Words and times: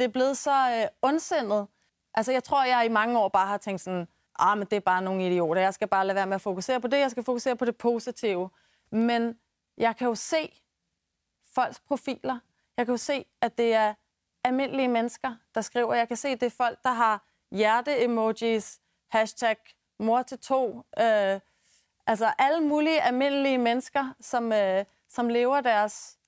det 0.00 0.06
er 0.06 0.12
blevet 0.12 0.36
så 0.36 0.80
øh, 0.80 0.88
ondsindet. 1.02 1.66
Altså, 2.14 2.32
jeg 2.32 2.44
tror, 2.44 2.64
jeg 2.64 2.86
i 2.86 2.88
mange 2.88 3.18
år 3.18 3.28
bare 3.28 3.46
har 3.46 3.56
tænkt 3.58 3.80
sådan, 3.80 4.08
ah, 4.38 4.58
men 4.58 4.66
det 4.66 4.76
er 4.76 4.80
bare 4.80 5.02
nogle 5.02 5.26
idioter. 5.26 5.62
Jeg 5.62 5.74
skal 5.74 5.88
bare 5.88 6.06
lade 6.06 6.14
være 6.14 6.26
med 6.26 6.34
at 6.34 6.40
fokusere 6.40 6.80
på 6.80 6.88
det. 6.88 6.98
Jeg 6.98 7.10
skal 7.10 7.24
fokusere 7.24 7.56
på 7.56 7.64
det 7.64 7.76
positive. 7.76 8.50
Men 8.92 9.38
jeg 9.78 9.96
kan 9.96 10.08
jo 10.08 10.14
se 10.14 10.62
folks 11.54 11.80
profiler. 11.80 12.38
Jeg 12.76 12.86
kan 12.86 12.92
jo 12.92 12.96
se, 12.96 13.24
at 13.40 13.58
det 13.58 13.74
er 13.74 13.94
almindelige 14.44 14.88
mennesker, 14.88 15.36
der 15.54 15.60
skriver. 15.60 15.94
Jeg 15.94 16.08
kan 16.08 16.16
se, 16.16 16.28
at 16.28 16.40
det 16.40 16.46
er 16.46 16.56
folk, 16.56 16.78
der 16.82 16.92
har 16.92 17.24
hjerte-emojis, 17.50 18.80
hashtag 19.10 19.56
mor 19.98 20.22
til 20.22 20.38
to. 20.38 20.76
Øh, 20.76 21.40
altså 22.06 22.32
alle 22.38 22.60
mulige 22.60 23.02
almindelige 23.02 23.58
mennesker, 23.58 24.14
som, 24.20 24.52
øh, 24.52 24.84
som 25.08 25.28
lever 25.28 25.60
deres 25.60 26.18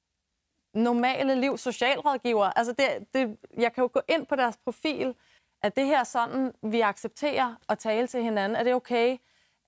normale 0.74 1.40
liv, 1.40 1.58
socialrådgiver. 1.58 2.44
Altså 2.44 2.74
det, 2.78 2.86
det, 3.14 3.36
jeg 3.58 3.72
kan 3.72 3.82
jo 3.82 3.90
gå 3.92 4.00
ind 4.08 4.26
på 4.26 4.36
deres 4.36 4.56
profil, 4.64 5.14
at 5.62 5.76
det 5.76 5.86
her 5.86 6.04
sådan, 6.04 6.52
vi 6.62 6.80
accepterer 6.80 7.54
at 7.68 7.78
tale 7.78 8.06
til 8.06 8.22
hinanden. 8.22 8.56
Er 8.56 8.62
det 8.62 8.74
okay 8.74 9.16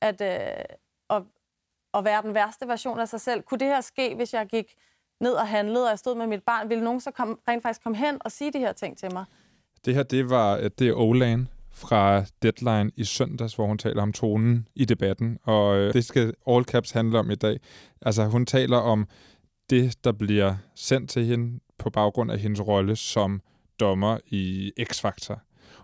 at, 0.00 0.20
øh, 0.20 0.64
at, 1.10 1.22
at 1.94 2.04
være 2.04 2.22
den 2.22 2.34
værste 2.34 2.68
version 2.68 3.00
af 3.00 3.08
sig 3.08 3.20
selv? 3.20 3.42
Kunne 3.42 3.58
det 3.58 3.68
her 3.68 3.80
ske, 3.80 4.14
hvis 4.14 4.34
jeg 4.34 4.46
gik 4.46 4.74
ned 5.20 5.32
og 5.32 5.48
handlede, 5.48 5.84
og 5.84 5.90
jeg 5.90 5.98
stod 5.98 6.14
med 6.14 6.26
mit 6.26 6.42
barn? 6.42 6.68
Ville 6.68 6.84
nogen 6.84 7.00
så 7.00 7.10
kom, 7.10 7.40
rent 7.48 7.62
faktisk 7.62 7.82
komme 7.82 7.98
hen 7.98 8.18
og 8.20 8.32
sige 8.32 8.52
de 8.52 8.58
her 8.58 8.72
ting 8.72 8.98
til 8.98 9.12
mig? 9.12 9.24
Det 9.84 9.94
her, 9.94 10.02
det 10.02 10.30
var 10.30 10.56
øh, 10.56 10.70
det 10.78 10.88
er 10.88 10.94
Olan 10.94 11.48
fra 11.70 12.24
Deadline 12.42 12.90
i 12.96 13.04
søndags, 13.04 13.54
hvor 13.54 13.66
hun 13.66 13.78
taler 13.78 14.02
om 14.02 14.12
tonen 14.12 14.68
i 14.74 14.84
debatten, 14.84 15.38
og 15.42 15.76
øh, 15.76 15.92
det 15.92 16.04
skal 16.04 16.34
All 16.48 16.64
Caps 16.64 16.90
handle 16.90 17.18
om 17.18 17.30
i 17.30 17.34
dag. 17.34 17.60
Altså, 18.02 18.24
hun 18.24 18.46
taler 18.46 18.76
om 18.76 19.06
det, 19.70 20.04
der 20.04 20.12
bliver 20.12 20.56
sendt 20.74 21.10
til 21.10 21.24
hende 21.24 21.60
på 21.78 21.90
baggrund 21.90 22.32
af 22.32 22.38
hendes 22.38 22.60
rolle 22.60 22.96
som 22.96 23.42
dommer 23.80 24.18
i 24.26 24.72
X-Factor. 24.80 25.38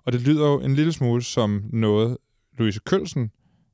Og 0.04 0.12
det 0.12 0.20
lyder 0.20 0.46
jo 0.46 0.60
en 0.60 0.74
lille 0.74 0.92
smule 0.92 1.22
som 1.22 1.64
noget, 1.72 2.16
Louise 2.58 2.80
Kølsen 2.86 3.30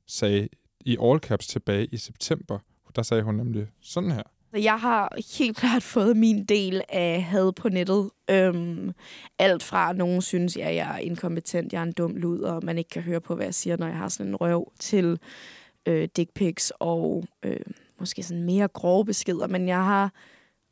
sagde 0.07 0.47
i 0.85 0.97
All 1.01 1.19
Caps 1.19 1.47
tilbage 1.47 1.85
i 1.85 1.97
september. 1.97 2.59
Der 2.95 3.01
sagde 3.01 3.23
hun 3.23 3.35
nemlig 3.35 3.67
sådan 3.81 4.11
her. 4.11 4.23
Jeg 4.53 4.79
har 4.79 5.17
helt 5.37 5.57
klart 5.57 5.83
fået 5.83 6.17
min 6.17 6.45
del 6.45 6.81
af 6.89 7.23
had 7.23 7.51
på 7.53 7.69
nettet. 7.69 8.09
Øhm, 8.29 8.91
alt 9.39 9.63
fra, 9.63 9.89
at 9.89 9.97
nogen 9.97 10.21
synes, 10.21 10.57
at 10.57 10.75
jeg 10.75 10.95
er 10.95 10.97
inkompetent, 10.97 11.73
jeg 11.73 11.79
er 11.79 11.83
en 11.83 11.91
dum 11.91 12.15
lud, 12.15 12.39
og 12.39 12.63
man 12.63 12.77
ikke 12.77 12.89
kan 12.89 13.01
høre 13.01 13.21
på, 13.21 13.35
hvad 13.35 13.45
jeg 13.45 13.53
siger, 13.53 13.77
når 13.77 13.87
jeg 13.87 13.97
har 13.97 14.09
sådan 14.09 14.27
en 14.27 14.35
røv, 14.35 14.71
til 14.79 15.19
øh, 15.85 16.09
dick 16.15 16.33
pics 16.33 16.73
og 16.79 17.25
øh, 17.43 17.59
måske 17.99 18.23
sådan 18.23 18.43
mere 18.43 18.67
grove 18.67 19.05
beskeder. 19.05 19.47
Men 19.47 19.67
jeg 19.67 19.85
har 19.85 20.13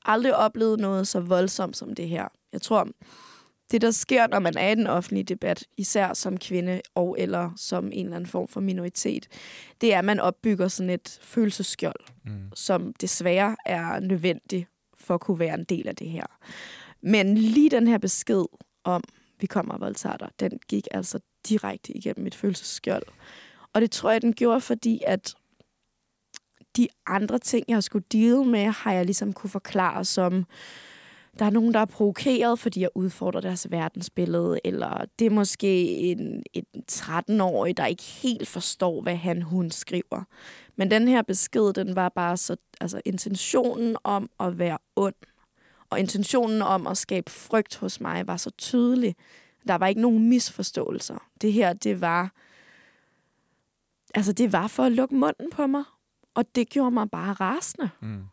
aldrig 0.06 0.36
oplevet 0.36 0.80
noget 0.80 1.08
så 1.08 1.20
voldsomt 1.20 1.78
som 1.78 1.96
det 1.96 2.10
her. 2.10 2.28
Jeg 2.54 2.62
tror, 2.62 2.88
det, 3.72 3.82
der 3.82 3.92
sker, 3.92 4.28
når 4.28 4.40
man 4.40 4.58
er 4.58 4.70
i 4.70 4.76
den 4.76 4.88
offentlige 4.88 5.24
debat, 5.24 5.64
især 5.78 6.14
som 6.14 6.38
kvinde 6.38 6.82
og 6.96 7.16
eller 7.20 7.52
som 7.56 7.86
en 7.86 8.06
eller 8.06 8.16
anden 8.16 8.30
form 8.30 8.48
for 8.48 8.62
minoritet, 8.62 9.28
det 9.82 9.94
er, 9.94 10.00
at 10.00 10.06
man 10.06 10.20
opbygger 10.20 10.68
sådan 10.68 10.90
et 10.90 11.20
følelsesskjold, 11.22 12.00
mm. 12.26 12.52
som 12.56 12.94
desværre 12.94 13.56
er 13.66 14.00
nødvendigt 14.00 14.68
for 14.98 15.14
at 15.14 15.22
kunne 15.22 15.40
være 15.40 15.54
en 15.54 15.64
del 15.64 15.88
af 15.88 15.96
det 15.96 16.10
her. 16.10 16.26
Men 17.02 17.38
lige 17.38 17.70
den 17.70 17.88
her 17.88 17.98
besked 17.98 18.46
om, 18.84 19.04
vi 19.40 19.48
kommer 19.48 19.74
og 19.74 19.80
voldtager 19.80 20.18
dig, 20.18 20.30
den 20.40 20.60
gik 20.68 20.88
altså 20.92 21.20
direkte 21.50 21.98
igennem 21.98 22.24
mit 22.24 22.36
følelsesskjold. 22.36 23.04
Og 23.74 23.82
det 23.82 23.92
tror 23.92 24.12
jeg, 24.12 24.22
den 24.22 24.34
gjorde, 24.34 24.62
fordi 24.62 25.02
at 25.08 25.36
de 26.78 26.88
andre 27.06 27.40
ting, 27.40 27.66
jeg 27.68 27.76
har 27.76 27.82
skulle 27.82 28.06
deal 28.12 28.44
med, 28.44 28.66
har 28.66 28.94
jeg 28.94 29.06
ligesom 29.06 29.34
kunne 29.34 29.50
forklare 29.50 30.06
som, 30.06 30.46
der 31.40 31.46
er 31.46 31.50
nogen, 31.50 31.74
der 31.74 31.80
er 31.80 31.86
provokeret, 31.86 32.60
fordi 32.60 32.82
jeg 32.82 32.90
udfordrer 32.96 33.42
deres 33.42 33.72
verdensbillede, 33.72 34.60
eller 34.64 35.06
det 35.20 35.26
er 35.26 35.30
måske 35.30 35.86
en, 35.88 36.44
en 36.54 36.66
13-årig, 36.92 37.78
der 37.78 37.86
ikke 37.86 38.04
helt 38.04 38.48
forstår, 38.48 39.02
hvad 39.02 39.16
han, 39.16 39.42
hun 39.42 39.72
skriver. 39.72 40.24
Men 40.76 40.92
den 40.92 41.08
her 41.08 41.22
besked, 41.22 41.74
den 41.74 41.96
var 41.96 42.10
bare 42.10 42.38
så, 42.38 42.56
altså 42.82 43.02
intentionen 43.06 43.98
om 44.04 44.30
at 44.40 44.60
være 44.60 44.78
ond, 44.96 45.16
og 45.90 46.00
intentionen 46.00 46.62
om 46.62 46.88
at 46.88 46.98
skabe 46.98 47.32
frygt 47.32 47.78
hos 47.78 48.02
mig, 48.02 48.28
var 48.28 48.38
så 48.38 48.50
tydelig. 48.50 49.16
Der 49.68 49.76
var 49.76 49.88
ikke 49.88 50.02
nogen 50.02 50.30
misforståelser. 50.30 51.28
Det 51.42 51.54
her, 51.54 51.74
det 51.74 52.02
var, 52.02 52.32
altså 54.16 54.34
det 54.34 54.54
var 54.54 54.68
for 54.68 54.84
at 54.84 54.92
lukke 54.92 55.16
munden 55.16 55.52
på 55.52 55.68
mig, 55.68 55.84
og 56.36 56.46
det 56.56 56.70
gjorde 56.70 56.92
mig 56.92 57.10
bare 57.12 57.34
rasende. 57.34 57.90
Mm. 58.02 58.24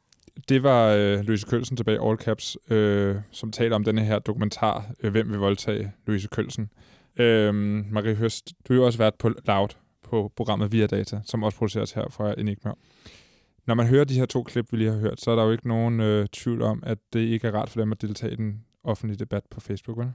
Det 0.48 0.62
var 0.62 0.88
øh, 0.88 1.20
Louise 1.20 1.46
Kølsen 1.46 1.76
tilbage 1.76 1.96
i 1.96 2.08
All 2.08 2.18
Caps, 2.18 2.56
øh, 2.70 3.16
som 3.30 3.52
taler 3.52 3.76
om 3.76 3.84
denne 3.84 4.04
her 4.04 4.18
dokumentar, 4.18 4.90
øh, 5.02 5.10
Hvem 5.10 5.30
vil 5.30 5.38
voldtage 5.38 5.92
Louise 6.06 6.28
Kølsen. 6.28 6.70
Øh, 7.16 7.54
Marie 7.92 8.14
Høst, 8.14 8.52
du 8.68 8.72
har 8.72 8.80
jo 8.80 8.86
også 8.86 8.98
været 8.98 9.14
på 9.14 9.28
Loud 9.28 9.68
på 10.02 10.32
programmet 10.36 10.72
Via 10.72 10.86
Data, 10.86 11.20
som 11.24 11.42
også 11.42 11.58
produceres 11.58 11.92
her 11.92 12.08
fra 12.10 12.34
Enigma. 12.38 12.72
Når 13.66 13.74
man 13.74 13.86
hører 13.86 14.04
de 14.04 14.14
her 14.14 14.26
to 14.26 14.42
klip, 14.42 14.72
vi 14.72 14.76
lige 14.76 14.90
har 14.90 14.98
hørt, 14.98 15.20
så 15.20 15.30
er 15.30 15.36
der 15.36 15.44
jo 15.44 15.50
ikke 15.50 15.68
nogen 15.68 16.00
øh, 16.00 16.26
tvivl 16.26 16.62
om, 16.62 16.82
at 16.86 16.98
det 17.12 17.20
ikke 17.20 17.48
er 17.48 17.54
rart 17.54 17.70
for 17.70 17.80
dem 17.80 17.92
at 17.92 18.02
deltage 18.02 18.32
i 18.32 18.36
den 18.36 18.64
offentlige 18.84 19.18
debat 19.18 19.42
på 19.50 19.60
Facebook, 19.60 19.98
vel? 19.98 20.12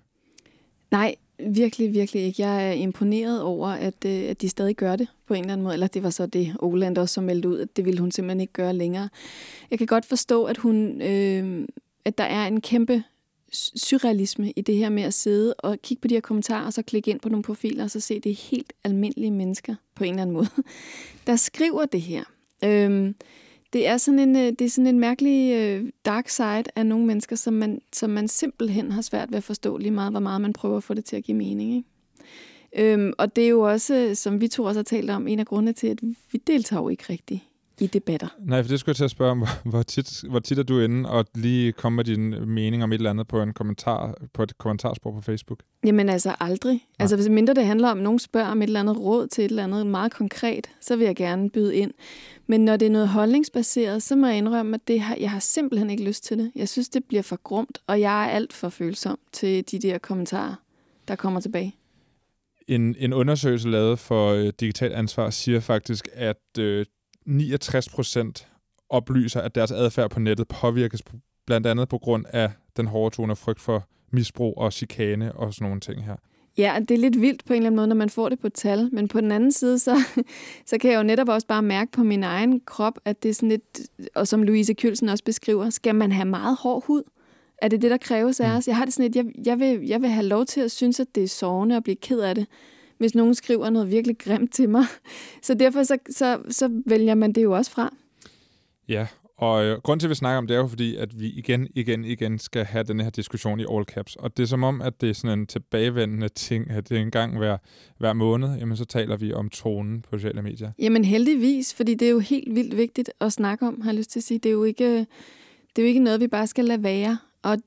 Nej, 0.91 1.15
virkelig, 1.39 1.93
virkelig 1.93 2.23
ikke. 2.23 2.41
Jeg 2.41 2.67
er 2.67 2.71
imponeret 2.71 3.41
over, 3.41 3.67
at, 3.67 4.05
øh, 4.05 4.29
at 4.29 4.41
de 4.41 4.49
stadig 4.49 4.75
gør 4.75 4.95
det 4.95 5.07
på 5.27 5.33
en 5.33 5.39
eller 5.39 5.53
anden 5.53 5.63
måde. 5.63 5.73
Eller 5.73 5.87
det 5.87 6.03
var 6.03 6.09
så 6.09 6.25
det, 6.25 6.55
Oland 6.59 6.97
også 6.97 7.21
meldte 7.21 7.49
ud, 7.49 7.59
at 7.59 7.77
det 7.77 7.85
ville 7.85 7.99
hun 7.99 8.11
simpelthen 8.11 8.41
ikke 8.41 8.53
gøre 8.53 8.73
længere. 8.73 9.09
Jeg 9.71 9.77
kan 9.77 9.87
godt 9.87 10.05
forstå, 10.05 10.43
at 10.43 10.57
hun, 10.57 11.01
øh, 11.01 11.67
at 12.05 12.17
der 12.17 12.23
er 12.23 12.47
en 12.47 12.61
kæmpe 12.61 13.03
surrealisme 13.53 14.51
i 14.51 14.61
det 14.61 14.75
her 14.75 14.89
med 14.89 15.03
at 15.03 15.13
sidde 15.13 15.53
og 15.53 15.77
kigge 15.81 16.01
på 16.01 16.07
de 16.07 16.13
her 16.13 16.21
kommentarer, 16.21 16.65
og 16.65 16.73
så 16.73 16.81
klikke 16.81 17.11
ind 17.11 17.19
på 17.19 17.29
nogle 17.29 17.43
profiler, 17.43 17.83
og 17.83 17.91
så 17.91 17.99
se, 17.99 18.19
det 18.19 18.31
er 18.31 18.49
helt 18.51 18.73
almindelige 18.83 19.31
mennesker 19.31 19.75
på 19.95 20.03
en 20.03 20.09
eller 20.09 20.21
anden 20.21 20.33
måde, 20.33 20.49
der 21.27 21.35
skriver 21.35 21.85
det 21.85 22.01
her. 22.01 22.23
Øh, 22.63 23.13
det 23.73 23.87
er 23.87 23.97
sådan 23.97 24.19
en, 24.19 24.35
øh, 24.35 24.53
det 24.59 24.61
er 24.61 24.69
sådan 24.69 24.87
en 24.87 24.99
mærkelig 24.99 25.53
øh, 25.53 25.89
dark 26.05 26.29
side 26.29 26.63
af 26.75 26.85
nogle 26.85 27.05
mennesker, 27.05 27.35
som 27.35 27.53
man, 27.53 27.81
som 27.93 28.09
man 28.09 28.27
simpelthen 28.27 28.91
har 28.91 29.01
svært 29.01 29.31
ved 29.31 29.37
at 29.37 29.43
forstå 29.43 29.77
lige 29.77 29.91
meget, 29.91 30.13
hvor 30.13 30.19
meget 30.19 30.41
man 30.41 30.53
prøver 30.53 30.77
at 30.77 30.83
få 30.83 30.93
det 30.93 31.05
til 31.05 31.15
at 31.15 31.23
give 31.23 31.37
mening. 31.37 31.75
Ikke? 31.75 32.93
Øhm, 32.93 33.13
og 33.17 33.35
det 33.35 33.43
er 33.43 33.49
jo 33.49 33.61
også, 33.61 34.11
som 34.15 34.41
vi 34.41 34.47
to 34.47 34.63
også 34.63 34.79
har 34.79 34.83
talt 34.83 35.09
om, 35.09 35.27
en 35.27 35.39
af 35.39 35.45
grundene 35.45 35.73
til, 35.73 35.87
at 35.87 35.99
vi 36.31 36.37
deltager 36.47 36.81
jo 36.81 36.89
ikke 36.89 37.03
rigtigt 37.09 37.41
i 37.79 37.87
debatter. 37.87 38.27
Nej, 38.39 38.63
for 38.63 38.69
det 38.69 38.79
skulle 38.79 38.91
jeg 38.91 38.95
til 38.95 39.03
at 39.03 39.11
spørge 39.11 39.31
om, 39.31 39.37
hvor, 39.39 39.69
hvor, 39.69 39.83
tit, 39.83 40.23
hvor 40.29 40.39
tit 40.39 40.59
er 40.59 40.63
du 40.63 40.79
inde 40.79 41.09
og 41.09 41.25
lige 41.35 41.71
komme 41.71 41.95
med 41.95 42.03
din 42.03 42.49
mening 42.49 42.83
om 42.83 42.91
et 42.91 42.97
eller 42.97 43.09
andet 43.09 43.27
på 43.27 43.41
en 43.41 43.53
kommentar 43.53 44.15
på 44.33 44.43
et 44.43 44.57
kommentarspor 44.57 45.11
på 45.11 45.21
Facebook? 45.21 45.59
Jamen 45.85 46.09
altså 46.09 46.35
aldrig. 46.39 46.85
Ja. 46.99 47.03
Altså 47.03 47.15
hvis 47.15 47.29
mindre 47.29 47.53
det 47.53 47.65
handler 47.65 47.89
om, 47.89 47.97
at 47.97 48.03
nogen 48.03 48.19
spørger 48.19 48.47
om 48.47 48.61
et 48.61 48.67
eller 48.67 48.79
andet 48.79 48.97
råd 48.97 49.27
til 49.27 49.45
et 49.45 49.49
eller 49.49 49.63
andet 49.63 49.87
meget 49.87 50.13
konkret, 50.13 50.69
så 50.81 50.95
vil 50.95 51.05
jeg 51.05 51.15
gerne 51.15 51.49
byde 51.49 51.75
ind. 51.75 51.91
Men 52.47 52.65
når 52.65 52.77
det 52.77 52.85
er 52.85 52.89
noget 52.89 53.07
holdningsbaseret, 53.07 54.03
så 54.03 54.15
må 54.15 54.27
jeg 54.27 54.37
indrømme, 54.37 54.75
at 54.75 54.87
det 54.87 55.01
har, 55.01 55.17
jeg 55.19 55.31
har 55.31 55.39
simpelthen 55.39 55.89
ikke 55.89 56.03
lyst 56.03 56.23
til 56.23 56.37
det. 56.37 56.51
Jeg 56.55 56.69
synes, 56.69 56.89
det 56.89 57.03
bliver 57.03 57.23
for 57.23 57.39
grumt, 57.43 57.77
og 57.87 57.99
jeg 57.99 58.25
er 58.25 58.29
alt 58.29 58.53
for 58.53 58.69
følsom 58.69 59.19
til 59.31 59.63
de 59.71 59.79
der 59.79 59.97
kommentarer, 59.97 60.55
der 61.07 61.15
kommer 61.15 61.39
tilbage. 61.39 61.75
En, 62.67 62.95
en 62.99 63.13
undersøgelse 63.13 63.69
lavet 63.69 63.99
for 63.99 64.33
uh, 64.33 64.49
Digital 64.59 64.93
Ansvar 64.93 65.29
siger 65.29 65.59
faktisk, 65.59 66.07
at 66.13 66.41
uh, 66.59 66.83
69 67.27 67.89
procent 67.89 68.47
oplyser, 68.89 69.41
at 69.41 69.55
deres 69.55 69.71
adfærd 69.71 70.09
på 70.09 70.19
nettet 70.19 70.47
påvirkes 70.47 71.01
blandt 71.45 71.67
andet 71.67 71.89
på 71.89 71.97
grund 71.97 72.25
af 72.33 72.51
den 72.77 72.87
hårde 72.87 73.15
tone 73.15 73.33
og 73.33 73.37
frygt 73.37 73.61
for 73.61 73.87
misbrug 74.11 74.57
og 74.57 74.73
chikane 74.73 75.33
og 75.33 75.53
sådan 75.53 75.65
nogle 75.65 75.79
ting 75.79 76.05
her. 76.05 76.15
Ja, 76.57 76.79
det 76.79 76.91
er 76.91 76.97
lidt 76.97 77.21
vildt 77.21 77.45
på 77.45 77.53
en 77.53 77.57
eller 77.57 77.67
anden 77.67 77.75
måde, 77.75 77.87
når 77.87 77.95
man 77.95 78.09
får 78.09 78.29
det 78.29 78.39
på 78.39 78.49
tal. 78.49 78.89
Men 78.91 79.07
på 79.07 79.21
den 79.21 79.31
anden 79.31 79.51
side, 79.51 79.79
så, 79.79 80.03
så 80.65 80.77
kan 80.77 80.91
jeg 80.91 80.97
jo 80.97 81.03
netop 81.03 81.29
også 81.29 81.47
bare 81.47 81.61
mærke 81.61 81.91
på 81.91 82.03
min 82.03 82.23
egen 82.23 82.61
krop, 82.65 82.93
at 83.05 83.23
det 83.23 83.29
er 83.29 83.33
sådan 83.33 83.49
lidt, 83.49 83.79
og 84.15 84.27
som 84.27 84.43
Louise 84.43 84.73
Kjølsen 84.73 85.09
også 85.09 85.23
beskriver, 85.23 85.69
skal 85.69 85.95
man 85.95 86.11
have 86.11 86.25
meget 86.25 86.57
hård 86.59 86.85
hud? 86.85 87.03
Er 87.61 87.67
det 87.67 87.81
det, 87.81 87.91
der 87.91 87.97
kræves 87.97 88.39
af 88.39 88.49
mm. 88.49 88.57
os? 88.57 88.67
Jeg 88.67 88.75
har 88.75 88.85
det 88.85 88.93
sådan 88.93 89.11
lidt, 89.11 89.15
jeg, 89.15 89.45
jeg, 89.45 89.59
vil, 89.59 89.87
jeg 89.87 90.01
vil 90.01 90.09
have 90.09 90.25
lov 90.25 90.45
til 90.45 90.61
at 90.61 90.71
synes, 90.71 90.99
at 90.99 91.07
det 91.15 91.23
er 91.23 91.27
sårende 91.27 91.75
og 91.77 91.83
blive 91.83 91.95
ked 91.95 92.19
af 92.19 92.35
det 92.35 92.47
hvis 92.97 93.15
nogen 93.15 93.35
skriver 93.35 93.69
noget 93.69 93.91
virkelig 93.91 94.17
grimt 94.17 94.53
til 94.53 94.69
mig. 94.69 94.85
Så 95.41 95.53
derfor 95.53 95.83
så, 95.83 95.97
så, 96.09 96.39
så 96.49 96.81
vælger 96.85 97.15
man 97.15 97.33
det 97.33 97.43
jo 97.43 97.51
også 97.51 97.71
fra. 97.71 97.93
Ja, 98.87 99.07
og 99.37 99.65
øh, 99.65 99.81
grund 99.81 99.99
til, 99.99 100.07
at 100.07 100.09
vi 100.09 100.15
snakker 100.15 100.37
om 100.37 100.47
det, 100.47 100.53
er 100.53 100.59
jo 100.59 100.67
fordi, 100.67 100.95
at 100.95 101.19
vi 101.19 101.27
igen, 101.27 101.67
igen, 101.75 102.05
igen 102.05 102.39
skal 102.39 102.65
have 102.65 102.83
den 102.83 102.99
her 102.99 103.09
diskussion 103.09 103.59
i 103.59 103.65
all 103.71 103.85
caps. 103.85 104.15
Og 104.15 104.37
det 104.37 104.43
er 104.43 104.47
som 104.47 104.63
om, 104.63 104.81
at 104.81 105.01
det 105.01 105.09
er 105.09 105.13
sådan 105.13 105.39
en 105.39 105.47
tilbagevendende 105.47 106.29
ting, 106.29 106.71
at 106.71 106.89
det 106.89 106.97
er 106.97 107.01
en 107.01 107.11
gang 107.11 107.37
hver, 107.37 107.57
hver 107.97 108.13
måned, 108.13 108.57
jamen 108.57 108.77
så 108.77 108.85
taler 108.85 109.17
vi 109.17 109.33
om 109.33 109.49
tonen 109.49 110.01
på 110.01 110.17
sociale 110.17 110.41
medier. 110.41 110.71
Jamen 110.79 111.05
heldigvis, 111.05 111.73
fordi 111.73 111.93
det 111.93 112.07
er 112.07 112.11
jo 112.11 112.19
helt 112.19 112.55
vildt 112.55 112.77
vigtigt 112.77 113.11
at 113.21 113.33
snakke 113.33 113.67
om, 113.67 113.81
har 113.81 113.91
jeg 113.91 113.97
lyst 113.97 114.11
til 114.11 114.19
at 114.19 114.23
sige. 114.23 114.39
Det 114.39 114.49
er 114.49 114.53
jo 114.53 114.63
ikke, 114.63 114.99
det 115.75 115.77
er 115.77 115.81
jo 115.81 115.87
ikke 115.87 115.99
noget, 115.99 116.19
vi 116.19 116.27
bare 116.27 116.47
skal 116.47 116.65
lade 116.65 116.83
være. 116.83 117.17
Og, 117.43 117.57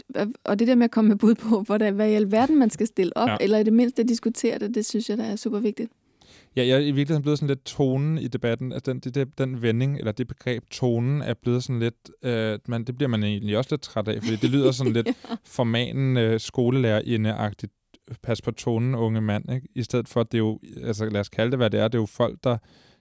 og 0.44 0.58
det 0.58 0.69
der 0.69 0.75
med 0.75 0.84
at 0.84 0.90
komme 0.90 1.08
med 1.08 1.17
bud 1.17 1.34
på, 1.34 1.62
hvad, 1.62 1.93
hvad 1.93 2.11
i 2.11 2.14
alverden 2.14 2.58
man 2.58 2.70
skal 2.70 2.87
stille 2.87 3.17
op, 3.17 3.28
ja. 3.28 3.37
eller 3.40 3.58
i 3.58 3.62
det 3.62 3.72
mindste 3.72 4.05
diskutere 4.05 4.58
det, 4.58 4.75
det 4.75 4.87
synes 4.87 5.11
jeg, 5.11 5.19
der 5.19 5.25
er 5.25 5.37
super 5.37 5.58
vigtigt. 5.58 5.93
Ja, 6.56 6.67
jeg 6.67 6.76
er 6.76 6.78
i 6.78 6.84
virkeligheden 6.84 7.22
blevet 7.22 7.38
sådan 7.38 7.49
lidt 7.49 7.64
tonen 7.64 8.19
i 8.19 8.28
debatten, 8.28 8.72
at 8.72 8.87
den, 8.87 9.00
det, 9.00 9.14
det, 9.14 9.38
den 9.38 9.62
vending, 9.62 9.99
eller 9.99 10.12
det 10.12 10.28
begreb 10.28 10.70
tonen, 10.70 11.22
er 11.22 11.34
blevet 11.34 11.62
sådan 11.62 11.81
lidt, 11.81 12.11
øh, 12.22 12.58
man, 12.69 12.84
det 12.84 12.96
bliver 12.96 13.08
man 13.08 13.22
egentlig 13.25 13.58
også 13.58 13.69
lidt 13.72 13.82
træt 13.82 14.08
af, 14.08 14.22
fordi 14.22 14.37
det 14.37 14.50
lyder 14.50 14.70
sådan 14.70 14.93
lidt 15.02 15.08
formanen 15.44 16.16
øh, 16.16 16.40
skolelærerindeagtigt, 16.40 17.73
pas 18.23 18.43
på 18.43 18.50
tonen, 18.50 18.94
unge 18.94 19.20
mand, 19.20 19.52
ikke? 19.52 19.69
I 19.75 19.82
stedet 19.82 20.08
for, 20.08 20.20
at 20.20 20.32
det 20.32 20.38
er 20.38 20.43
jo, 20.43 20.61
altså 20.82 21.05
lad 21.05 21.20
os 21.20 21.28
kalde 21.28 21.50
det, 21.50 21.58
hvad 21.58 21.70
det 21.70 21.81
er, 21.81 21.88
det 21.88 21.99
er 21.99 22.02
jo 22.02 22.06
folk, 22.06 22.38
der 22.44 22.56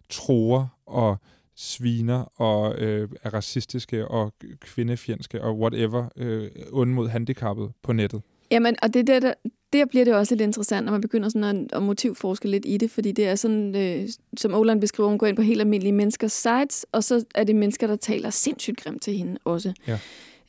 tror 0.10 0.74
og 0.86 1.18
sviner 1.59 2.41
og 2.41 2.75
øh, 2.77 3.09
er 3.23 3.33
racistiske 3.33 4.07
og 4.07 4.33
kvindefjendske 4.59 5.44
og 5.44 5.59
whatever, 5.59 6.06
øh, 6.15 6.50
ond 6.71 6.91
mod 6.91 7.07
handicappet 7.07 7.71
på 7.83 7.94
nettet. 7.94 8.21
Jamen, 8.51 8.75
og 8.81 8.94
det 8.94 9.07
der, 9.07 9.19
der, 9.19 9.33
der 9.73 9.85
bliver 9.85 10.06
det 10.06 10.13
også 10.13 10.35
lidt 10.35 10.41
interessant, 10.41 10.85
når 10.85 10.91
man 10.91 11.01
begynder 11.01 11.29
sådan 11.29 11.44
at, 11.44 11.77
at 11.77 11.83
motivforske 11.83 12.47
lidt 12.47 12.65
i 12.67 12.77
det, 12.77 12.91
fordi 12.91 13.11
det 13.11 13.27
er 13.27 13.35
sådan, 13.35 13.75
øh, 13.75 14.09
som 14.38 14.53
Oland 14.53 14.81
beskriver, 14.81 15.09
hun 15.09 15.17
går 15.17 15.27
ind 15.27 15.35
på 15.35 15.41
helt 15.41 15.61
almindelige 15.61 15.94
menneskers 15.94 16.31
sites, 16.31 16.85
og 16.91 17.03
så 17.03 17.25
er 17.35 17.44
det 17.44 17.56
mennesker, 17.56 17.88
der 17.88 17.95
taler 17.95 18.29
sindssygt 18.29 18.77
grimt 18.77 19.01
til 19.01 19.17
hende 19.17 19.38
også. 19.45 19.73
Ja. 19.88 20.00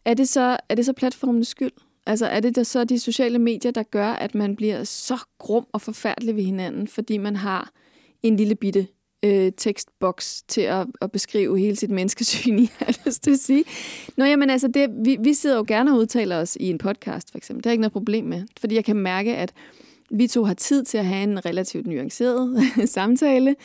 Er 0.04 0.14
det 0.14 0.28
så, 0.28 0.56
er 0.68 0.74
det 0.74 0.86
så 0.86 0.92
platformens 0.92 1.48
skyld? 1.48 1.72
Altså 2.06 2.26
er 2.26 2.40
det 2.40 2.56
da 2.56 2.64
så 2.64 2.84
de 2.84 2.98
sociale 2.98 3.38
medier, 3.38 3.72
der 3.72 3.82
gør, 3.82 4.08
at 4.08 4.34
man 4.34 4.56
bliver 4.56 4.84
så 4.84 5.18
grum 5.38 5.66
og 5.72 5.80
forfærdelig 5.80 6.36
ved 6.36 6.42
hinanden, 6.42 6.88
fordi 6.88 7.18
man 7.18 7.36
har 7.36 7.70
en 8.22 8.36
lille 8.36 8.54
bitte 8.54 8.86
øh, 9.22 9.52
tekstboks 9.56 10.42
til 10.42 10.60
at, 10.60 10.86
at 11.00 11.12
beskrive 11.12 11.58
hele 11.58 11.76
sit 11.76 11.90
menneskesyn 11.90 12.58
i, 12.58 12.70
har 12.78 12.86
jeg 12.86 12.94
lyst 13.06 13.22
til 13.22 13.30
at 13.30 13.38
sige. 13.38 13.64
Nå, 14.16 14.24
jamen 14.24 14.50
altså, 14.50 14.68
det, 14.68 14.90
vi, 15.04 15.16
vi 15.20 15.34
sidder 15.34 15.56
jo 15.56 15.64
gerne 15.68 15.92
og 15.92 15.98
udtaler 15.98 16.36
os 16.36 16.56
i 16.60 16.70
en 16.70 16.78
podcast, 16.78 17.30
for 17.30 17.38
eksempel. 17.38 17.64
Det 17.64 17.70
er 17.70 17.72
ikke 17.72 17.80
noget 17.80 17.92
problem 17.92 18.24
med, 18.24 18.42
fordi 18.60 18.74
jeg 18.74 18.84
kan 18.84 18.96
mærke, 18.96 19.36
at 19.36 19.52
vi 20.10 20.26
to 20.26 20.44
har 20.44 20.54
tid 20.54 20.84
til 20.84 20.98
at 20.98 21.06
have 21.06 21.22
en 21.22 21.46
relativt 21.46 21.86
nuanceret 21.86 22.62
samtale. 22.84 23.56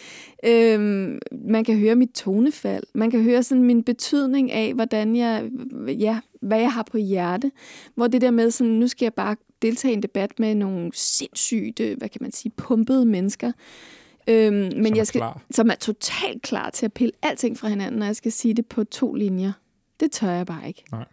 Øhm, 0.45 1.19
man 1.31 1.63
kan 1.63 1.77
høre 1.77 1.95
mit 1.95 2.11
tonefald. 2.11 2.83
Man 2.93 3.11
kan 3.11 3.23
høre 3.23 3.43
sådan 3.43 3.63
min 3.63 3.83
betydning 3.83 4.51
af, 4.51 4.73
hvordan 4.73 5.15
jeg, 5.15 5.49
ja, 5.87 6.19
hvad 6.41 6.59
jeg 6.59 6.71
har 6.71 6.83
på 6.91 6.97
hjerte. 6.97 7.51
Hvor 7.95 8.07
det 8.07 8.21
der 8.21 8.31
med, 8.31 8.51
sådan, 8.51 8.73
nu 8.73 8.87
skal 8.87 9.05
jeg 9.05 9.13
bare 9.13 9.35
deltage 9.61 9.91
i 9.91 9.95
en 9.95 10.03
debat 10.03 10.39
med 10.39 10.55
nogle 10.55 10.91
sindssygt, 10.93 11.79
hvad 11.79 12.09
kan 12.09 12.21
man 12.21 12.31
sige, 12.31 12.51
pumpede 12.57 13.05
mennesker. 13.05 13.51
Øhm, 14.27 14.53
men 14.55 14.71
Som 14.85 14.95
jeg 14.95 14.99
er 14.99 15.03
skal, 15.03 15.19
klar. 15.19 15.41
som 15.51 15.69
er 15.69 15.75
totalt 15.75 16.41
klar 16.41 16.69
til 16.69 16.85
at 16.85 16.93
pille 16.93 17.11
alting 17.21 17.57
fra 17.57 17.67
hinanden, 17.67 17.99
når 17.99 18.05
jeg 18.05 18.15
skal 18.15 18.31
sige 18.31 18.53
det 18.53 18.65
på 18.65 18.83
to 18.83 19.13
linjer. 19.13 19.51
Det 19.99 20.11
tør 20.11 20.29
jeg 20.29 20.45
bare 20.45 20.67
ikke. 20.67 20.83
Nej, 20.91 21.05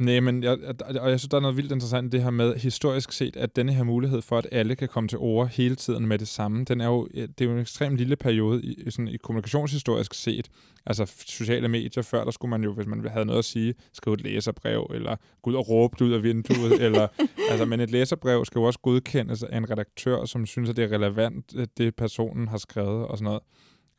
men 0.00 0.42
jeg, 0.42 0.58
og 1.00 1.10
jeg 1.10 1.20
synes, 1.20 1.28
der 1.28 1.36
er 1.36 1.40
noget 1.40 1.56
vildt 1.56 1.72
interessant 1.72 2.14
i 2.14 2.16
det 2.16 2.22
her 2.22 2.30
med, 2.30 2.56
historisk 2.56 3.12
set, 3.12 3.36
at 3.36 3.56
denne 3.56 3.72
her 3.72 3.84
mulighed 3.84 4.22
for, 4.22 4.38
at 4.38 4.46
alle 4.52 4.76
kan 4.76 4.88
komme 4.88 5.08
til 5.08 5.18
ord 5.18 5.48
hele 5.48 5.74
tiden 5.74 6.06
med 6.06 6.18
det 6.18 6.28
samme, 6.28 6.64
den 6.64 6.80
er 6.80 6.86
jo, 6.86 7.08
det 7.14 7.40
er 7.40 7.44
jo 7.44 7.52
en 7.52 7.58
ekstremt 7.58 7.96
lille 7.96 8.16
periode 8.16 8.62
i, 8.62 8.90
sådan 8.90 9.08
i 9.08 9.16
kommunikationshistorisk 9.16 10.14
set. 10.14 10.50
Altså 10.86 11.12
sociale 11.26 11.68
medier, 11.68 12.02
før 12.02 12.24
der 12.24 12.30
skulle 12.30 12.50
man 12.50 12.64
jo, 12.64 12.72
hvis 12.72 12.86
man 12.86 13.08
havde 13.08 13.24
noget 13.24 13.38
at 13.38 13.44
sige, 13.44 13.74
skrive 13.92 14.14
et 14.14 14.20
læserbrev, 14.20 14.90
eller 14.94 15.16
gå 15.42 15.50
ud 15.50 15.54
og 15.54 15.68
råbe 15.68 15.96
det 15.98 16.04
ud 16.04 16.12
af 16.12 16.22
vinduet, 16.22 16.80
eller, 16.84 17.08
altså, 17.50 17.64
men 17.64 17.80
et 17.80 17.90
læserbrev 17.90 18.44
skal 18.44 18.58
jo 18.58 18.64
også 18.64 18.78
godkendes 18.78 19.42
af 19.42 19.56
en 19.56 19.70
redaktør, 19.70 20.24
som 20.24 20.46
synes, 20.46 20.70
at 20.70 20.76
det 20.76 20.84
er 20.84 20.92
relevant, 20.92 21.54
at 21.58 21.78
det 21.78 21.96
personen 21.96 22.48
har 22.48 22.58
skrevet 22.58 23.06
og 23.06 23.18
sådan 23.18 23.24
noget. 23.24 23.42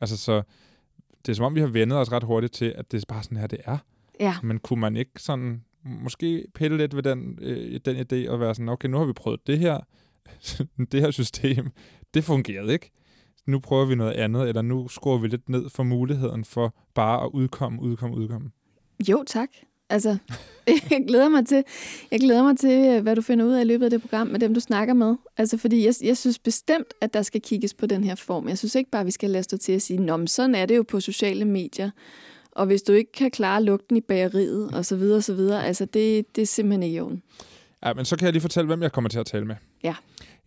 Altså 0.00 0.16
så, 0.16 0.42
det 1.26 1.32
er 1.32 1.36
som 1.36 1.44
om, 1.44 1.54
vi 1.54 1.60
har 1.60 1.66
vendet 1.66 1.98
os 1.98 2.12
ret 2.12 2.24
hurtigt 2.24 2.52
til, 2.52 2.74
at 2.78 2.92
det 2.92 3.02
er 3.02 3.04
bare 3.08 3.22
sådan 3.22 3.38
her, 3.38 3.46
det 3.46 3.58
er. 3.64 3.78
Ja. 4.20 4.34
Men 4.42 4.58
kunne 4.58 4.80
man 4.80 4.96
ikke 4.96 5.12
sådan 5.18 5.64
måske 5.84 6.46
pille 6.54 6.76
lidt 6.76 6.96
ved 6.96 7.02
den, 7.02 7.38
øh, 7.42 7.80
den 7.84 7.96
idé 7.96 8.30
og 8.30 8.40
være 8.40 8.54
sådan, 8.54 8.68
okay, 8.68 8.88
nu 8.88 8.98
har 8.98 9.04
vi 9.04 9.12
prøvet 9.12 9.46
det 9.46 9.58
her, 9.58 9.80
det 10.92 11.00
her 11.00 11.10
system, 11.10 11.70
det 12.14 12.24
fungerede 12.24 12.72
ikke. 12.72 12.90
Nu 13.46 13.58
prøver 13.58 13.84
vi 13.84 13.94
noget 13.94 14.12
andet, 14.12 14.48
eller 14.48 14.62
nu 14.62 14.88
skruer 14.88 15.18
vi 15.18 15.28
lidt 15.28 15.48
ned 15.48 15.70
for 15.70 15.82
muligheden 15.82 16.44
for 16.44 16.74
bare 16.94 17.24
at 17.24 17.30
udkomme, 17.32 17.82
udkomme, 17.82 18.16
udkomme. 18.16 18.50
Jo, 19.08 19.24
tak. 19.26 19.48
Altså, 19.90 20.16
jeg 20.90 21.04
glæder 21.06 21.28
mig 21.28 21.46
til, 21.46 21.64
jeg 22.10 22.20
glæder 22.20 22.42
mig 22.42 22.58
til, 22.58 22.88
øh, 22.88 23.02
hvad 23.02 23.16
du 23.16 23.22
finder 23.22 23.44
ud 23.44 23.52
af 23.52 23.60
i 23.60 23.64
løbet 23.64 23.84
af 23.84 23.90
det 23.90 24.00
program 24.00 24.26
med 24.26 24.40
dem, 24.40 24.54
du 24.54 24.60
snakker 24.60 24.94
med. 24.94 25.16
Altså, 25.36 25.58
fordi 25.58 25.86
jeg, 25.86 25.94
jeg 26.02 26.16
synes 26.16 26.38
bestemt, 26.38 26.94
at 27.00 27.14
der 27.14 27.22
skal 27.22 27.40
kigges 27.40 27.74
på 27.74 27.86
den 27.86 28.04
her 28.04 28.14
form. 28.14 28.48
Jeg 28.48 28.58
synes 28.58 28.74
ikke 28.74 28.90
bare, 28.90 29.04
vi 29.04 29.10
skal 29.10 29.30
lade 29.30 29.42
stå 29.42 29.56
til 29.56 29.72
at 29.72 29.82
sige, 29.82 30.00
Nå, 30.00 30.16
men 30.16 30.26
sådan 30.26 30.54
er 30.54 30.66
det 30.66 30.76
jo 30.76 30.82
på 30.82 31.00
sociale 31.00 31.44
medier. 31.44 31.90
Og 32.52 32.66
hvis 32.66 32.82
du 32.82 32.92
ikke 32.92 33.12
kan 33.12 33.30
klare 33.30 33.62
lugten 33.62 33.96
i 33.96 34.00
bageriet, 34.00 34.74
og 34.74 34.84
så 34.84 34.96
videre, 34.96 35.16
og 35.16 35.24
så 35.24 35.34
videre, 35.34 35.66
altså, 35.66 35.84
det, 35.84 36.36
det 36.36 36.42
er 36.42 36.46
simpelthen 36.46 36.82
ikke 36.82 36.96
i 36.96 37.00
orden. 37.00 37.22
Ja, 37.84 37.94
men 37.94 38.04
så 38.04 38.16
kan 38.16 38.24
jeg 38.24 38.32
lige 38.32 38.40
fortælle, 38.40 38.66
hvem 38.66 38.82
jeg 38.82 38.92
kommer 38.92 39.10
til 39.10 39.18
at 39.18 39.26
tale 39.26 39.44
med. 39.44 39.56
Ja. 39.84 39.94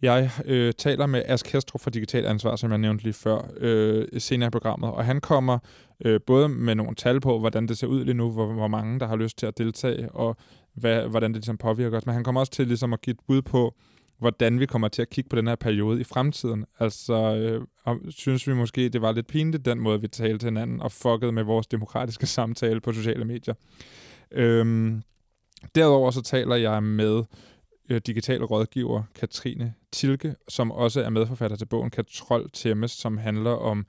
Jeg 0.01 0.31
øh, 0.45 0.73
taler 0.73 1.05
med 1.05 1.23
Ask 1.25 1.47
Hestrup 1.47 1.81
fra 1.81 1.91
Digital 1.91 2.25
Ansvar, 2.25 2.55
som 2.55 2.71
jeg 2.71 2.77
nævnte 2.77 3.03
lige 3.03 3.13
før, 3.13 3.49
øh, 3.57 4.07
senere 4.17 4.47
i 4.47 4.51
programmet, 4.51 4.91
og 4.91 5.05
han 5.05 5.21
kommer 5.21 5.59
øh, 6.05 6.19
både 6.27 6.49
med 6.49 6.75
nogle 6.75 6.95
tal 6.95 7.21
på, 7.21 7.39
hvordan 7.39 7.67
det 7.67 7.77
ser 7.77 7.87
ud 7.87 8.03
lige 8.03 8.13
nu, 8.13 8.31
hvor, 8.31 8.53
hvor 8.53 8.67
mange 8.67 8.99
der 8.99 9.07
har 9.07 9.15
lyst 9.15 9.37
til 9.37 9.45
at 9.45 9.57
deltage, 9.57 10.11
og 10.11 10.37
hvad, 10.73 11.07
hvordan 11.07 11.33
det 11.33 11.37
ligesom 11.37 11.57
påvirker 11.57 11.97
os, 11.97 12.05
men 12.05 12.15
han 12.15 12.23
kommer 12.23 12.41
også 12.41 12.51
til 12.51 12.67
ligesom 12.67 12.93
at 12.93 13.01
give 13.01 13.11
et 13.11 13.19
bud 13.27 13.41
på, 13.41 13.75
hvordan 14.19 14.59
vi 14.59 14.65
kommer 14.65 14.87
til 14.87 15.01
at 15.01 15.09
kigge 15.09 15.29
på 15.29 15.35
den 15.35 15.47
her 15.47 15.55
periode 15.55 16.01
i 16.01 16.03
fremtiden. 16.03 16.65
Altså, 16.79 17.35
øh, 17.35 17.61
og 17.83 17.99
synes 18.09 18.47
vi 18.47 18.53
måske, 18.53 18.89
det 18.89 19.01
var 19.01 19.11
lidt 19.11 19.27
pinligt, 19.27 19.65
den 19.65 19.79
måde, 19.79 20.01
vi 20.01 20.07
talte 20.07 20.37
til 20.37 20.47
hinanden, 20.47 20.81
og 20.81 20.91
fuckede 20.91 21.31
med 21.31 21.43
vores 21.43 21.67
demokratiske 21.67 22.25
samtale 22.37 22.81
på 22.81 22.93
sociale 22.93 23.25
medier. 23.25 23.53
Øhm, 24.31 25.01
derudover 25.75 26.11
så 26.11 26.21
taler 26.21 26.55
jeg 26.55 26.83
med 26.83 27.23
øh, 27.89 28.01
digital 28.07 28.43
rådgiver 28.43 29.03
Katrine 29.15 29.73
Tilke, 29.91 30.35
som 30.47 30.71
også 30.71 31.01
er 31.01 31.09
medforfatter 31.09 31.57
til 31.57 31.65
bogen 31.65 31.89
Katrol 31.89 32.49
Temmes, 32.53 32.91
som 32.91 33.17
handler 33.17 33.51
om 33.51 33.85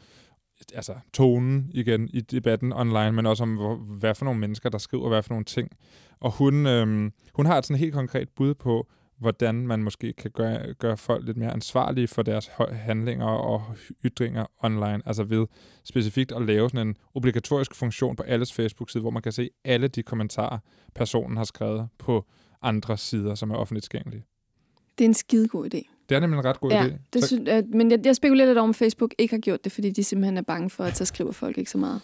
altså 0.74 0.94
tonen 1.12 1.70
igen 1.74 2.08
i 2.12 2.20
debatten 2.20 2.72
online, 2.72 3.12
men 3.12 3.26
også 3.26 3.42
om, 3.42 3.54
hvor, 3.54 3.74
hvad 3.76 4.14
for 4.14 4.24
nogle 4.24 4.40
mennesker, 4.40 4.68
der 4.68 4.78
skriver 4.78 5.08
hvad 5.08 5.22
for 5.22 5.30
nogle 5.30 5.44
ting. 5.44 5.70
Og 6.20 6.30
hun, 6.30 6.66
øhm, 6.66 7.12
hun 7.34 7.46
har 7.46 7.58
et 7.58 7.66
sådan 7.66 7.80
helt 7.80 7.94
konkret 7.94 8.28
bud 8.28 8.54
på, 8.54 8.88
hvordan 9.18 9.54
man 9.66 9.82
måske 9.82 10.12
kan 10.12 10.30
gøre, 10.30 10.74
gøre 10.74 10.96
folk 10.96 11.26
lidt 11.26 11.36
mere 11.36 11.52
ansvarlige 11.52 12.08
for 12.08 12.22
deres 12.22 12.50
handlinger 12.72 13.26
og 13.26 13.62
ytringer 14.04 14.46
online, 14.62 15.00
altså 15.06 15.24
ved 15.24 15.46
specifikt 15.84 16.32
at 16.32 16.42
lave 16.42 16.70
sådan 16.70 16.88
en 16.88 16.96
obligatorisk 17.14 17.74
funktion 17.74 18.16
på 18.16 18.22
alles 18.22 18.52
Facebook-side, 18.52 19.00
hvor 19.00 19.10
man 19.10 19.22
kan 19.22 19.32
se 19.32 19.50
alle 19.64 19.88
de 19.88 20.02
kommentarer, 20.02 20.58
personen 20.94 21.36
har 21.36 21.44
skrevet 21.44 21.88
på 21.98 22.24
andre 22.62 22.96
sider, 22.98 23.34
som 23.34 23.50
er 23.50 23.54
offentligt 23.56 23.84
tilgængelige. 23.84 24.24
Det 24.98 25.04
er 25.04 25.08
en 25.08 25.14
skidegod 25.14 25.74
idé. 25.74 25.92
Det 26.08 26.14
er 26.14 26.20
nemlig 26.20 26.38
en 26.38 26.44
ret 26.44 26.60
god 26.60 26.70
ja, 26.70 26.86
idé. 26.86 26.92
det 27.12 27.22
Så- 27.22 27.26
synes, 27.28 27.64
men 27.72 27.90
jeg, 27.90 28.00
jeg 28.06 28.16
spekulerer 28.16 28.46
lidt 28.46 28.58
over, 28.58 28.68
om 28.68 28.74
Facebook 28.74 29.14
ikke 29.18 29.34
har 29.34 29.40
gjort 29.40 29.64
det, 29.64 29.72
fordi 29.72 29.90
de 29.90 30.04
simpelthen 30.04 30.36
er 30.36 30.42
bange 30.42 30.70
for, 30.70 30.84
at 30.84 30.96
så 30.96 31.04
skriver 31.04 31.32
folk 31.32 31.58
ikke 31.58 31.70
så 31.70 31.78
meget. 31.78 32.00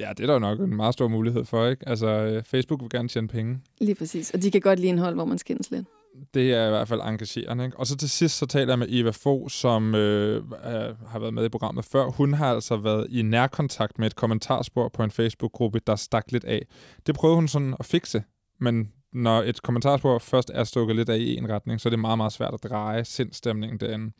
Ja, 0.00 0.08
det 0.16 0.20
er 0.20 0.26
der 0.26 0.32
jo 0.32 0.38
nok 0.38 0.60
en 0.60 0.76
meget 0.76 0.92
stor 0.94 1.08
mulighed 1.08 1.44
for, 1.44 1.66
ikke? 1.66 1.88
Altså, 1.88 2.06
øh, 2.06 2.42
Facebook 2.42 2.80
vil 2.82 2.90
gerne 2.90 3.08
tjene 3.08 3.28
penge. 3.28 3.60
Lige 3.80 3.94
præcis. 3.94 4.30
Og 4.30 4.42
de 4.42 4.50
kan 4.50 4.60
godt 4.60 4.78
lide 4.78 4.88
indhold, 4.88 5.14
hvor 5.14 5.24
man 5.24 5.38
skændes 5.38 5.70
lidt. 5.70 5.86
Det 6.34 6.54
er 6.54 6.66
i 6.66 6.70
hvert 6.70 6.88
fald 6.88 7.00
engagerende. 7.00 7.64
Ikke? 7.64 7.76
Og 7.76 7.86
så 7.86 7.96
til 7.96 8.10
sidst, 8.10 8.38
så 8.38 8.46
taler 8.46 8.72
jeg 8.72 8.78
med 8.78 8.86
Eva 8.90 9.10
Fo, 9.10 9.48
som 9.48 9.94
øh, 9.94 10.44
er, 10.62 10.94
har 11.08 11.18
været 11.18 11.34
med 11.34 11.44
i 11.44 11.48
programmet 11.48 11.84
før. 11.84 12.04
Hun 12.04 12.32
har 12.32 12.54
altså 12.54 12.76
været 12.76 13.06
i 13.10 13.22
nærkontakt 13.22 13.98
med 13.98 14.06
et 14.06 14.16
kommentarspor 14.16 14.88
på 14.88 15.02
en 15.02 15.10
Facebook-gruppe, 15.10 15.80
der 15.86 15.96
stak 15.96 16.32
lidt 16.32 16.44
af. 16.44 16.66
Det 17.06 17.14
prøvede 17.14 17.36
hun 17.36 17.48
sådan 17.48 17.74
at 17.78 17.86
fikse, 17.86 18.24
men 18.60 18.92
når 19.12 19.42
et 19.42 19.62
kommentarspor 19.62 20.18
først 20.18 20.50
er 20.54 20.64
stukket 20.64 20.96
lidt 20.96 21.08
af 21.08 21.18
i 21.18 21.36
en 21.36 21.50
retning, 21.50 21.80
så 21.80 21.88
er 21.88 21.90
det 21.90 21.98
meget, 21.98 22.18
meget 22.18 22.32
svært 22.32 22.54
at 22.54 22.70
dreje 22.70 23.04
sindstemningen 23.04 23.80
derinde. 23.80 24.12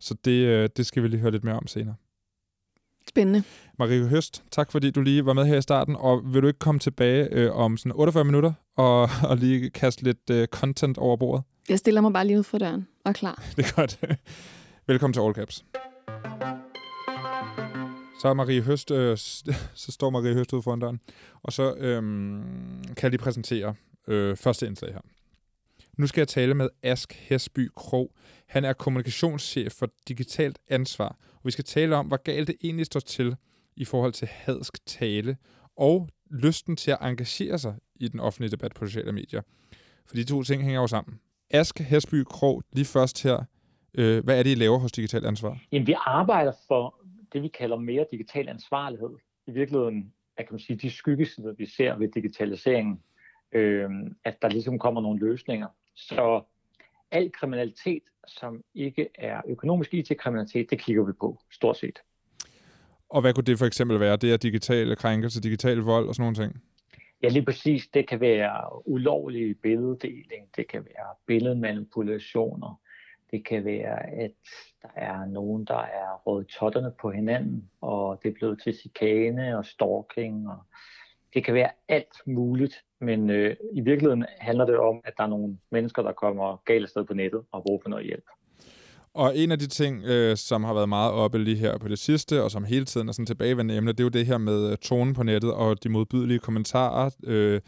Så 0.00 0.14
det, 0.24 0.46
øh, 0.46 0.68
det 0.76 0.86
skal 0.86 1.02
vi 1.02 1.08
lige 1.08 1.20
høre 1.20 1.30
lidt 1.30 1.44
mere 1.44 1.56
om 1.56 1.66
senere. 1.66 1.94
Spændende. 3.08 3.42
Marie 3.78 4.08
Høst, 4.08 4.42
tak 4.50 4.72
fordi 4.72 4.90
du 4.90 5.00
lige 5.00 5.26
var 5.26 5.32
med 5.32 5.46
her 5.46 5.58
i 5.58 5.62
starten, 5.62 5.96
og 5.98 6.34
vil 6.34 6.42
du 6.42 6.46
ikke 6.46 6.58
komme 6.58 6.78
tilbage 6.78 7.28
øh, 7.32 7.56
om 7.56 7.76
sådan 7.76 7.92
48 7.92 8.24
minutter 8.24 8.52
og, 8.76 9.08
og 9.30 9.36
lige 9.36 9.70
kaste 9.70 10.02
lidt 10.02 10.30
øh, 10.30 10.46
content 10.46 10.98
over 10.98 11.16
bordet? 11.16 11.44
Jeg 11.68 11.78
stiller 11.78 12.00
mig 12.00 12.12
bare 12.12 12.26
lige 12.26 12.38
ud 12.38 12.44
for 12.44 12.58
døren 12.58 12.86
og 13.04 13.08
er 13.08 13.12
klar. 13.12 13.42
Det 13.56 13.66
er 13.66 13.72
godt. 13.76 14.00
Velkommen 14.86 15.12
til 15.14 15.20
All 15.20 15.34
Caps. 15.34 15.64
Så 18.22 18.28
er 18.28 18.34
Marie 18.34 18.62
Høst, 18.62 18.90
øh, 18.90 19.16
så 19.74 19.92
står 19.92 20.10
Marie 20.10 20.34
Høst 20.34 20.52
ude 20.52 20.62
foran 20.62 20.80
døren, 20.80 21.00
og 21.42 21.52
så 21.52 21.74
øhm, 21.74 22.42
kan 22.84 23.02
jeg 23.02 23.10
lige 23.10 23.20
præsentere 23.20 23.74
øh, 24.08 24.36
første 24.36 24.66
indslag 24.66 24.92
her. 24.92 25.00
Nu 25.98 26.06
skal 26.06 26.20
jeg 26.20 26.28
tale 26.28 26.54
med 26.54 26.68
Ask 26.82 27.12
Hesby 27.12 27.70
Krog. 27.76 28.12
Han 28.46 28.64
er 28.64 28.72
kommunikationschef 28.72 29.72
for 29.72 29.88
Digitalt 30.08 30.58
Ansvar, 30.68 31.16
og 31.42 31.46
vi 31.46 31.50
skal 31.50 31.64
tale 31.64 31.96
om, 31.96 32.06
hvor 32.06 32.16
galt 32.16 32.48
det 32.48 32.56
egentlig 32.64 32.86
står 32.86 33.00
til 33.00 33.36
i 33.76 33.84
forhold 33.84 34.12
til 34.12 34.28
hadsk 34.28 34.86
tale 34.86 35.36
og 35.76 36.08
lysten 36.30 36.76
til 36.76 36.90
at 36.90 36.98
engagere 37.00 37.58
sig 37.58 37.74
i 37.94 38.08
den 38.08 38.20
offentlige 38.20 38.50
debat 38.50 38.74
på 38.74 38.86
sociale 38.86 39.12
medier. 39.12 39.42
For 40.06 40.14
de 40.14 40.24
to 40.24 40.42
ting 40.42 40.62
hænger 40.62 40.80
jo 40.80 40.86
sammen. 40.86 41.20
Ask 41.50 41.78
Hesby 41.78 42.24
Krog, 42.24 42.62
lige 42.72 42.84
først 42.84 43.22
her. 43.22 43.44
Øh, 43.94 44.24
hvad 44.24 44.38
er 44.38 44.42
det, 44.42 44.50
I 44.50 44.54
laver 44.54 44.78
hos 44.78 44.92
Digitalt 44.92 45.26
Ansvar? 45.26 45.58
Jamen, 45.72 45.86
vi 45.86 45.94
arbejder 45.98 46.52
for 46.68 46.94
det, 47.32 47.42
vi 47.42 47.48
kalder 47.48 47.76
mere 47.76 48.06
digital 48.10 48.48
ansvarlighed. 48.48 49.10
I 49.46 49.50
virkeligheden 49.50 50.12
er, 50.36 50.42
kan 50.42 50.52
man 50.52 50.60
sige, 50.60 50.76
de 50.76 50.90
skyggesider, 50.90 51.52
vi 51.52 51.66
ser 51.66 51.96
ved 51.96 52.08
digitaliseringen, 52.08 53.02
øh, 53.52 53.90
at 54.24 54.42
der 54.42 54.48
ligesom 54.48 54.78
kommer 54.78 55.00
nogle 55.00 55.20
løsninger. 55.20 55.66
Så 55.94 56.42
al 57.12 57.32
kriminalitet, 57.32 58.02
som 58.26 58.64
ikke 58.74 59.08
er 59.14 59.40
økonomisk 59.48 59.94
IT-kriminalitet, 59.94 60.70
det 60.70 60.78
kigger 60.78 61.04
vi 61.04 61.12
på, 61.20 61.38
stort 61.50 61.76
set. 61.76 61.98
Og 63.08 63.20
hvad 63.20 63.34
kunne 63.34 63.44
det 63.44 63.58
for 63.58 63.66
eksempel 63.66 64.00
være? 64.00 64.16
Det 64.16 64.32
er 64.32 64.36
digitale 64.36 64.96
krænkelser, 64.96 65.40
digital 65.40 65.78
vold 65.78 66.08
og 66.08 66.14
sådan 66.14 66.22
nogle 66.22 66.36
ting? 66.36 66.62
Ja, 67.22 67.28
lige 67.28 67.44
præcis. 67.44 67.88
Det 67.94 68.08
kan 68.08 68.20
være 68.20 68.88
ulovlig 68.88 69.60
billeddeling, 69.60 70.48
det 70.56 70.68
kan 70.68 70.84
være 70.84 71.06
billedmanipulationer, 71.26 72.80
det 73.30 73.46
kan 73.46 73.64
være, 73.64 74.06
at 74.06 74.32
der 74.82 74.88
er 74.96 75.26
nogen, 75.26 75.64
der 75.64 75.78
er 75.78 76.22
rådet 76.26 76.46
totterne 76.46 76.92
på 77.00 77.10
hinanden, 77.10 77.70
og 77.80 78.20
det 78.22 78.28
er 78.28 78.34
blevet 78.34 78.62
til 78.62 78.74
chikane 78.74 79.58
og 79.58 79.66
stalking. 79.66 80.48
Og 80.48 80.58
det 81.34 81.44
kan 81.44 81.54
være 81.54 81.70
alt 81.88 82.14
muligt, 82.26 82.74
men 83.00 83.30
øh, 83.30 83.56
i 83.72 83.80
virkeligheden 83.80 84.24
handler 84.38 84.66
det 84.66 84.76
om, 84.76 85.00
at 85.04 85.12
der 85.16 85.24
er 85.24 85.28
nogle 85.28 85.58
mennesker, 85.70 86.02
der 86.02 86.12
kommer 86.12 86.62
galt 86.64 86.90
sted 86.90 87.04
på 87.04 87.14
nettet 87.14 87.40
og 87.52 87.62
bruger 87.62 87.80
for 87.82 87.88
noget 87.88 88.06
hjælp. 88.06 88.24
Og 89.14 89.36
en 89.36 89.52
af 89.52 89.58
de 89.58 89.66
ting, 89.66 90.04
øh, 90.04 90.36
som 90.36 90.64
har 90.64 90.74
været 90.74 90.88
meget 90.88 91.12
oppe 91.12 91.38
lige 91.38 91.56
her 91.56 91.78
på 91.78 91.88
det 91.88 91.98
sidste, 91.98 92.42
og 92.42 92.50
som 92.50 92.64
hele 92.64 92.84
tiden 92.84 93.08
er 93.08 93.12
sådan 93.12 93.26
tilbagevendende 93.26 93.76
emne, 93.76 93.92
det 93.92 94.00
er 94.00 94.04
jo 94.04 94.08
det 94.08 94.26
her 94.26 94.38
med 94.38 94.70
øh, 94.70 94.76
tonen 94.76 95.14
på 95.14 95.22
nettet 95.22 95.54
og 95.54 95.82
de 95.82 95.88
modbydelige 95.88 96.38
kommentarer, 96.38 97.10
øh, 97.24 97.60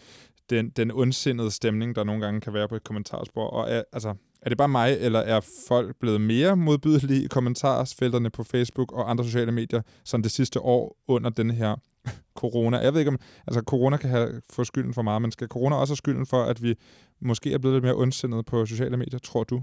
den, 0.50 0.70
den 0.70 0.90
ondsindede 0.90 1.50
stemning, 1.50 1.96
der 1.96 2.04
nogle 2.04 2.24
gange 2.24 2.40
kan 2.40 2.54
være 2.54 2.68
på 2.68 2.76
et 2.76 2.84
kommentarspor. 2.84 3.46
Og 3.46 3.76
øh, 3.76 3.82
altså, 3.92 4.14
er 4.44 4.48
det 4.48 4.58
bare 4.58 4.68
mig, 4.68 4.96
eller 5.00 5.18
er 5.18 5.40
folk 5.68 5.96
blevet 5.96 6.20
mere 6.20 6.56
modbydelige 6.56 7.24
i 7.24 7.26
kommentarsfelterne 7.26 8.30
på 8.30 8.44
Facebook 8.44 8.92
og 8.92 9.10
andre 9.10 9.24
sociale 9.24 9.52
medier, 9.52 9.82
som 10.04 10.22
det 10.22 10.30
sidste 10.30 10.60
år 10.60 10.96
under 11.08 11.30
den 11.30 11.50
her 11.50 11.76
corona? 12.40 12.76
Jeg 12.76 12.92
ved 12.92 13.00
ikke 13.00 13.08
om, 13.08 13.18
altså 13.46 13.60
corona 13.60 13.96
kan 13.96 14.10
have, 14.10 14.40
få 14.50 14.64
skylden 14.64 14.94
for 14.94 15.02
meget, 15.02 15.22
men 15.22 15.30
skal 15.30 15.48
corona 15.48 15.76
også 15.76 15.90
have 15.90 15.96
skylden 15.96 16.26
for, 16.26 16.42
at 16.42 16.62
vi 16.62 16.74
måske 17.20 17.52
er 17.52 17.58
blevet 17.58 17.74
lidt 17.74 17.84
mere 17.84 17.94
ondsindede 17.94 18.42
på 18.42 18.66
sociale 18.66 18.96
medier, 18.96 19.18
tror 19.18 19.44
du? 19.44 19.62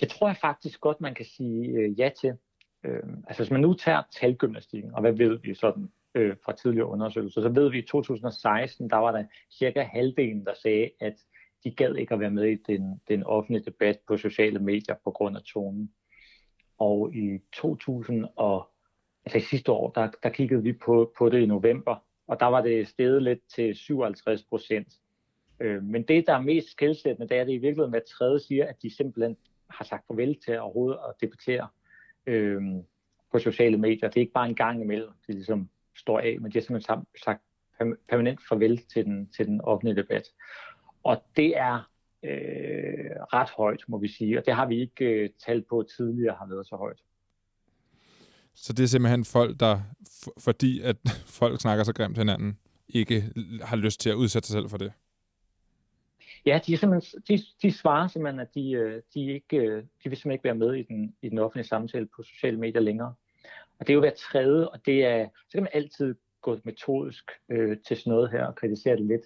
Det 0.00 0.08
tror 0.08 0.28
jeg 0.28 0.36
faktisk 0.40 0.80
godt, 0.80 1.00
man 1.00 1.14
kan 1.14 1.24
sige 1.24 1.68
øh, 1.68 2.00
ja 2.00 2.10
til. 2.20 2.32
Øh, 2.84 3.02
altså 3.28 3.42
hvis 3.42 3.50
man 3.50 3.60
nu 3.60 3.74
tager 3.74 4.02
talgymnastikken, 4.20 4.94
og 4.94 5.00
hvad 5.00 5.12
ved 5.12 5.38
vi 5.42 5.54
sådan 5.54 5.88
øh, 6.14 6.36
fra 6.44 6.52
tidligere 6.52 6.86
undersøgelser, 6.86 7.42
så 7.42 7.48
ved 7.48 7.70
vi, 7.70 7.78
i 7.78 7.86
2016, 7.86 8.90
der 8.90 8.96
var 8.96 9.12
der 9.12 9.24
cirka 9.50 9.82
halvdelen, 9.82 10.44
der 10.44 10.54
sagde, 10.62 10.90
at 11.00 11.14
de 11.64 11.70
gad 11.70 11.94
ikke 11.94 12.14
at 12.14 12.20
være 12.20 12.30
med 12.30 12.44
i 12.44 12.56
den, 12.66 13.00
den 13.08 13.22
offentlige 13.22 13.64
debat 13.64 13.98
på 14.06 14.16
sociale 14.16 14.58
medier 14.58 14.94
på 15.04 15.10
grund 15.10 15.36
af 15.36 15.42
tonen. 15.42 15.92
Og 16.78 17.14
i 17.14 17.38
2000 17.52 18.26
og 18.36 18.70
altså 19.24 19.38
i 19.38 19.50
sidste 19.50 19.72
år, 19.72 19.90
der, 19.90 20.10
der 20.22 20.28
kiggede 20.28 20.62
vi 20.62 20.72
på, 20.72 21.12
på 21.18 21.28
det 21.28 21.40
i 21.40 21.46
november, 21.46 21.96
og 22.26 22.40
der 22.40 22.46
var 22.46 22.62
det 22.62 22.88
steget 22.88 23.22
lidt 23.22 23.40
til 23.54 23.74
57 23.74 24.44
procent. 24.44 24.88
Øh, 25.60 25.82
men 25.82 26.02
det, 26.02 26.26
der 26.26 26.32
er 26.34 26.40
mest 26.40 26.70
skældsættende, 26.70 27.28
det 27.28 27.36
er, 27.36 27.44
det 27.44 27.52
i 27.52 27.58
virkeligheden 27.58 27.90
hvad 27.90 28.00
tredje 28.18 28.40
siger, 28.40 28.66
at 28.66 28.82
de 28.82 28.96
simpelthen 28.96 29.36
har 29.70 29.84
sagt 29.84 30.06
farvel 30.06 30.38
til 30.44 30.60
overhovedet 30.60 30.98
at 31.08 31.14
debattere 31.20 31.68
øh, 32.26 32.62
på 33.32 33.38
sociale 33.38 33.78
medier. 33.78 34.08
Det 34.08 34.16
er 34.16 34.20
ikke 34.20 34.32
bare 34.32 34.48
en 34.48 34.54
gang 34.54 34.82
imellem, 34.82 35.10
det 35.26 35.34
ligesom 35.34 35.68
står 35.96 36.18
af, 36.18 36.36
men 36.40 36.52
de 36.52 36.58
har 36.58 36.62
simpelthen 36.62 37.06
sagt 37.24 37.42
permanent 38.08 38.40
farvel 38.48 38.78
til 38.78 39.04
den, 39.04 39.30
til 39.36 39.46
den 39.46 39.60
offentlige 39.60 39.96
debat. 39.96 40.28
Og 41.02 41.24
det 41.36 41.58
er 41.58 41.88
øh, 42.24 43.10
ret 43.32 43.50
højt, 43.50 43.84
må 43.88 43.98
vi 43.98 44.08
sige, 44.08 44.38
og 44.38 44.46
det 44.46 44.54
har 44.54 44.66
vi 44.66 44.80
ikke 44.80 45.04
øh, 45.04 45.30
talt 45.46 45.66
på 45.68 45.84
tidligere 45.96 46.36
har 46.38 46.46
været 46.46 46.66
så 46.66 46.76
højt. 46.76 46.98
Så 48.54 48.72
det 48.72 48.82
er 48.82 48.86
simpelthen 48.86 49.24
folk, 49.24 49.60
der, 49.60 49.80
fordi 50.38 50.80
at 50.80 50.96
folk 51.40 51.60
snakker 51.60 51.84
så 51.84 51.92
grimt 51.92 52.14
til 52.14 52.20
hinanden, 52.20 52.58
ikke 52.88 53.32
har 53.62 53.76
lyst 53.76 54.00
til 54.00 54.10
at 54.10 54.14
udsætte 54.14 54.48
sig 54.48 54.52
selv 54.52 54.70
for 54.70 54.76
det? 54.76 54.92
Ja, 56.46 56.60
de, 56.66 56.72
er 56.72 56.76
simpelthen, 56.76 57.22
de, 57.28 57.42
de 57.62 57.72
svarer 57.72 58.08
simpelthen, 58.08 58.40
at 58.40 58.54
de, 58.54 58.70
øh, 58.70 59.02
de, 59.14 59.32
ikke, 59.32 59.56
øh, 59.56 59.76
de 59.76 60.08
vil 60.08 60.16
simpelthen 60.16 60.32
ikke 60.32 60.44
være 60.44 60.54
med 60.54 60.74
i 60.74 60.82
den, 60.82 61.14
i 61.22 61.28
den 61.28 61.38
offentlige 61.38 61.68
samtale 61.68 62.08
på 62.16 62.22
sociale 62.22 62.58
medier 62.58 62.80
længere. 62.80 63.14
Og 63.78 63.86
det 63.86 63.90
er 63.90 63.94
jo 63.94 64.00
hver 64.00 64.14
tredje, 64.30 64.68
og 64.68 64.86
det 64.86 65.04
er, 65.04 65.28
så 65.48 65.52
kan 65.52 65.62
man 65.62 65.70
altid 65.72 66.14
gå 66.42 66.60
metodisk 66.64 67.30
øh, 67.48 67.76
til 67.86 67.96
sådan 67.96 68.10
noget 68.10 68.30
her 68.30 68.46
og 68.46 68.54
kritisere 68.54 68.96
det 68.96 69.06
lidt. 69.06 69.22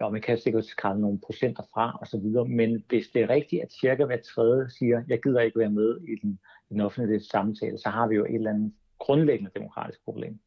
Og 0.00 0.12
man 0.12 0.22
kan 0.22 0.38
sikkert 0.38 0.64
skrælle 0.64 1.00
nogle 1.00 1.18
procenter 1.26 1.62
fra 1.74 1.98
osv., 2.02 2.48
men 2.48 2.84
hvis 2.88 3.08
det 3.08 3.22
er 3.22 3.28
rigtigt, 3.28 3.62
at 3.62 3.72
cirka 3.72 4.04
hver 4.04 4.16
tredje 4.34 4.70
siger, 4.70 5.02
jeg 5.08 5.22
gider 5.22 5.40
ikke 5.40 5.58
være 5.58 5.70
med 5.70 5.96
i 5.96 6.14
den, 6.22 6.38
i 6.70 6.74
den 6.74 6.80
offentlige 6.80 7.20
samtale, 7.20 7.78
så 7.78 7.88
har 7.88 8.08
vi 8.08 8.14
jo 8.14 8.24
et 8.24 8.34
eller 8.34 8.50
andet 8.50 8.72
grundlæggende 8.98 9.50
demokratisk 9.54 10.04
problem. 10.04 10.38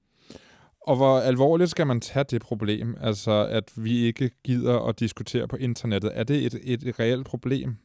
Og 0.81 0.95
hvor 0.95 1.19
alvorligt 1.19 1.69
skal 1.69 1.87
man 1.87 2.01
tage 2.01 2.23
det 2.23 2.41
problem, 2.41 2.95
altså 3.01 3.47
at 3.51 3.73
vi 3.77 4.05
ikke 4.05 4.31
gider 4.43 4.79
at 4.79 4.99
diskutere 4.99 5.47
på 5.47 5.55
internettet? 5.55 6.11
Er 6.13 6.23
det 6.23 6.45
et, 6.45 6.83
et 6.87 6.99
reelt 6.99 7.27
problem? 7.27 7.75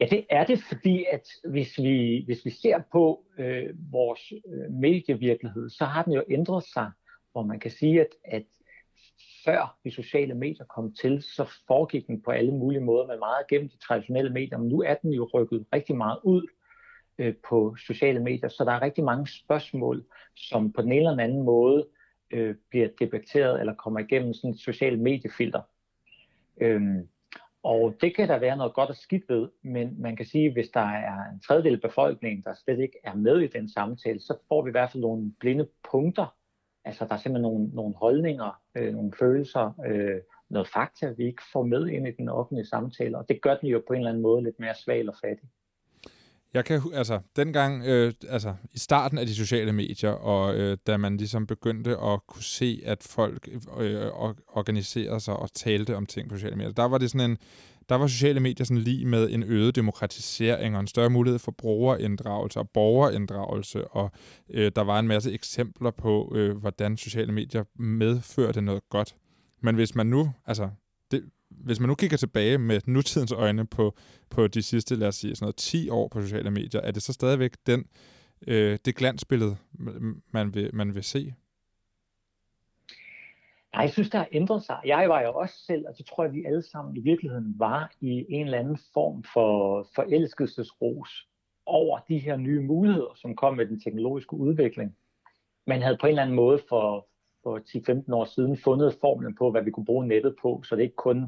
Ja, 0.00 0.06
det 0.10 0.26
er 0.30 0.44
det, 0.44 0.62
fordi 0.62 1.04
at 1.12 1.28
hvis 1.44 1.78
vi, 1.78 2.22
hvis 2.26 2.44
vi 2.44 2.50
ser 2.50 2.82
på 2.92 3.24
øh, 3.38 3.92
vores 3.92 4.32
øh, 4.32 4.72
medievirkelighed, 4.72 5.70
så 5.70 5.84
har 5.84 6.02
den 6.02 6.12
jo 6.12 6.22
ændret 6.30 6.64
sig, 6.64 6.90
hvor 7.32 7.42
man 7.42 7.60
kan 7.60 7.70
sige, 7.70 8.00
at, 8.00 8.08
at 8.24 8.42
før 9.46 9.78
de 9.84 9.90
sociale 9.90 10.34
medier 10.34 10.64
kom 10.64 10.94
til, 10.94 11.22
så 11.22 11.50
foregik 11.66 12.06
den 12.06 12.22
på 12.22 12.30
alle 12.30 12.52
mulige 12.52 12.84
måder, 12.84 13.06
men 13.06 13.18
meget 13.18 13.46
gennem 13.48 13.68
de 13.68 13.78
traditionelle 13.78 14.32
medier. 14.32 14.58
Men 14.58 14.68
nu 14.68 14.82
er 14.82 14.94
den 14.94 15.12
jo 15.12 15.30
rykket 15.34 15.66
rigtig 15.74 15.96
meget 15.96 16.18
ud 16.22 16.46
øh, 17.18 17.34
på 17.48 17.76
sociale 17.86 18.20
medier, 18.20 18.48
så 18.48 18.64
der 18.64 18.72
er 18.72 18.82
rigtig 18.82 19.04
mange 19.04 19.26
spørgsmål, 19.26 20.04
som 20.36 20.72
på 20.72 20.82
den 20.82 20.92
ene 20.92 21.10
eller 21.10 21.24
anden 21.24 21.42
måde 21.42 21.86
øh, 22.30 22.54
bliver 22.70 22.88
debatteret 23.00 23.60
eller 23.60 23.74
kommer 23.74 24.00
igennem 24.00 24.34
sådan 24.34 24.50
et 24.50 24.60
socialt 24.60 25.00
mediefilter. 25.00 25.62
Øhm, 26.60 27.08
og 27.62 27.94
det 28.00 28.16
kan 28.16 28.28
der 28.28 28.38
være 28.38 28.56
noget 28.56 28.74
godt 28.74 28.90
og 28.90 28.96
skidt 28.96 29.24
ved, 29.28 29.48
men 29.62 30.02
man 30.02 30.16
kan 30.16 30.26
sige, 30.26 30.46
at 30.46 30.52
hvis 30.52 30.68
der 30.68 30.80
er 30.80 31.30
en 31.32 31.40
tredjedel 31.40 31.74
af 31.74 31.80
befolkningen, 31.80 32.44
der 32.44 32.54
slet 32.54 32.80
ikke 32.80 32.98
er 33.04 33.14
med 33.14 33.40
i 33.40 33.46
den 33.46 33.68
samtale, 33.68 34.20
så 34.20 34.38
får 34.48 34.62
vi 34.62 34.70
i 34.70 34.70
hvert 34.70 34.92
fald 34.92 35.02
nogle 35.02 35.32
blinde 35.40 35.68
punkter. 35.90 36.34
Altså 36.86 37.04
der 37.04 37.14
er 37.14 37.18
simpelthen 37.18 37.52
nogle, 37.52 37.68
nogle 37.74 37.94
holdninger, 37.94 38.60
øh, 38.76 38.94
nogle 38.94 39.12
følelser, 39.18 39.80
øh, 39.86 40.20
noget 40.50 40.68
fakta, 40.68 41.06
vi 41.16 41.24
ikke 41.26 41.42
får 41.52 41.64
med 41.64 41.88
ind 41.88 42.08
i 42.08 42.10
den 42.18 42.28
offentlige 42.28 42.66
samtale, 42.66 43.18
og 43.18 43.24
det 43.28 43.42
gør 43.42 43.56
den 43.56 43.68
jo 43.68 43.82
på 43.86 43.92
en 43.92 43.98
eller 43.98 44.10
anden 44.10 44.22
måde 44.22 44.42
lidt 44.42 44.60
mere 44.60 44.74
svag 44.74 45.08
og 45.08 45.14
fattig. 45.24 45.48
Jeg 46.54 46.64
kan, 46.64 46.80
altså, 46.94 47.20
dengang, 47.36 47.84
øh, 47.86 48.12
altså, 48.28 48.54
i 48.72 48.78
starten 48.78 49.18
af 49.18 49.26
de 49.26 49.34
sociale 49.34 49.72
medier, 49.72 50.10
og 50.10 50.54
øh, 50.54 50.78
da 50.86 50.96
man 50.96 51.16
ligesom 51.16 51.46
begyndte 51.46 51.90
at 51.90 52.20
kunne 52.26 52.42
se, 52.42 52.82
at 52.84 53.02
folk 53.02 53.48
øh, 53.78 54.06
organiserede 54.48 55.20
sig 55.20 55.36
og 55.36 55.52
talte 55.52 55.96
om 55.96 56.06
ting 56.06 56.28
på 56.28 56.36
sociale 56.36 56.56
medier, 56.56 56.72
der 56.72 56.88
var 56.88 56.98
det 56.98 57.10
sådan 57.10 57.30
en, 57.30 57.38
der 57.88 57.94
var 57.94 58.06
sociale 58.06 58.40
medier 58.40 58.64
sådan 58.64 58.82
lige 58.82 59.06
med 59.06 59.30
en 59.30 59.42
øget 59.42 59.76
demokratisering 59.76 60.74
og 60.74 60.80
en 60.80 60.86
større 60.86 61.10
mulighed 61.10 61.38
for 61.38 61.52
brugerinddragelse 61.52 62.58
og 62.58 62.70
borgerinddragelse, 62.70 63.88
og 63.88 64.10
øh, 64.50 64.72
der 64.76 64.82
var 64.82 64.98
en 64.98 65.08
masse 65.08 65.32
eksempler 65.32 65.90
på, 65.90 66.32
øh, 66.36 66.56
hvordan 66.56 66.96
sociale 66.96 67.32
medier 67.32 67.64
medførte 67.78 68.60
noget 68.60 68.88
godt. 68.88 69.16
Men 69.62 69.74
hvis 69.74 69.94
man 69.94 70.06
nu, 70.06 70.32
altså, 70.46 70.70
det, 71.10 71.24
hvis 71.50 71.80
man 71.80 71.88
nu 71.88 71.94
kigger 71.94 72.16
tilbage 72.16 72.58
med 72.58 72.80
nutidens 72.86 73.32
øjne 73.32 73.66
på, 73.66 73.96
på 74.30 74.46
de 74.46 74.62
sidste, 74.62 74.96
lad 74.96 75.08
os 75.08 75.16
sige, 75.16 75.36
sådan 75.36 75.44
noget 75.44 75.56
10 75.56 75.88
år 75.88 76.08
på 76.08 76.22
sociale 76.22 76.50
medier, 76.50 76.80
er 76.80 76.90
det 76.90 77.02
så 77.02 77.12
stadigvæk 77.12 77.52
den, 77.66 77.84
øh, 78.46 78.78
det 78.84 78.96
glansbillede, 78.96 79.56
man 80.32 80.54
vil, 80.54 80.70
man 80.72 80.94
vil 80.94 81.02
se? 81.02 81.34
Nej, 83.76 83.82
jeg 83.82 83.92
synes, 83.92 84.10
der 84.10 84.18
har 84.18 84.28
ændret 84.32 84.62
sig. 84.62 84.80
Jeg 84.84 85.08
var 85.08 85.22
jo 85.22 85.32
også 85.34 85.54
selv, 85.64 85.84
og 85.88 85.98
det 85.98 86.06
tror 86.06 86.24
jeg, 86.24 86.32
vi 86.32 86.44
alle 86.44 86.62
sammen 86.62 86.96
i 86.96 87.00
virkeligheden 87.00 87.54
var 87.58 87.92
i 88.00 88.26
en 88.28 88.44
eller 88.44 88.58
anden 88.58 88.78
form 88.94 89.24
for 89.34 89.82
forelskelsesros 89.94 91.28
over 91.66 91.98
de 92.08 92.18
her 92.18 92.36
nye 92.36 92.60
muligheder, 92.60 93.14
som 93.16 93.36
kom 93.36 93.56
med 93.56 93.66
den 93.66 93.80
teknologiske 93.80 94.34
udvikling. 94.34 94.96
Man 95.66 95.82
havde 95.82 95.98
på 96.00 96.06
en 96.06 96.10
eller 96.10 96.22
anden 96.22 96.36
måde 96.36 96.60
for, 96.68 97.08
for 97.42 97.58
10-15 98.08 98.14
år 98.14 98.24
siden 98.24 98.56
fundet 98.56 98.96
formlen 99.00 99.34
på, 99.34 99.50
hvad 99.50 99.62
vi 99.62 99.70
kunne 99.70 99.86
bruge 99.86 100.06
nettet 100.06 100.36
på, 100.42 100.62
så 100.64 100.76
det 100.76 100.82
ikke 100.82 100.96
kun 100.96 101.26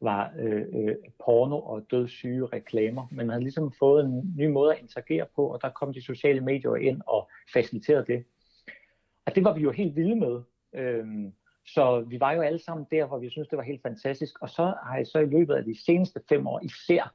var 0.00 0.32
øh, 0.38 0.64
øh, 0.72 0.96
porno 1.24 1.60
og 1.60 1.86
dødssyge 1.90 2.46
reklamer, 2.46 3.06
men 3.10 3.16
man 3.16 3.28
havde 3.28 3.42
ligesom 3.42 3.72
fået 3.78 4.04
en 4.04 4.34
ny 4.36 4.46
måde 4.46 4.74
at 4.74 4.82
interagere 4.82 5.26
på, 5.36 5.46
og 5.46 5.62
der 5.62 5.70
kom 5.70 5.92
de 5.92 6.02
sociale 6.02 6.40
medier 6.40 6.74
ind 6.74 7.00
og 7.06 7.30
faciliterede 7.52 8.04
det. 8.06 8.24
Og 9.26 9.34
det 9.34 9.44
var 9.44 9.54
vi 9.54 9.60
jo 9.60 9.70
helt 9.70 9.96
vilde 9.96 10.16
med. 10.16 10.42
Øhm, 10.74 11.32
så 11.74 12.04
vi 12.06 12.20
var 12.20 12.32
jo 12.32 12.40
alle 12.40 12.58
sammen 12.58 12.86
der, 12.90 13.06
hvor 13.06 13.18
vi 13.18 13.30
synes 13.30 13.48
det 13.48 13.56
var 13.56 13.62
helt 13.62 13.82
fantastisk. 13.82 14.42
Og 14.42 14.50
så 14.50 14.74
har 14.86 14.96
jeg 14.96 15.06
så 15.06 15.18
i 15.18 15.26
løbet 15.26 15.54
af 15.54 15.64
de 15.64 15.84
seneste 15.84 16.20
fem 16.28 16.46
år 16.46 16.60
især, 16.62 17.14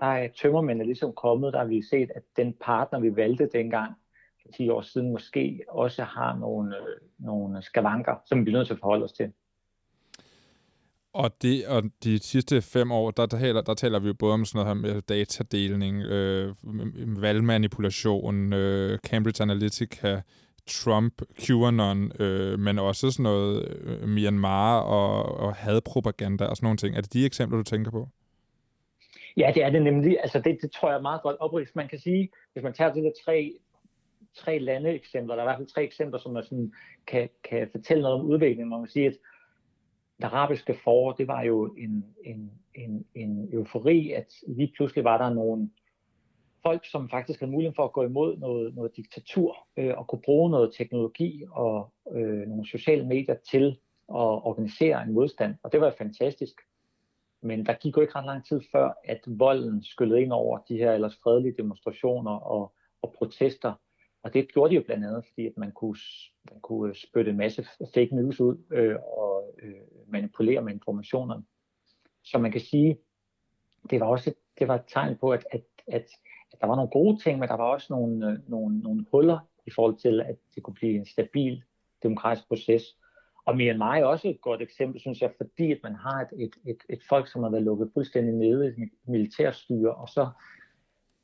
der 0.00 0.06
er 0.06 0.28
tømmermændene 0.28 0.86
ligesom 0.86 1.12
kommet, 1.12 1.52
der 1.52 1.58
har 1.58 1.66
vi 1.66 1.82
set, 1.82 2.10
at 2.14 2.22
den 2.36 2.54
partner, 2.60 3.00
vi 3.00 3.16
valgte 3.16 3.48
dengang, 3.52 3.92
for 4.42 4.52
10 4.56 4.68
år 4.68 4.80
siden 4.80 5.12
måske 5.12 5.64
også 5.68 6.04
har 6.04 6.38
nogle, 6.38 6.76
øh, 6.76 6.84
nogle 7.18 7.62
skavanker, 7.62 8.14
som 8.26 8.38
vi 8.38 8.44
bliver 8.44 8.58
nødt 8.58 8.66
til 8.66 8.74
at 8.74 8.80
forholde 8.80 9.04
os 9.04 9.12
til. 9.12 9.32
Og, 11.12 11.42
det, 11.42 11.66
og 11.66 11.82
de 12.04 12.18
sidste 12.18 12.62
fem 12.62 12.92
år, 12.92 13.10
der, 13.10 13.26
der, 13.26 13.38
taler, 13.38 13.60
der 13.60 13.74
taler 13.74 13.98
vi 13.98 14.06
jo 14.06 14.14
både 14.14 14.32
om 14.32 14.44
sådan 14.44 14.58
noget 14.66 14.76
her 14.76 14.92
med 14.92 15.02
datadeling, 15.02 16.02
øh, 16.02 16.54
valgmanipulation, 17.22 18.52
øh, 18.52 18.98
Cambridge 18.98 19.42
Analytica, 19.42 20.20
Trump, 20.66 21.22
QAnon, 21.40 22.12
øh, 22.20 22.58
men 22.58 22.78
også 22.78 23.10
sådan 23.10 23.22
noget 23.22 23.68
øh, 23.80 24.08
Myanmar 24.08 24.80
og, 24.80 25.38
og 25.38 25.54
hadpropaganda 25.54 26.44
og 26.44 26.56
sådan 26.56 26.66
nogle 26.66 26.76
ting. 26.76 26.96
Er 26.96 27.00
det 27.00 27.12
de 27.12 27.26
eksempler, 27.26 27.58
du 27.58 27.64
tænker 27.64 27.90
på? 27.90 28.08
Ja, 29.36 29.52
det 29.54 29.64
er 29.64 29.70
det 29.70 29.82
nemlig. 29.82 30.18
Altså 30.20 30.40
det, 30.40 30.58
det 30.62 30.72
tror 30.72 30.88
jeg 30.88 30.98
er 30.98 31.02
meget 31.02 31.22
godt 31.22 31.36
oprigtigt. 31.40 31.76
Man 31.76 31.88
kan 31.88 31.98
sige, 31.98 32.30
hvis 32.52 32.62
man 32.62 32.72
tager 32.72 32.92
de 32.92 33.00
der 33.00 33.12
tre, 33.24 33.52
tre 34.34 34.58
lande 34.58 34.90
eksempler, 34.90 35.34
der 35.34 35.42
er 35.42 35.46
i 35.46 35.48
hvert 35.48 35.58
fald 35.58 35.74
tre 35.74 35.82
eksempler, 35.82 36.18
som 36.18 36.32
man 36.32 36.44
sådan 36.44 36.72
kan, 37.06 37.28
kan 37.50 37.68
fortælle 37.72 38.02
noget 38.02 38.20
om 38.20 38.26
udviklingen. 38.26 38.68
Man 38.68 38.80
kan 38.80 38.90
sige, 38.90 39.06
at 39.06 39.16
det 40.16 40.24
arabiske 40.24 40.74
forår, 40.84 41.12
det 41.12 41.28
var 41.28 41.42
jo 41.42 41.74
en, 41.78 42.04
en, 42.24 42.52
en, 42.74 43.04
en 43.14 43.48
eufori, 43.52 44.10
at 44.10 44.26
lige 44.48 44.72
pludselig 44.76 45.04
var 45.04 45.18
der 45.18 45.34
nogle 45.34 45.70
folk, 46.62 46.90
som 46.90 47.08
faktisk 47.08 47.40
havde 47.40 47.52
mulighed 47.52 47.74
for 47.74 47.84
at 47.84 47.92
gå 47.92 48.02
imod 48.02 48.36
noget, 48.36 48.74
noget 48.74 48.96
diktatur 48.96 49.56
øh, 49.76 49.94
og 49.98 50.06
kunne 50.06 50.22
bruge 50.24 50.50
noget 50.50 50.74
teknologi 50.78 51.44
og 51.50 51.92
øh, 52.12 52.48
nogle 52.48 52.66
sociale 52.66 53.06
medier 53.06 53.36
til 53.50 53.66
at 54.08 54.44
organisere 54.48 55.02
en 55.02 55.12
modstand. 55.12 55.54
Og 55.62 55.72
det 55.72 55.80
var 55.80 55.94
fantastisk. 55.98 56.54
Men 57.42 57.66
der 57.66 57.72
gik 57.72 57.96
jo 57.96 58.00
ikke 58.00 58.14
ret 58.14 58.26
lang 58.26 58.46
tid 58.46 58.60
før, 58.72 58.92
at 59.04 59.20
volden 59.26 59.82
skyllede 59.82 60.22
ind 60.22 60.32
over 60.32 60.58
de 60.58 60.76
her 60.76 60.92
ellers 60.92 61.18
fredelige 61.22 61.54
demonstrationer 61.56 62.32
og, 62.32 62.74
og 63.02 63.14
protester. 63.18 63.72
Og 64.22 64.34
det 64.34 64.52
gjorde 64.52 64.70
de 64.70 64.74
jo 64.76 64.82
blandt 64.86 65.06
andet, 65.06 65.24
fordi 65.28 65.46
at 65.46 65.56
man 65.56 65.72
kunne, 65.72 65.96
man 66.50 66.60
kunne 66.60 66.88
øh, 66.88 66.94
spytte 66.94 67.30
en 67.30 67.36
masse 67.36 67.66
fake 67.94 68.16
news 68.16 68.40
ud 68.40 68.56
øh, 68.72 68.96
og 69.18 69.54
øh, 69.62 69.74
manipulere 70.06 70.62
med 70.62 70.72
informationerne. 70.72 71.44
Så 72.22 72.38
man 72.38 72.52
kan 72.52 72.60
sige, 72.60 72.98
det 73.90 74.00
var 74.00 74.06
også 74.06 74.30
et, 74.30 74.36
det 74.58 74.68
var 74.68 74.74
et 74.74 74.84
tegn 74.88 75.16
på, 75.16 75.30
at, 75.32 75.46
at, 75.50 75.62
at, 75.86 76.06
at 76.52 76.60
der 76.60 76.66
var 76.66 76.76
nogle 76.76 76.90
gode 76.90 77.22
ting, 77.22 77.38
men 77.38 77.48
der 77.48 77.56
var 77.56 77.64
også 77.64 77.86
nogle, 77.90 78.30
øh, 78.30 78.38
nogle, 78.48 78.78
nogle 78.78 79.06
huller 79.12 79.38
i 79.66 79.70
forhold 79.70 79.96
til, 79.96 80.20
at 80.20 80.36
det 80.54 80.62
kunne 80.62 80.74
blive 80.74 80.94
en 80.94 81.06
stabil 81.06 81.62
demokratisk 82.02 82.48
proces. 82.48 82.82
Og 83.44 83.56
Myanmar 83.56 83.96
er 83.96 84.04
også 84.04 84.28
et 84.28 84.40
godt 84.40 84.62
eksempel, 84.62 85.00
synes 85.00 85.20
jeg, 85.20 85.32
fordi 85.36 85.72
at 85.72 85.78
man 85.82 85.94
har 85.94 86.20
et, 86.20 86.28
et, 86.44 86.54
et, 86.66 86.78
et 86.88 87.00
folk, 87.08 87.28
som 87.28 87.42
har 87.42 87.50
været 87.50 87.62
lukket 87.62 87.90
fuldstændig 87.94 88.34
nede 88.34 88.74
i 88.78 88.82
militærstyre, 89.04 89.94
og 89.94 90.08
så 90.08 90.24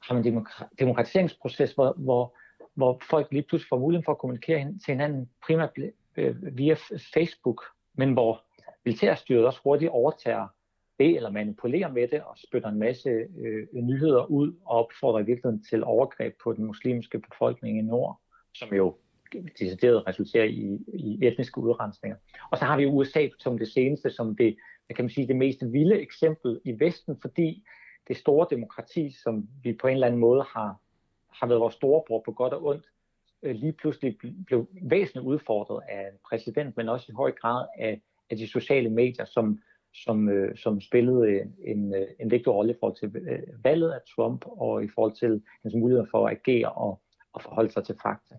har 0.02 0.14
man 0.14 0.26
en 0.26 0.36
demokra- 0.36 0.68
demokratiseringsproces, 0.78 1.72
hvor, 1.72 1.92
hvor, 1.96 2.36
hvor 2.74 3.00
folk 3.10 3.32
lige 3.32 3.42
pludselig 3.42 3.68
får 3.68 3.78
mulighed 3.78 4.04
for 4.04 4.12
at 4.12 4.18
kommunikere 4.18 4.58
hin- 4.58 4.78
til 4.78 4.92
hinanden 4.94 5.30
primært 5.46 5.70
øh, 6.16 6.56
via 6.56 6.74
Facebook, 7.14 7.62
men 7.94 8.12
hvor 8.12 8.44
militærstyret 8.84 9.46
også 9.46 9.60
hurtigt 9.64 9.90
overtager 9.90 10.46
det, 10.98 11.16
eller 11.16 11.30
manipulerer 11.30 11.92
med 11.92 12.08
det, 12.08 12.22
og 12.22 12.38
spytter 12.38 12.68
en 12.68 12.78
masse 12.78 13.10
øh, 13.38 13.66
nyheder 13.74 14.24
ud, 14.24 14.54
og 14.64 14.76
opfordrer 14.78 15.20
i 15.20 15.24
virkeligheden 15.24 15.64
til 15.70 15.84
overgreb 15.84 16.34
på 16.42 16.52
den 16.52 16.64
muslimske 16.64 17.18
befolkning 17.18 17.78
i 17.78 17.82
nord, 17.82 18.20
som 18.54 18.74
jo 18.74 18.96
decideret 19.58 20.06
resulterer 20.06 20.44
i, 20.44 20.78
i 20.94 21.18
etniske 21.26 21.60
udrensninger. 21.60 22.16
Og 22.50 22.58
så 22.58 22.64
har 22.64 22.76
vi 22.76 22.86
USA 22.86 23.28
som 23.38 23.58
det 23.58 23.68
seneste, 23.68 24.10
som 24.10 24.36
det, 24.36 24.56
kan 24.96 25.04
man 25.04 25.10
sige, 25.10 25.28
det 25.28 25.36
mest 25.36 25.62
vilde 25.72 26.00
eksempel 26.00 26.60
i 26.64 26.80
Vesten, 26.80 27.16
fordi 27.20 27.64
det 28.08 28.16
store 28.16 28.46
demokrati, 28.50 29.10
som 29.22 29.48
vi 29.62 29.72
på 29.72 29.86
en 29.86 29.94
eller 29.94 30.06
anden 30.06 30.20
måde 30.20 30.44
har, 30.54 30.80
har 31.28 31.46
været 31.46 31.60
vores 31.60 31.74
storebror 31.74 32.22
på 32.24 32.32
godt 32.32 32.52
og 32.52 32.64
ondt, 32.64 32.84
øh, 33.42 33.54
lige 33.54 33.72
pludselig 33.72 34.18
blev 34.46 34.68
væsentligt 34.82 35.26
udfordret 35.26 35.82
af 35.88 36.00
en 36.00 36.18
præsident, 36.28 36.76
men 36.76 36.88
også 36.88 37.06
i 37.08 37.14
høj 37.14 37.32
grad 37.32 37.66
af, 37.78 38.00
af 38.30 38.36
de 38.36 38.48
sociale 38.48 38.90
medier, 38.90 39.24
som, 39.24 39.58
som, 40.04 40.28
øh, 40.28 40.56
som 40.56 40.80
spillede 40.80 41.40
en, 41.66 41.94
øh, 41.94 42.08
en 42.20 42.30
vigtig 42.30 42.52
rolle 42.52 42.72
i 42.72 42.76
forhold 42.80 42.96
til 42.96 43.16
øh, 43.16 43.64
valget 43.64 43.90
af 43.90 44.00
Trump 44.16 44.44
og 44.46 44.84
i 44.84 44.88
forhold 44.94 45.14
til 45.16 45.42
hans 45.62 45.74
muligheder 45.74 46.06
for 46.10 46.26
at 46.26 46.36
agere 46.36 46.72
og, 46.72 47.00
og 47.32 47.42
forholde 47.42 47.72
sig 47.72 47.84
til 47.84 47.96
fakta. 48.02 48.34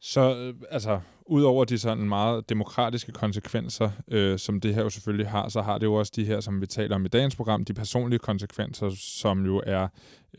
Så 0.00 0.20
øh, 0.20 0.54
altså, 0.70 1.00
udover 1.26 1.64
de 1.64 1.78
sådan 1.78 2.08
meget 2.08 2.48
demokratiske 2.48 3.12
konsekvenser, 3.12 3.90
øh, 4.08 4.38
som 4.38 4.60
det 4.60 4.74
her 4.74 4.82
jo 4.82 4.90
selvfølgelig 4.90 5.28
har, 5.28 5.48
så 5.48 5.62
har 5.62 5.78
det 5.78 5.86
jo 5.86 5.94
også 5.94 6.12
de 6.16 6.24
her, 6.24 6.40
som 6.40 6.60
vi 6.60 6.66
taler 6.66 6.94
om 6.94 7.04
i 7.04 7.08
dagens 7.08 7.36
program, 7.36 7.64
de 7.64 7.74
personlige 7.74 8.18
konsekvenser, 8.18 8.90
som 8.98 9.46
jo 9.46 9.62
er 9.66 9.88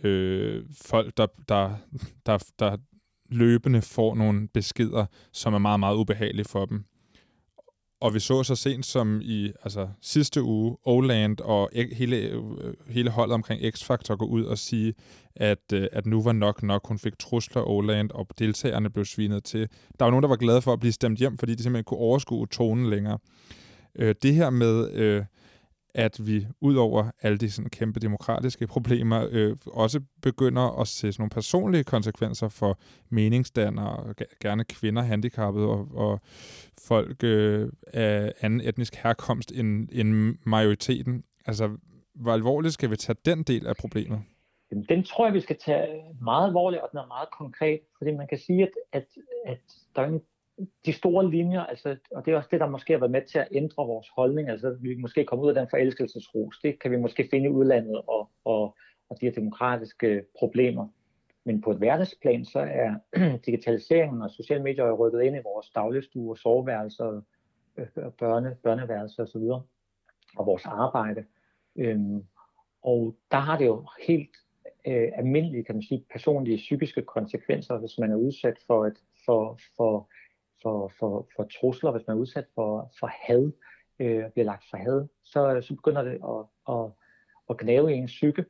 øh, 0.03 0.63
folk, 0.85 1.17
der, 1.17 1.27
der, 1.49 1.71
der, 2.25 2.51
der 2.59 2.77
løbende 3.29 3.81
får 3.81 4.15
nogle 4.15 4.47
beskeder, 4.47 5.05
som 5.31 5.53
er 5.53 5.57
meget, 5.57 5.79
meget 5.79 5.95
ubehagelige 5.95 6.45
for 6.45 6.65
dem. 6.65 6.85
Og 7.99 8.13
vi 8.13 8.19
så 8.19 8.43
så 8.43 8.55
sent 8.55 8.85
som 8.85 9.21
i 9.23 9.51
altså, 9.63 9.87
sidste 10.01 10.43
uge, 10.43 10.77
Oland 10.85 11.39
og 11.39 11.69
e- 11.75 11.95
hele, 11.95 12.17
øh, 12.17 12.43
hele 12.89 13.09
holdet 13.09 13.33
omkring 13.33 13.61
X-Factor 13.61 14.15
gå 14.15 14.25
ud 14.25 14.43
og 14.43 14.57
sige, 14.57 14.93
at, 15.35 15.73
øh, 15.73 15.87
at 15.91 16.05
nu 16.05 16.23
var 16.23 16.31
nok 16.31 16.63
nok. 16.63 16.87
Hun 16.87 16.99
fik 16.99 17.19
trusler 17.19 17.69
Oland, 17.69 18.11
og 18.11 18.27
deltagerne 18.39 18.89
blev 18.89 19.05
svinet 19.05 19.43
til. 19.43 19.67
Der 19.99 20.05
var 20.05 20.09
nogen, 20.09 20.23
der 20.23 20.29
var 20.29 20.35
glade 20.35 20.61
for 20.61 20.73
at 20.73 20.79
blive 20.79 20.91
stemt 20.91 21.19
hjem, 21.19 21.37
fordi 21.37 21.55
de 21.55 21.63
simpelthen 21.63 21.83
kunne 21.83 21.99
overskue 21.99 22.47
tonen 22.47 22.89
længere. 22.89 23.17
Øh, 23.95 24.15
det 24.21 24.33
her 24.33 24.49
med... 24.49 24.91
Øh, 24.91 25.23
at 25.97 26.27
vi 26.27 26.47
ud 26.61 26.75
over 26.75 27.11
alle 27.21 27.37
de 27.37 27.51
sådan 27.51 27.69
kæmpe 27.69 27.99
demokratiske 27.99 28.67
problemer, 28.67 29.27
øh, 29.31 29.57
også 29.67 29.99
begynder 30.21 30.81
at 30.81 30.87
se 30.87 31.11
sådan 31.11 31.21
nogle 31.21 31.29
personlige 31.29 31.83
konsekvenser 31.83 32.49
for 32.49 32.79
meningsdannere, 33.09 34.13
gerne 34.41 34.63
kvinder, 34.63 35.01
handicappede 35.01 35.67
og, 35.67 35.87
og 35.95 36.19
folk 36.87 37.23
øh, 37.23 37.71
af 37.93 38.33
anden 38.41 38.61
etnisk 38.61 38.95
herkomst 38.95 39.51
end, 39.51 39.89
end 39.91 40.35
majoriteten. 40.45 41.23
Altså, 41.45 41.77
hvor 42.15 42.33
alvorligt 42.33 42.73
skal 42.73 42.91
vi 42.91 42.95
tage 42.95 43.17
den 43.25 43.43
del 43.43 43.67
af 43.67 43.75
problemet? 43.75 44.19
Den 44.89 45.03
tror 45.03 45.25
jeg, 45.25 45.33
vi 45.33 45.41
skal 45.41 45.57
tage 45.65 46.03
meget 46.21 46.47
alvorligt, 46.47 46.81
og 46.81 46.89
den 46.91 46.99
er 46.99 47.07
meget 47.07 47.29
konkret, 47.31 47.79
fordi 47.97 48.11
man 48.11 48.27
kan 48.27 48.37
sige, 48.37 48.63
at, 48.63 48.71
at, 48.91 49.05
at 49.45 49.59
der 49.95 50.01
er 50.01 50.07
en 50.07 50.21
de 50.85 50.93
store 50.93 51.29
linjer, 51.29 51.61
altså, 51.61 51.95
og 52.11 52.25
det 52.25 52.31
er 52.31 52.37
også 52.37 52.49
det, 52.51 52.59
der 52.59 52.69
måske 52.69 52.93
har 52.93 52.99
været 52.99 53.11
med 53.11 53.21
til 53.21 53.39
at 53.39 53.47
ændre 53.51 53.87
vores 53.87 54.07
holdning, 54.15 54.49
altså 54.49 54.77
vi 54.81 54.95
måske 54.95 55.25
komme 55.25 55.43
ud 55.43 55.49
af 55.49 55.55
den 55.55 55.67
forelskelsesros, 55.69 56.59
det 56.63 56.79
kan 56.79 56.91
vi 56.91 56.97
måske 56.97 57.27
finde 57.31 57.45
i 57.45 57.49
udlandet 57.49 58.01
og, 58.07 58.29
og, 58.45 58.75
og 59.09 59.17
de 59.21 59.25
her 59.25 59.33
demokratiske 59.33 60.23
problemer. 60.39 60.87
Men 61.43 61.61
på 61.61 61.71
et 61.71 61.77
hverdagsplan, 61.77 62.45
så 62.45 62.59
er 62.59 62.95
digitaliseringen 63.45 64.21
og 64.21 64.31
sociale 64.31 64.63
medier 64.63 64.85
er 64.85 64.93
rykket 64.93 65.21
ind 65.21 65.35
i 65.35 65.39
vores 65.43 65.69
dagligstue, 65.69 66.37
soveværelser, 66.37 67.21
øh, 67.77 67.87
børne, 68.19 68.57
børneværelser 68.63 69.23
osv., 69.23 69.41
og 70.37 70.45
vores 70.45 70.65
arbejde. 70.65 71.25
Øhm, 71.75 72.23
og 72.81 73.15
der 73.31 73.37
har 73.37 73.57
det 73.57 73.65
jo 73.65 73.85
helt 74.07 74.29
øh, 74.87 75.11
almindelige, 75.15 75.63
kan 75.63 75.75
man 75.75 75.83
sige, 75.83 76.05
personlige 76.13 76.57
psykiske 76.57 77.01
konsekvenser, 77.01 77.77
hvis 77.77 77.97
man 77.99 78.11
er 78.11 78.15
udsat 78.15 78.57
for, 78.67 78.85
et, 78.85 78.97
for, 79.25 79.59
for 79.77 80.09
for, 80.61 80.91
for, 80.99 81.27
for 81.35 81.47
trusler, 81.59 81.91
hvis 81.91 82.07
man 82.07 82.17
er 82.17 82.21
udsat 82.21 82.45
for, 82.55 82.91
for 82.99 83.07
had, 83.07 83.51
øh, 83.99 84.31
bliver 84.31 84.45
lagt 84.45 84.63
for 84.69 84.77
had, 84.77 85.07
så, 85.23 85.61
så 85.61 85.75
begynder 85.75 86.03
det 86.03 86.11
at, 86.11 86.73
at, 86.75 86.91
at 87.49 87.57
gnave 87.57 87.91
i 87.91 87.95
ens 87.95 88.11
psyke. 88.11 88.45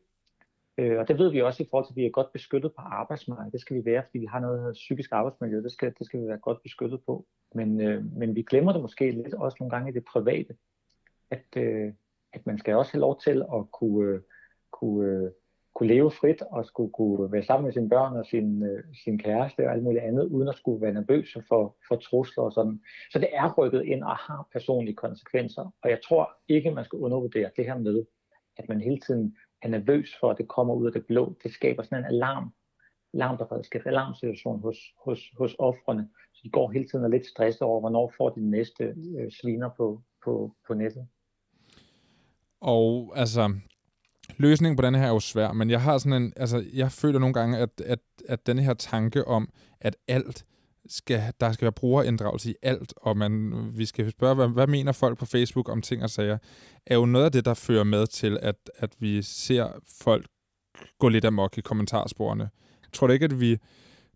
Øh, 0.78 1.00
og 1.00 1.08
det 1.08 1.18
ved 1.18 1.32
vi 1.32 1.42
også 1.42 1.64
i 1.64 1.68
forhold 1.70 1.86
til, 1.86 1.94
at 1.94 1.96
vi 1.96 2.06
er 2.06 2.10
godt 2.10 2.34
beskyttet 2.34 2.72
på 2.76 2.82
arbejdsmarkedet. 2.82 3.54
Det 3.54 3.62
skal 3.62 3.76
vi 3.76 3.86
være, 3.86 4.04
fordi 4.04 4.20
vi 4.20 4.26
har 4.26 4.40
noget 4.40 4.74
psykisk 4.74 5.12
arbejdsmiljø. 5.12 5.62
Det 5.62 5.72
skal, 5.72 5.94
det 6.00 6.06
skal 6.06 6.22
vi 6.22 6.28
være 6.28 6.38
godt 6.38 6.64
beskyttet 6.64 7.02
på. 7.06 7.26
Men, 7.56 7.82
øh, 7.82 8.06
men 8.14 8.36
vi 8.36 8.42
glemmer 8.42 8.72
det 8.72 8.82
måske 8.82 9.12
lidt 9.12 9.34
også 9.34 9.58
nogle 9.60 9.72
gange 9.72 9.92
i 9.92 9.94
det 9.94 10.06
private. 10.14 10.56
At, 11.32 11.46
øh, 11.58 11.94
at 12.34 12.46
man 12.46 12.58
skal 12.58 12.76
også 12.76 12.92
have 12.92 13.02
lov 13.02 13.20
til 13.22 13.46
at 13.54 13.72
kunne, 13.72 14.08
øh, 14.08 14.22
kunne 14.72 15.08
øh, 15.08 15.32
kunne 15.78 15.94
leve 15.94 16.12
frit 16.12 16.42
og 16.42 16.66
skulle 16.66 16.92
kunne 16.94 17.32
være 17.32 17.44
sammen 17.44 17.66
med 17.66 17.74
sine 17.74 17.90
børn 17.90 18.18
og 18.18 18.26
sin, 18.26 18.64
øh, 18.64 18.84
sin 19.04 19.18
kæreste 19.18 19.66
og 19.68 19.74
alt 19.74 19.84
muligt 19.84 20.04
andet, 20.04 20.26
uden 20.26 20.48
at 20.48 20.56
skulle 20.56 20.82
være 20.82 20.94
nervøs 20.94 21.38
for, 21.48 21.76
for 21.88 21.96
trusler 21.96 22.44
og 22.44 22.54
sådan. 22.54 22.80
Så 23.12 23.20
det 23.20 23.30
er 23.32 23.54
rykket 23.58 23.84
ind 23.86 24.04
og 24.04 24.16
har 24.16 24.48
personlige 24.54 24.96
konsekvenser. 24.96 25.74
Og 25.84 25.90
jeg 25.90 26.00
tror 26.08 26.30
ikke, 26.48 26.72
man 26.72 26.86
skal 26.86 27.00
undervurdere 27.00 27.50
det 27.58 27.66
her 27.66 27.78
med, 27.78 28.06
at 28.58 28.70
man 28.70 28.82
hele 28.82 29.00
tiden 29.00 29.36
er 29.62 29.68
nervøs 29.68 30.10
for, 30.20 30.32
at 30.32 30.38
det 30.38 30.48
kommer 30.48 30.74
ud 30.74 30.88
af 30.88 30.94
det 30.94 31.06
blå. 31.06 31.36
Det 31.44 31.52
skaber 31.54 31.84
sådan 31.84 31.98
en 31.98 32.06
alarm, 32.06 32.54
alarmberedskab, 33.14 33.82
alarmsituation 33.86 34.62
hos, 34.62 34.78
hos, 35.06 35.20
hos 35.38 35.56
offrene. 35.60 36.10
Så 36.34 36.42
de 36.44 36.50
går 36.50 36.72
hele 36.72 36.88
tiden 36.88 37.06
og 37.06 37.12
lidt 37.12 37.26
stresset 37.26 37.62
over, 37.62 37.80
hvornår 37.80 38.14
får 38.18 38.30
de 38.30 38.50
næste 38.50 38.84
øh, 39.20 39.32
sviner 39.42 39.70
på, 39.78 40.02
på, 40.26 40.56
på 40.68 40.74
nettet. 40.74 41.08
Og 42.62 43.14
altså, 43.16 43.54
løsningen 44.38 44.76
på 44.76 44.82
den 44.82 44.96
her 44.96 45.04
er 45.04 45.10
jo 45.10 45.20
svær, 45.20 45.52
men 45.52 45.70
jeg 45.70 45.82
har 45.82 45.98
sådan 45.98 46.22
en, 46.22 46.34
altså, 46.36 46.66
jeg 46.74 46.92
føler 46.92 47.20
nogle 47.20 47.34
gange, 47.34 47.58
at, 47.58 47.82
at, 47.86 48.00
at 48.30 48.48
den 48.48 48.60
her 48.60 48.74
tanke 48.74 49.28
om, 49.28 49.50
at 49.82 49.96
alt 50.08 50.46
skal, 50.90 51.22
der 51.40 51.52
skal 51.52 51.66
være 51.66 51.72
brugerinddragelse 51.72 52.52
i 52.52 52.56
alt, 52.62 52.94
og 52.98 53.18
man, 53.18 53.54
vi 53.74 53.86
skal 53.86 54.12
spørge, 54.12 54.36
hvad, 54.36 54.48
hvad 54.48 54.68
mener 54.68 54.92
folk 54.92 55.18
på 55.18 55.26
Facebook 55.26 55.70
om 55.70 55.82
ting 55.82 56.04
og 56.04 56.10
sager, 56.10 56.38
er 56.86 56.96
jo 56.96 57.06
noget 57.06 57.26
af 57.26 57.32
det, 57.32 57.46
der 57.46 57.54
fører 57.54 57.84
med 57.84 58.08
til, 58.08 58.38
at, 58.42 58.70
at 58.78 58.90
vi 59.00 59.22
ser 59.22 59.68
folk 60.02 60.28
gå 61.00 61.10
lidt 61.10 61.26
amok 61.26 61.58
i 61.58 61.62
kommentarsporene. 61.62 62.50
Jeg 62.84 62.92
tror 62.94 63.10
ikke, 63.10 63.26
at 63.26 63.40
vi 63.40 63.58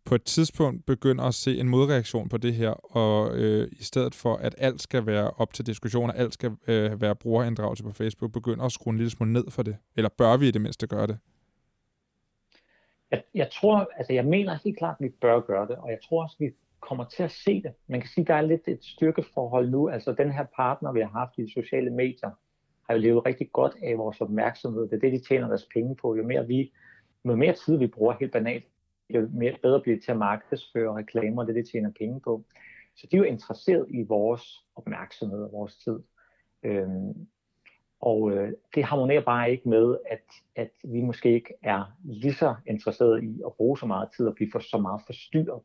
på 0.05 0.15
et 0.15 0.23
tidspunkt 0.23 0.85
begynder 0.85 1.23
at 1.23 1.33
se 1.33 1.59
en 1.59 1.69
modreaktion 1.69 2.29
på 2.29 2.37
det 2.37 2.53
her, 2.53 2.69
og 2.97 3.35
øh, 3.35 3.67
i 3.71 3.83
stedet 3.83 4.15
for, 4.15 4.35
at 4.35 4.55
alt 4.57 4.81
skal 4.81 5.05
være 5.05 5.31
op 5.37 5.53
til 5.53 5.65
diskussion, 5.65 6.09
og 6.09 6.17
alt 6.17 6.33
skal 6.33 6.51
øh, 6.67 7.01
være 7.01 7.15
brugerinddragelse 7.15 7.83
på 7.83 7.91
Facebook, 7.91 8.31
begynder 8.31 8.65
at 8.65 8.71
skrue 8.71 8.91
en 8.91 8.97
lille 8.97 9.11
smule 9.11 9.33
ned 9.33 9.51
for 9.51 9.63
det? 9.63 9.77
Eller 9.95 10.09
bør 10.17 10.37
vi 10.37 10.47
i 10.47 10.51
det 10.51 10.61
mindste 10.61 10.87
gøre 10.87 11.07
det? 11.07 11.17
jeg, 13.11 13.23
jeg 13.35 13.49
tror, 13.51 13.89
altså 13.97 14.13
jeg 14.13 14.25
mener 14.25 14.57
helt 14.63 14.77
klart, 14.77 14.95
at 14.99 15.03
vi 15.03 15.09
bør 15.09 15.39
gøre 15.39 15.67
det, 15.67 15.75
og 15.75 15.89
jeg 15.89 15.99
tror 16.09 16.23
også, 16.23 16.35
at 16.39 16.45
vi 16.45 16.51
kommer 16.79 17.05
til 17.05 17.23
at 17.23 17.31
se 17.31 17.63
det. 17.63 17.71
Man 17.87 18.01
kan 18.01 18.09
sige, 18.09 18.21
at 18.21 18.27
der 18.27 18.35
er 18.35 18.41
lidt 18.41 18.67
et 18.67 18.83
styrkeforhold 18.83 19.69
nu. 19.69 19.89
Altså 19.89 20.13
den 20.13 20.31
her 20.31 20.45
partner, 20.55 20.91
vi 20.91 20.99
har 20.99 21.07
haft 21.07 21.31
i 21.37 21.41
de 21.41 21.53
sociale 21.53 21.89
medier, 21.89 22.29
har 22.89 22.93
jo 22.95 22.99
levet 22.99 23.25
rigtig 23.25 23.51
godt 23.51 23.73
af 23.83 23.97
vores 23.97 24.21
opmærksomhed. 24.21 24.81
Det 24.81 24.93
er 24.93 24.99
det, 24.99 25.11
de 25.11 25.27
tjener 25.27 25.47
deres 25.47 25.67
penge 25.73 25.95
på. 25.95 26.15
Jo 26.15 26.23
mere, 26.23 26.47
vi, 26.47 26.71
jo 27.25 27.35
mere 27.35 27.53
tid 27.53 27.77
vi 27.77 27.87
bruger 27.87 28.15
helt 28.19 28.31
banalt, 28.31 28.65
kan 29.11 29.29
mere 29.33 29.57
bedre 29.61 29.81
bliver 29.81 29.99
til 29.99 30.11
at 30.11 30.17
markedsføre 30.17 30.97
reklamer, 30.97 31.43
det 31.43 31.55
det, 31.55 31.69
tjener 31.71 31.91
penge 31.99 32.19
på. 32.19 32.43
Så 32.95 33.07
de 33.11 33.15
er 33.15 33.17
jo 33.17 33.23
interesseret 33.23 33.85
i 33.89 34.03
vores 34.03 34.65
opmærksomhed 34.75 35.43
og 35.43 35.51
vores 35.51 35.77
tid. 35.77 35.99
Øhm, 36.63 37.27
og 38.01 38.31
øh, 38.31 38.53
det 38.75 38.83
harmonerer 38.83 39.21
bare 39.21 39.51
ikke 39.51 39.69
med, 39.69 39.97
at, 40.09 40.25
at 40.55 40.71
vi 40.83 41.01
måske 41.01 41.33
ikke 41.33 41.53
er 41.63 41.97
lige 42.03 42.33
så 42.33 42.55
interesserede 42.67 43.25
i 43.25 43.41
at 43.45 43.53
bruge 43.53 43.77
så 43.77 43.85
meget 43.85 44.09
tid 44.17 44.27
og 44.27 44.35
blive 44.35 44.51
for 44.51 44.59
så 44.59 44.77
meget 44.77 45.01
forstyrret. 45.05 45.61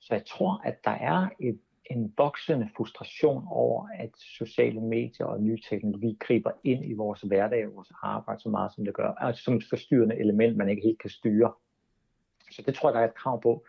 Så 0.00 0.14
jeg 0.14 0.26
tror, 0.26 0.60
at 0.64 0.84
der 0.84 0.90
er 0.90 1.28
et, 1.40 1.60
en 1.90 2.14
voksende 2.16 2.68
frustration 2.76 3.44
over, 3.50 3.88
at 3.94 4.10
sociale 4.16 4.80
medier 4.80 5.26
og 5.26 5.42
ny 5.42 5.60
teknologi 5.70 6.16
griber 6.20 6.50
ind 6.64 6.84
i 6.84 6.92
vores 6.92 7.20
hverdag 7.20 7.66
og 7.66 7.74
vores 7.74 7.92
arbejde 8.02 8.40
så 8.40 8.48
meget, 8.48 8.72
som 8.74 8.84
det 8.84 8.94
gør. 8.94 9.08
Altså 9.08 9.42
som 9.42 9.54
et 9.54 9.64
forstyrrende 9.70 10.16
element, 10.16 10.56
man 10.56 10.68
ikke 10.68 10.82
helt 10.82 11.00
kan 11.00 11.10
styre. 11.10 11.52
Så 12.56 12.62
det 12.66 12.74
tror 12.74 12.88
jeg, 12.88 12.94
der 12.94 13.00
er 13.00 13.08
et 13.08 13.14
krav 13.14 13.42
på. 13.42 13.64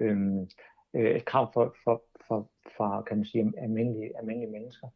Øhm, 0.00 0.48
øh, 0.94 1.16
et 1.16 1.24
krav 1.24 1.52
for, 1.52 1.74
for, 1.84 2.02
for, 2.28 2.50
for 2.76 3.02
kan 3.02 3.16
man 3.16 3.26
sige, 3.26 3.52
almindelige, 3.56 4.18
almindelige 4.18 4.52
mennesker. 4.52 4.88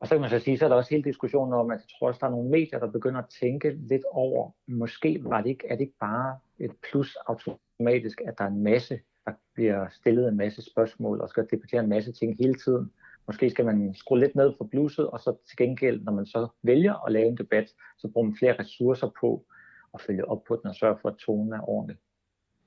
Og 0.00 0.06
så 0.06 0.14
kan 0.14 0.20
man 0.20 0.30
så 0.30 0.38
sige, 0.38 0.58
så 0.58 0.64
er 0.64 0.68
der 0.68 0.76
også 0.76 0.90
hele 0.90 1.04
diskussionen 1.04 1.52
om, 1.52 1.70
at 1.70 1.78
jeg 1.78 1.88
tror 1.98 2.08
også, 2.08 2.18
der 2.20 2.26
er 2.26 2.30
nogle 2.30 2.50
medier, 2.50 2.78
der 2.78 2.90
begynder 2.90 3.18
at 3.20 3.28
tænke 3.40 3.70
lidt 3.70 4.04
over, 4.10 4.50
måske 4.66 5.20
var 5.24 5.40
det 5.40 5.50
ikke, 5.50 5.66
er 5.68 5.74
det 5.74 5.80
ikke 5.80 5.98
bare 6.00 6.38
et 6.58 6.72
plus 6.90 7.16
automatisk, 7.26 8.20
at 8.26 8.38
der 8.38 8.44
er 8.44 8.48
en 8.48 8.62
masse, 8.62 9.00
der 9.24 9.32
bliver 9.54 9.88
stillet 9.88 10.28
en 10.28 10.36
masse 10.36 10.62
spørgsmål 10.62 11.20
og 11.20 11.28
skal 11.28 11.46
debattere 11.50 11.80
en 11.80 11.88
masse 11.88 12.12
ting 12.12 12.36
hele 12.38 12.54
tiden. 12.54 12.92
Måske 13.26 13.50
skal 13.50 13.64
man 13.64 13.94
skrue 13.94 14.18
lidt 14.18 14.34
ned 14.34 14.52
for 14.58 14.64
bluset, 14.64 15.10
og 15.10 15.20
så 15.20 15.36
til 15.48 15.56
gengæld, 15.56 16.04
når 16.04 16.12
man 16.12 16.26
så 16.26 16.48
vælger 16.62 17.06
at 17.06 17.12
lave 17.12 17.28
en 17.28 17.36
debat, 17.36 17.74
så 17.98 18.08
bruger 18.08 18.26
man 18.26 18.36
flere 18.36 18.58
ressourcer 18.58 19.10
på 19.20 19.44
at 19.94 20.00
følge 20.00 20.28
op 20.28 20.44
på 20.44 20.56
den 20.56 20.66
og 20.66 20.74
sørge 20.74 20.98
for, 21.02 21.08
at 21.08 21.16
tonen 21.16 21.52
er 21.52 21.68
ordentlig. 21.68 21.96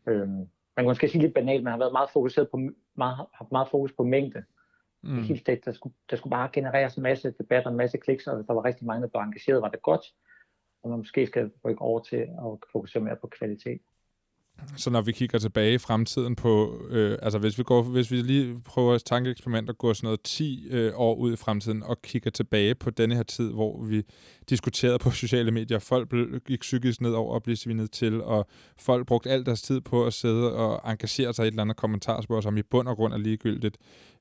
Øhm, 0.08 0.50
man 0.76 0.86
kan 0.86 0.86
måske 0.86 1.08
sige 1.08 1.22
lidt 1.22 1.34
banalt, 1.34 1.64
man 1.64 1.72
har 1.72 1.78
været 1.78 1.92
meget 1.92 2.10
fokuseret 2.10 2.50
på, 2.50 2.60
meget, 2.96 3.26
haft 3.34 3.52
meget 3.52 3.68
fokus 3.72 3.92
på 3.92 4.04
mængde. 4.04 4.44
Mm. 5.04 5.24
Helt 5.24 5.48
det, 5.48 5.66
der 5.66 5.72
skulle, 5.72 5.96
der 6.10 6.16
skulle 6.16 6.32
bare 6.32 6.50
genereres 6.54 6.96
en 6.96 7.04
masse 7.04 7.34
debatter, 7.40 7.70
en 7.72 7.78
masse 7.78 7.98
kliks, 7.98 8.28
og 8.28 8.48
der 8.48 8.54
var 8.54 8.66
rigtig 8.66 8.86
mange, 8.88 9.02
der 9.02 9.08
blev 9.08 9.22
engageret, 9.22 9.62
var 9.62 9.70
det 9.70 9.82
godt. 9.82 10.06
Og 10.84 10.90
man 10.90 10.98
måske 10.98 11.28
skal 11.28 11.52
rykke 11.66 11.82
over 11.82 12.00
til 12.00 12.16
at 12.18 12.58
fokusere 12.72 13.04
mere 13.04 13.16
på 13.16 13.28
kvalitet. 13.28 13.82
Så 14.78 14.90
når 14.90 15.02
vi 15.02 15.12
kigger 15.12 15.40
tilbage 15.40 15.74
i 15.74 15.78
fremtiden 15.78 16.36
på, 16.36 16.82
øh, 16.90 17.18
altså 17.22 17.40
hvis 17.40 17.58
vi, 17.58 17.64
går, 17.64 17.84
hvis 17.84 18.12
vi 18.12 18.16
lige 18.16 18.62
prøver 18.66 18.96
et 18.96 19.04
tankeeksperiment 19.06 19.70
at 19.70 19.78
gå 19.78 19.94
sådan 19.94 20.08
noget 20.08 20.22
10 20.24 20.68
øh, 20.70 20.92
år 20.96 21.16
ud 21.16 21.34
i 21.34 21.36
fremtiden 21.36 21.84
og 21.84 22.02
kigger 22.02 22.32
tilbage 22.32 22.76
på 22.76 22.90
denne 22.90 23.16
her 23.16 23.24
tid, 23.24 23.52
hvor 23.52 23.84
vi 23.84 24.04
diskuterede 24.50 25.00
på 25.00 25.12
sociale 25.12 25.52
medier, 25.52 25.80
folk 25.80 26.10
gik 26.48 26.60
psykisk 26.60 27.02
ned 27.02 27.14
over 27.14 27.34
og 27.34 27.44
blev 27.44 27.56
svinet 27.56 27.92
til, 27.92 28.22
og 28.24 28.48
folk 28.78 29.08
brugte 29.08 29.30
al 29.30 29.46
deres 29.46 29.62
tid 29.62 29.82
på 29.82 30.06
at 30.06 30.14
sidde 30.14 30.56
og 30.56 30.92
engagere 30.92 31.34
sig 31.34 31.44
i 31.44 31.48
et 31.48 31.52
eller 31.52 31.62
andet 31.62 31.78
kommentarspor, 31.78 32.42
som 32.42 32.58
i 32.58 32.62
bund 32.62 32.88
og 32.88 32.96
grund 32.96 33.14
er 33.14 33.18
ligegyldigt. 33.18 33.78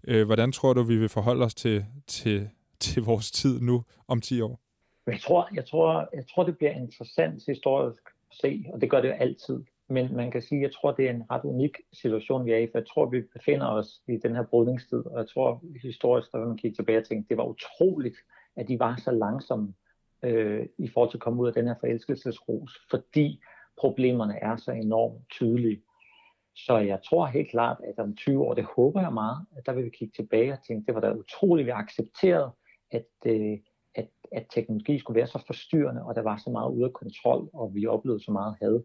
Øh, 0.08 0.26
hvordan 0.26 0.52
tror 0.52 0.72
du, 0.72 0.82
vi 0.82 0.96
vil 0.96 1.08
forholde 1.08 1.44
os 1.44 1.54
til, 1.54 1.84
til, 2.06 2.48
til 2.80 3.02
vores 3.02 3.30
tid 3.30 3.60
nu 3.60 3.84
om 4.08 4.20
10 4.20 4.40
år? 4.40 4.60
Jeg 5.06 5.20
tror, 5.20 5.48
jeg, 5.54 5.66
tror, 5.66 6.08
jeg 6.14 6.24
tror, 6.34 6.44
det 6.44 6.58
bliver 6.58 6.72
interessant 6.72 7.42
historisk 7.48 8.02
at 8.30 8.36
se, 8.42 8.64
og 8.72 8.80
det 8.80 8.90
gør 8.90 9.00
det 9.00 9.08
jo 9.08 9.14
altid. 9.14 9.64
Men 9.90 10.16
man 10.16 10.30
kan 10.30 10.42
sige, 10.42 10.58
at 10.58 10.62
jeg 10.62 10.72
tror, 10.72 10.92
det 10.92 11.06
er 11.06 11.10
en 11.10 11.30
ret 11.30 11.44
unik 11.44 11.76
situation, 11.92 12.46
vi 12.46 12.52
er 12.52 12.58
i, 12.58 12.66
for 12.66 12.78
jeg 12.78 12.86
tror, 12.86 13.06
vi 13.06 13.20
befinder 13.20 13.66
os 13.66 14.02
i 14.08 14.16
den 14.16 14.36
her 14.36 14.44
brydningstid, 14.44 15.06
og 15.06 15.18
jeg 15.18 15.28
tror 15.28 15.62
historisk, 15.82 16.32
når 16.32 16.46
man 16.46 16.56
kigger 16.56 16.76
tilbage 16.76 16.98
og 16.98 17.04
tænker, 17.04 17.28
det 17.28 17.36
var 17.36 17.44
utroligt, 17.44 18.16
at 18.56 18.68
de 18.68 18.78
var 18.78 18.96
så 18.96 19.10
langsomme 19.10 19.74
øh, 20.22 20.66
i 20.78 20.88
forhold 20.88 21.10
til 21.10 21.16
at 21.16 21.22
komme 21.22 21.42
ud 21.42 21.48
af 21.48 21.54
den 21.54 21.66
her 21.66 21.74
forelskelsesros, 21.80 22.72
fordi 22.90 23.40
problemerne 23.76 24.38
er 24.42 24.56
så 24.56 24.72
enormt 24.72 25.28
tydelige. 25.30 25.82
Så 26.56 26.78
jeg 26.78 27.00
tror 27.08 27.26
helt 27.26 27.50
klart, 27.50 27.76
at 27.84 27.98
om 27.98 28.16
20 28.16 28.44
år, 28.44 28.54
det 28.54 28.64
håber 28.64 29.00
jeg 29.00 29.12
meget, 29.12 29.46
at 29.56 29.66
der 29.66 29.72
vil 29.72 29.84
vi 29.84 29.90
kigge 29.90 30.12
tilbage 30.16 30.52
og 30.52 30.58
tænke, 30.66 30.86
det 30.86 30.94
var 30.94 31.00
da 31.00 31.12
utroligt, 31.12 31.66
vi 31.66 31.70
accepterede, 31.70 32.50
at, 32.90 33.06
øh, 33.26 33.58
at, 33.94 34.08
at 34.32 34.46
teknologi 34.54 34.98
skulle 34.98 35.16
være 35.16 35.26
så 35.26 35.42
forstyrrende, 35.46 36.02
og 36.02 36.14
der 36.14 36.22
var 36.22 36.36
så 36.36 36.50
meget 36.50 36.70
ude 36.70 36.84
af 36.84 36.92
kontrol, 36.92 37.50
og 37.52 37.74
vi 37.74 37.86
oplevede 37.86 38.24
så 38.24 38.32
meget 38.32 38.56
had. 38.62 38.82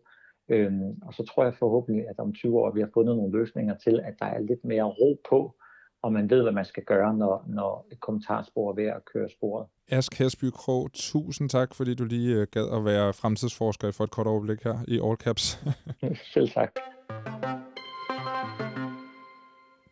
Øhm, 0.49 1.01
og 1.01 1.13
så 1.13 1.23
tror 1.23 1.43
jeg 1.43 1.53
forhåbentlig, 1.60 2.10
at 2.10 2.19
om 2.19 2.34
20 2.34 2.60
år 2.60 2.71
vi 2.71 2.79
har 2.79 2.89
fundet 2.93 3.17
nogle 3.17 3.39
løsninger 3.39 3.75
til, 3.77 3.99
at 4.03 4.15
der 4.19 4.25
er 4.25 4.39
lidt 4.39 4.63
mere 4.65 4.84
ro 4.84 5.21
på, 5.29 5.55
og 6.01 6.13
man 6.13 6.29
ved, 6.29 6.41
hvad 6.41 6.51
man 6.51 6.65
skal 6.65 6.84
gøre, 6.84 7.13
når, 7.17 7.45
når 7.47 7.88
et 7.91 7.99
kommentarspor 7.99 8.71
er 8.71 8.75
ved 8.75 8.86
at 8.86 9.05
køre 9.13 9.29
sporet. 9.29 9.67
Ask 9.89 10.19
Hersby 10.19 10.45
Krog, 10.53 10.89
tusind 10.93 11.49
tak, 11.49 11.75
fordi 11.75 11.95
du 11.95 12.05
lige 12.05 12.36
øh, 12.36 12.47
gad 12.51 12.69
at 12.77 12.86
være 12.86 13.13
fremtidsforsker 13.13 13.91
for 13.91 14.03
et 14.03 14.12
kort 14.12 14.27
overblik 14.27 14.63
her 14.63 14.77
i 14.88 14.99
All 15.03 15.17
Caps. 15.17 15.63
Selv 16.34 16.49
tak. 16.49 16.71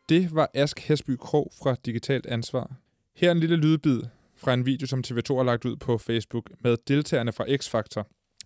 Det 0.10 0.36
var 0.36 0.50
Ask 0.54 0.88
Hesby 0.88 1.16
Krog 1.20 1.52
fra 1.64 1.76
Digitalt 1.86 2.26
Ansvar. 2.26 2.72
Her 3.16 3.28
er 3.28 3.32
en 3.32 3.40
lille 3.40 3.56
lydbid 3.56 4.02
fra 4.36 4.54
en 4.54 4.66
video, 4.66 4.88
som 4.88 5.04
TV2 5.08 5.36
har 5.36 5.44
lagt 5.44 5.66
ud 5.66 5.76
på 5.76 5.98
Facebook 5.98 6.50
med 6.60 6.78
deltagerne 6.88 7.32
fra 7.32 7.46
X-Factor, 7.48 8.04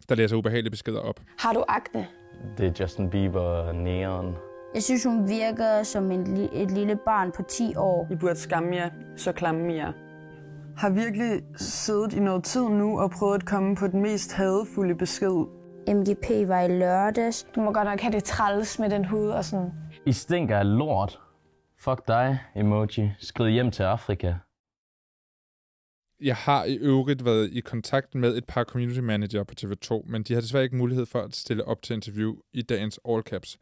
der 0.10 0.16
læser 0.16 0.36
ubehagelige 0.36 0.72
beskeder 0.72 1.00
op. 1.00 1.20
Har 1.40 1.54
du 1.54 1.64
akne? 1.68 2.08
Det 2.58 2.68
er 2.68 2.72
Justin 2.80 3.10
Bieber 3.10 3.72
Neon. 3.72 4.36
Jeg 4.74 4.84
synes, 4.84 5.04
hun 5.04 5.30
virker 5.30 5.84
som 5.84 6.12
en, 6.12 6.50
et 6.54 6.72
lille 6.72 6.96
barn 7.06 7.32
på 7.32 7.44
10 7.44 7.76
år. 7.76 8.08
I 8.12 8.16
burde 8.16 8.36
skamme 8.36 8.76
jer, 8.76 8.90
så 9.16 9.32
klamme 9.32 9.74
jer. 9.74 9.92
Har 10.78 10.90
virkelig 10.90 11.42
siddet 11.56 12.14
i 12.14 12.20
noget 12.20 12.44
tid 12.44 12.70
nu 12.70 13.00
og 13.00 13.12
prøvet 13.12 13.36
at 13.36 13.46
komme 13.46 13.76
på 13.76 13.88
den 13.88 14.02
mest 14.02 14.34
hadefulde 14.34 14.96
besked. 14.96 15.46
MGP 15.88 16.48
var 16.48 16.62
i 16.62 16.80
lørdags. 16.80 17.48
Du 17.56 17.62
må 17.62 17.72
godt 17.74 17.88
nok 17.88 18.00
have 18.00 18.12
det 18.12 18.24
træls 18.24 18.80
med 18.80 18.90
den 18.90 19.06
hud 19.06 19.28
og 19.28 19.46
sådan. 19.46 19.72
I 20.06 20.12
stinker 20.12 20.58
af 20.58 20.78
lort. 20.78 21.20
Fuck 21.80 22.08
dig, 22.08 22.40
emoji. 22.56 23.12
Skrid 23.20 23.50
hjem 23.50 23.72
til 23.72 23.84
Afrika. 23.84 24.34
Jeg 26.22 26.36
har 26.36 26.66
i 26.66 26.76
øvrigt 26.76 27.26
været 27.26 27.50
i 27.54 27.60
kontakt 27.60 28.16
med 28.16 28.38
et 28.38 28.46
par 28.46 28.64
community 28.64 29.00
manager 29.00 29.44
på 29.44 29.54
TV2, 29.62 30.12
men 30.12 30.24
de 30.24 30.34
har 30.34 30.42
desværre 30.42 30.64
ikke 30.64 30.76
mulighed 30.76 31.06
for 31.06 31.22
at 31.22 31.36
stille 31.36 31.66
op 31.66 31.82
til 31.82 31.94
interview 31.94 32.36
i 32.54 32.62
dagens 32.62 33.00
All 33.10 33.22
Caps. 33.22 33.58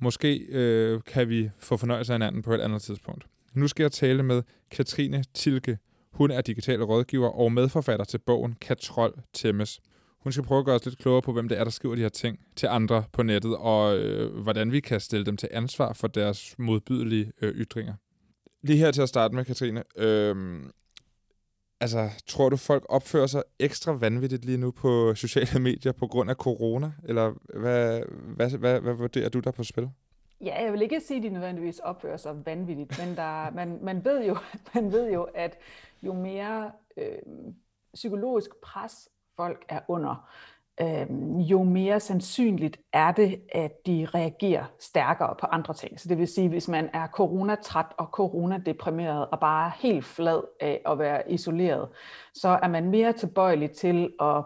Måske 0.00 0.46
øh, 0.48 1.00
kan 1.06 1.28
vi 1.28 1.50
få 1.58 1.76
fornøjelse 1.76 2.12
af 2.12 2.18
hinanden 2.18 2.42
på 2.42 2.54
et 2.54 2.60
andet 2.60 2.82
tidspunkt. 2.82 3.26
Nu 3.54 3.68
skal 3.68 3.84
jeg 3.84 3.92
tale 3.92 4.22
med 4.22 4.42
Katrine 4.70 5.24
Tilke. 5.34 5.78
Hun 6.12 6.30
er 6.30 6.40
digital 6.40 6.82
rådgiver 6.82 7.28
og 7.28 7.52
medforfatter 7.52 8.04
til 8.04 8.18
bogen 8.18 8.56
Katrol 8.60 9.22
Temmes. 9.32 9.80
Hun 10.20 10.32
skal 10.32 10.44
prøve 10.44 10.58
at 10.58 10.64
gøre 10.64 10.74
os 10.74 10.84
lidt 10.84 10.98
klogere 10.98 11.22
på, 11.22 11.32
hvem 11.32 11.48
det 11.48 11.58
er, 11.58 11.64
der 11.64 11.70
skriver 11.70 11.94
de 11.94 12.00
her 12.00 12.08
ting 12.08 12.38
til 12.56 12.66
andre 12.66 13.04
på 13.12 13.22
nettet, 13.22 13.56
og 13.56 13.98
øh, 13.98 14.36
hvordan 14.42 14.72
vi 14.72 14.80
kan 14.80 15.00
stille 15.00 15.26
dem 15.26 15.36
til 15.36 15.48
ansvar 15.52 15.92
for 15.92 16.08
deres 16.08 16.54
modbydelige 16.58 17.32
øh, 17.42 17.54
ytringer. 17.54 17.94
Lige 18.62 18.78
her 18.78 18.90
til 18.90 19.02
at 19.02 19.08
starte 19.08 19.34
med, 19.34 19.44
Katrine. 19.44 19.82
Øh, 19.98 20.62
altså, 21.82 22.10
tror 22.26 22.48
du, 22.48 22.56
folk 22.56 22.86
opfører 22.88 23.26
sig 23.26 23.42
ekstra 23.58 23.92
vanvittigt 23.92 24.44
lige 24.44 24.58
nu 24.58 24.70
på 24.70 25.14
sociale 25.14 25.60
medier 25.60 25.92
på 25.92 26.06
grund 26.06 26.30
af 26.30 26.36
corona? 26.36 26.92
Eller 27.04 27.34
hvad, 27.60 28.02
hvad, 28.36 28.50
hvad, 28.50 28.80
hvad 28.80 28.94
vurderer 28.94 29.28
du 29.28 29.40
der 29.40 29.50
på 29.50 29.64
spil? 29.64 29.90
Ja, 30.40 30.62
jeg 30.64 30.72
vil 30.72 30.82
ikke 30.82 31.00
sige, 31.00 31.16
at 31.16 31.22
de 31.22 31.28
nødvendigvis 31.28 31.78
opfører 31.78 32.16
sig 32.16 32.46
vanvittigt, 32.46 32.98
men 32.98 33.16
der, 33.16 33.50
man, 33.50 33.78
man, 33.82 34.04
ved 34.04 34.24
jo, 34.26 34.36
man 34.74 34.92
ved 34.92 35.12
jo, 35.12 35.22
at 35.22 35.58
jo 36.02 36.12
mere 36.12 36.72
øh, 36.96 37.18
psykologisk 37.94 38.50
pres 38.62 39.08
folk 39.36 39.64
er 39.68 39.80
under, 39.88 40.30
øh, 40.80 41.06
jo 41.50 41.62
mere 41.62 42.00
sandsynligt 42.00 42.76
er 42.92 43.12
det, 43.12 43.40
at 43.52 43.86
de 43.86 44.06
reagerer 44.14 44.64
stærkere 44.80 45.34
på 45.40 45.46
andre 45.46 45.74
ting. 45.74 46.00
Så 46.00 46.08
det 46.08 46.18
vil 46.18 46.28
sige, 46.28 46.48
hvis 46.48 46.68
man 46.68 46.90
er 46.92 47.06
coronatræt 47.06 47.86
og 47.98 48.06
coronadeprimeret 48.06 49.26
og 49.26 49.40
bare 49.40 49.72
helt 49.76 50.04
flad 50.04 50.42
af 50.60 50.80
at 50.86 50.98
være 50.98 51.30
isoleret, 51.30 51.88
så 52.34 52.48
er 52.48 52.68
man 52.68 52.90
mere 52.90 53.12
tilbøjelig 53.12 53.70
til 53.70 54.12
at 54.20 54.44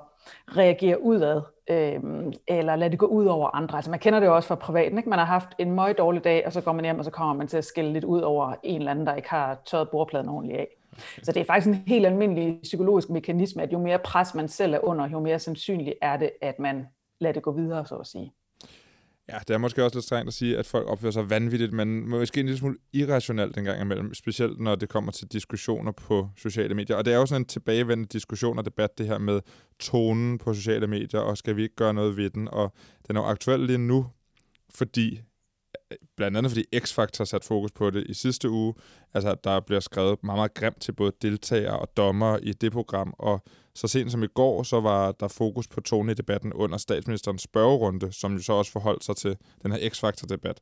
reagere 0.48 1.02
udad, 1.02 1.42
øh, 1.70 2.00
eller 2.48 2.76
lade 2.76 2.90
det 2.90 2.98
gå 2.98 3.06
ud 3.06 3.26
over 3.26 3.56
andre. 3.56 3.76
Altså 3.76 3.90
man 3.90 4.00
kender 4.00 4.20
det 4.20 4.26
jo 4.26 4.34
også 4.34 4.48
fra 4.48 4.54
privaten, 4.54 4.98
ikke? 4.98 5.10
Man 5.10 5.18
har 5.18 5.26
haft 5.26 5.48
en 5.58 5.72
meget 5.72 5.98
dårlig 5.98 6.24
dag, 6.24 6.46
og 6.46 6.52
så 6.52 6.60
går 6.60 6.72
man 6.72 6.84
hjem, 6.84 6.98
og 6.98 7.04
så 7.04 7.10
kommer 7.10 7.34
man 7.34 7.48
til 7.48 7.56
at 7.56 7.64
skille 7.64 7.92
lidt 7.92 8.04
ud 8.04 8.20
over 8.20 8.54
en 8.62 8.80
eller 8.80 8.90
anden, 8.90 9.06
der 9.06 9.14
ikke 9.14 9.30
har 9.30 9.58
tørret 9.64 9.90
bordpladen 9.90 10.28
ordentligt 10.28 10.58
af. 10.58 10.68
Så 11.22 11.32
det 11.32 11.40
er 11.40 11.44
faktisk 11.44 11.66
en 11.66 11.82
helt 11.86 12.06
almindelig 12.06 12.58
psykologisk 12.62 13.10
mekanisme, 13.10 13.62
at 13.62 13.72
jo 13.72 13.78
mere 13.78 13.98
pres 13.98 14.34
man 14.34 14.48
selv 14.48 14.74
er 14.74 14.84
under, 14.84 15.08
jo 15.08 15.20
mere 15.20 15.38
sandsynligt 15.38 15.96
er 16.02 16.16
det, 16.16 16.30
at 16.42 16.58
man 16.58 16.86
lader 17.20 17.32
det 17.32 17.42
gå 17.42 17.52
videre, 17.52 17.86
så 17.86 17.94
at 17.94 18.06
sige. 18.06 18.32
Ja, 19.28 19.38
det 19.48 19.54
er 19.54 19.58
måske 19.58 19.84
også 19.84 19.96
lidt 19.96 20.04
strengt 20.04 20.28
at 20.28 20.34
sige, 20.34 20.58
at 20.58 20.66
folk 20.66 20.88
opfører 20.88 21.12
sig 21.12 21.30
vanvittigt, 21.30 21.72
men 21.72 22.08
måske 22.08 22.40
en 22.40 22.46
lille 22.46 22.58
smule 22.58 22.76
irrationelt 22.92 23.58
en 23.58 23.64
gang 23.64 23.80
imellem, 23.80 24.14
specielt 24.14 24.60
når 24.60 24.74
det 24.74 24.88
kommer 24.88 25.12
til 25.12 25.28
diskussioner 25.28 25.92
på 25.92 26.28
sociale 26.36 26.74
medier. 26.74 26.96
Og 26.96 27.04
det 27.04 27.12
er 27.12 27.16
jo 27.18 27.26
sådan 27.26 27.42
en 27.42 27.46
tilbagevendende 27.46 28.08
diskussion 28.08 28.58
og 28.58 28.64
debat, 28.64 28.98
det 28.98 29.06
her 29.06 29.18
med 29.18 29.40
tonen 29.78 30.38
på 30.38 30.54
sociale 30.54 30.86
medier, 30.86 31.20
og 31.20 31.38
skal 31.38 31.56
vi 31.56 31.62
ikke 31.62 31.74
gøre 31.74 31.94
noget 31.94 32.16
ved 32.16 32.30
den? 32.30 32.48
Og 32.48 32.72
den 33.08 33.16
er 33.16 33.20
jo 33.20 33.26
aktuel 33.26 33.60
lige 33.60 33.78
nu, 33.78 34.06
fordi 34.70 35.20
blandt 36.16 36.36
andet 36.36 36.52
fordi 36.52 36.64
X-Factor 36.76 37.24
sat 37.24 37.44
fokus 37.44 37.72
på 37.72 37.90
det 37.90 38.06
i 38.08 38.14
sidste 38.14 38.50
uge. 38.50 38.74
Altså, 39.14 39.36
der 39.44 39.60
bliver 39.60 39.80
skrevet 39.80 40.24
meget, 40.24 40.38
meget 40.38 40.54
grimt 40.54 40.80
til 40.80 40.92
både 40.92 41.12
deltagere 41.22 41.78
og 41.78 41.96
dommer 41.96 42.38
i 42.42 42.52
det 42.52 42.72
program, 42.72 43.14
og 43.18 43.42
så 43.74 43.88
sent 43.88 44.12
som 44.12 44.22
i 44.22 44.26
går, 44.26 44.62
så 44.62 44.80
var 44.80 45.12
der 45.12 45.28
fokus 45.28 45.68
på 45.68 45.80
tone 45.80 46.12
i 46.12 46.14
debatten 46.14 46.52
under 46.52 46.78
statsministerens 46.78 47.42
spørgerunde, 47.42 48.12
som 48.12 48.34
jo 48.34 48.42
så 48.42 48.52
også 48.52 48.72
forholdt 48.72 49.04
sig 49.04 49.16
til 49.16 49.36
den 49.62 49.72
her 49.72 49.90
X-Factor-debat. 49.90 50.60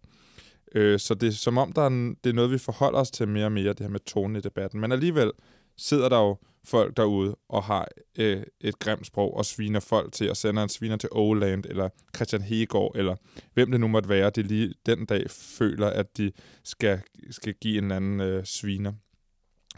Øh, 0.74 0.98
så 0.98 1.14
det 1.14 1.26
er 1.26 1.32
som 1.32 1.58
om, 1.58 1.72
der 1.72 1.82
er, 1.82 2.14
det 2.24 2.30
er 2.30 2.34
noget, 2.34 2.50
vi 2.50 2.58
forholder 2.58 2.98
os 2.98 3.10
til 3.10 3.28
mere 3.28 3.44
og 3.44 3.52
mere, 3.52 3.68
det 3.68 3.80
her 3.80 3.88
med 3.88 4.00
tone 4.00 4.38
i 4.38 4.42
debatten. 4.42 4.80
Men 4.80 4.92
alligevel 4.92 5.32
sidder 5.76 6.08
der 6.08 6.18
jo 6.18 6.36
folk 6.64 6.96
derude 6.96 7.36
og 7.48 7.64
har 7.64 7.88
øh, 8.18 8.42
et 8.60 8.78
grimt 8.78 9.06
sprog 9.06 9.36
og 9.36 9.44
sviner 9.44 9.80
folk 9.80 10.12
til 10.12 10.30
og 10.30 10.36
sender 10.36 10.62
en 10.62 10.68
sviner 10.68 10.96
til 10.96 11.08
Oland 11.12 11.64
eller 11.66 11.88
Christian 12.16 12.42
Hegård 12.42 12.96
eller 12.96 13.16
hvem 13.54 13.70
det 13.70 13.80
nu 13.80 13.88
måtte 13.88 14.08
være, 14.08 14.30
det 14.30 14.46
lige 14.46 14.74
den 14.86 15.06
dag 15.06 15.30
føler, 15.30 15.86
at 15.86 16.16
de 16.16 16.32
skal, 16.64 17.00
skal 17.30 17.54
give 17.54 17.78
en 17.78 17.90
anden 17.90 18.20
øh, 18.20 18.44
sviner. 18.44 18.92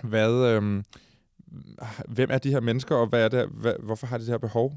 Hvad, 0.03 0.33
øh, 0.33 0.83
hvem 2.09 2.31
er 2.31 2.39
de 2.39 2.51
her 2.51 2.61
mennesker, 2.61 2.97
og 2.97 3.07
hvad 3.07 3.25
er 3.25 3.29
det, 3.29 3.49
hvad, 3.49 3.75
hvorfor 3.83 4.07
har 4.07 4.19
de 4.19 4.25
det 4.25 4.31
her 4.31 4.39
behov? 4.39 4.73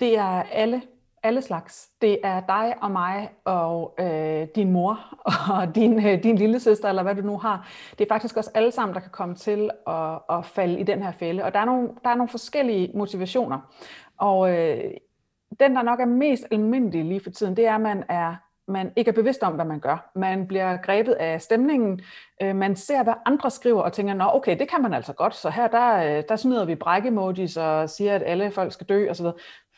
Det 0.00 0.18
er 0.18 0.42
alle 0.42 0.82
alle 1.26 1.42
slags. 1.42 1.88
Det 2.00 2.18
er 2.24 2.40
dig 2.40 2.74
og 2.82 2.90
mig 2.90 3.30
og 3.44 3.94
øh, 3.98 4.46
din 4.54 4.72
mor 4.72 5.00
og 5.60 5.74
din, 5.74 6.06
øh, 6.06 6.22
din 6.22 6.36
lille 6.36 6.60
søster, 6.60 6.88
eller 6.88 7.02
hvad 7.02 7.14
du 7.14 7.22
nu 7.22 7.38
har. 7.38 7.68
Det 7.98 8.04
er 8.04 8.14
faktisk 8.14 8.36
også 8.36 8.50
alle 8.54 8.72
sammen, 8.72 8.94
der 8.94 9.00
kan 9.00 9.10
komme 9.10 9.34
til 9.34 9.70
at, 9.86 10.18
at 10.30 10.44
falde 10.44 10.80
i 10.80 10.82
den 10.82 11.02
her 11.02 11.12
fælde. 11.12 11.44
Og 11.44 11.54
der 11.54 11.60
er 11.60 11.64
nogle, 11.64 11.88
der 12.04 12.10
er 12.10 12.14
nogle 12.14 12.28
forskellige 12.28 12.90
motivationer. 12.94 13.58
Og 14.18 14.50
øh, 14.50 14.90
den, 15.60 15.76
der 15.76 15.82
nok 15.82 16.00
er 16.00 16.06
mest 16.06 16.44
almindelig 16.50 17.04
lige 17.04 17.20
for 17.20 17.30
tiden, 17.30 17.56
det 17.56 17.66
er, 17.66 17.74
at 17.74 17.80
man 17.80 18.04
er 18.08 18.34
man 18.68 18.92
ikke 18.96 19.08
er 19.08 19.12
bevidst 19.12 19.42
om, 19.42 19.52
hvad 19.52 19.64
man 19.64 19.80
gør. 19.80 20.10
Man 20.14 20.46
bliver 20.46 20.76
grebet 20.76 21.12
af 21.12 21.42
stemningen. 21.42 22.00
Øh, 22.42 22.56
man 22.56 22.76
ser, 22.76 23.02
hvad 23.02 23.14
andre 23.26 23.50
skriver 23.50 23.82
og 23.82 23.92
tænker, 23.92 24.14
nå 24.14 24.24
okay, 24.34 24.58
det 24.58 24.70
kan 24.70 24.82
man 24.82 24.94
altså 24.94 25.12
godt. 25.12 25.34
Så 25.34 25.50
her, 25.50 25.68
der, 25.68 26.18
øh, 26.18 26.22
der 26.28 26.36
smider 26.36 26.64
vi 26.64 26.74
bræk-emojis 26.74 27.56
og 27.56 27.90
siger, 27.90 28.14
at 28.14 28.22
alle 28.26 28.50
folk 28.50 28.72
skal 28.72 28.86
dø 28.86 29.10
osv. 29.10 29.26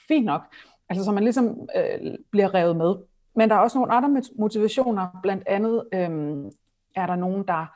Fint 0.08 0.26
nok. 0.26 0.42
Altså 0.88 1.04
så 1.04 1.12
man 1.12 1.22
ligesom 1.24 1.68
øh, 1.76 2.14
bliver 2.30 2.54
revet 2.54 2.76
med. 2.76 2.94
Men 3.36 3.48
der 3.48 3.54
er 3.54 3.60
også 3.60 3.78
nogle 3.78 3.92
andre 3.92 4.22
motivationer. 4.38 5.20
Blandt 5.22 5.42
andet 5.46 5.84
øh, 5.94 6.10
er 6.94 7.06
der 7.06 7.16
nogen, 7.16 7.46
der 7.48 7.66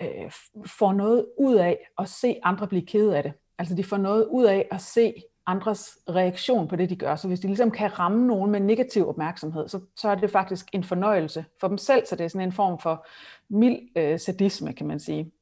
øh, 0.00 0.30
får 0.66 0.92
noget 0.92 1.26
ud 1.38 1.54
af 1.54 1.78
at 1.98 2.08
se 2.08 2.36
andre 2.42 2.68
blive 2.68 2.86
kede 2.86 3.16
af 3.16 3.22
det. 3.22 3.32
Altså 3.58 3.74
de 3.74 3.84
får 3.84 3.96
noget 3.96 4.26
ud 4.26 4.44
af 4.44 4.68
at 4.70 4.80
se 4.80 5.14
andres 5.46 5.98
reaktion 6.08 6.68
på 6.68 6.76
det, 6.76 6.90
de 6.90 6.96
gør. 6.96 7.16
Så 7.16 7.28
hvis 7.28 7.40
de 7.40 7.46
ligesom 7.46 7.70
kan 7.70 7.98
ramme 7.98 8.26
nogen 8.26 8.50
med 8.50 8.60
negativ 8.60 9.08
opmærksomhed, 9.08 9.68
så, 9.68 9.80
så 9.96 10.08
er 10.08 10.14
det 10.14 10.30
faktisk 10.30 10.68
en 10.72 10.84
fornøjelse 10.84 11.44
for 11.60 11.68
dem 11.68 11.78
selv, 11.78 12.06
så 12.06 12.16
det 12.16 12.24
er 12.24 12.28
sådan 12.28 12.48
en 12.48 12.52
form 12.52 12.78
for 12.78 13.06
mild 13.48 13.78
øh, 13.96 14.18
sadisme, 14.20 14.72
kan 14.72 14.86
man 14.86 15.00
sige. 15.00 15.32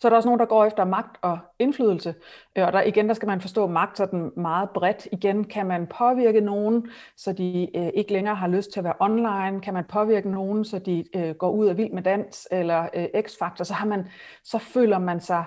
Så 0.00 0.08
er 0.08 0.10
der 0.10 0.16
også 0.16 0.28
nogen, 0.28 0.40
der 0.40 0.46
går 0.46 0.64
efter 0.64 0.84
magt 0.84 1.16
og 1.22 1.38
indflydelse, 1.58 2.14
øh, 2.56 2.66
og 2.66 2.72
der 2.72 2.82
igen, 2.82 3.08
der 3.08 3.14
skal 3.14 3.26
man 3.28 3.40
forstå 3.40 3.66
magt 3.66 3.96
sådan 3.96 4.30
meget 4.36 4.70
bredt. 4.70 5.08
Igen, 5.12 5.44
kan 5.44 5.66
man 5.66 5.86
påvirke 5.86 6.40
nogen, 6.40 6.90
så 7.16 7.32
de 7.32 7.76
øh, 7.76 7.90
ikke 7.94 8.12
længere 8.12 8.34
har 8.34 8.48
lyst 8.48 8.72
til 8.72 8.80
at 8.80 8.84
være 8.84 8.94
online? 9.00 9.60
Kan 9.60 9.74
man 9.74 9.84
påvirke 9.84 10.30
nogen, 10.30 10.64
så 10.64 10.78
de 10.78 11.04
øh, 11.16 11.34
går 11.34 11.50
ud 11.50 11.66
af 11.66 11.76
vild 11.76 11.92
med 11.92 12.02
dans 12.02 12.48
eller 12.50 12.88
øh, 12.94 13.22
x-faktor? 13.22 13.64
Så, 13.64 13.74
har 13.74 13.86
man, 13.86 14.08
så 14.44 14.58
føler 14.58 14.98
man 14.98 15.20
sig 15.20 15.44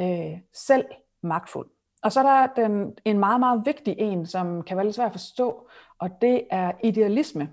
øh, 0.00 0.38
selv 0.52 0.84
magtfuld. 1.22 1.66
Og 2.02 2.12
så 2.12 2.20
er 2.20 2.24
der 2.24 2.62
den, 2.62 2.94
en 3.04 3.18
meget, 3.18 3.40
meget 3.40 3.62
vigtig 3.64 3.94
en, 3.98 4.26
som 4.26 4.62
kan 4.62 4.76
være 4.76 4.86
lidt 4.86 4.96
svær 4.96 5.06
at 5.06 5.12
forstå, 5.12 5.68
og 5.98 6.10
det 6.22 6.42
er 6.50 6.72
idealisme 6.84 7.48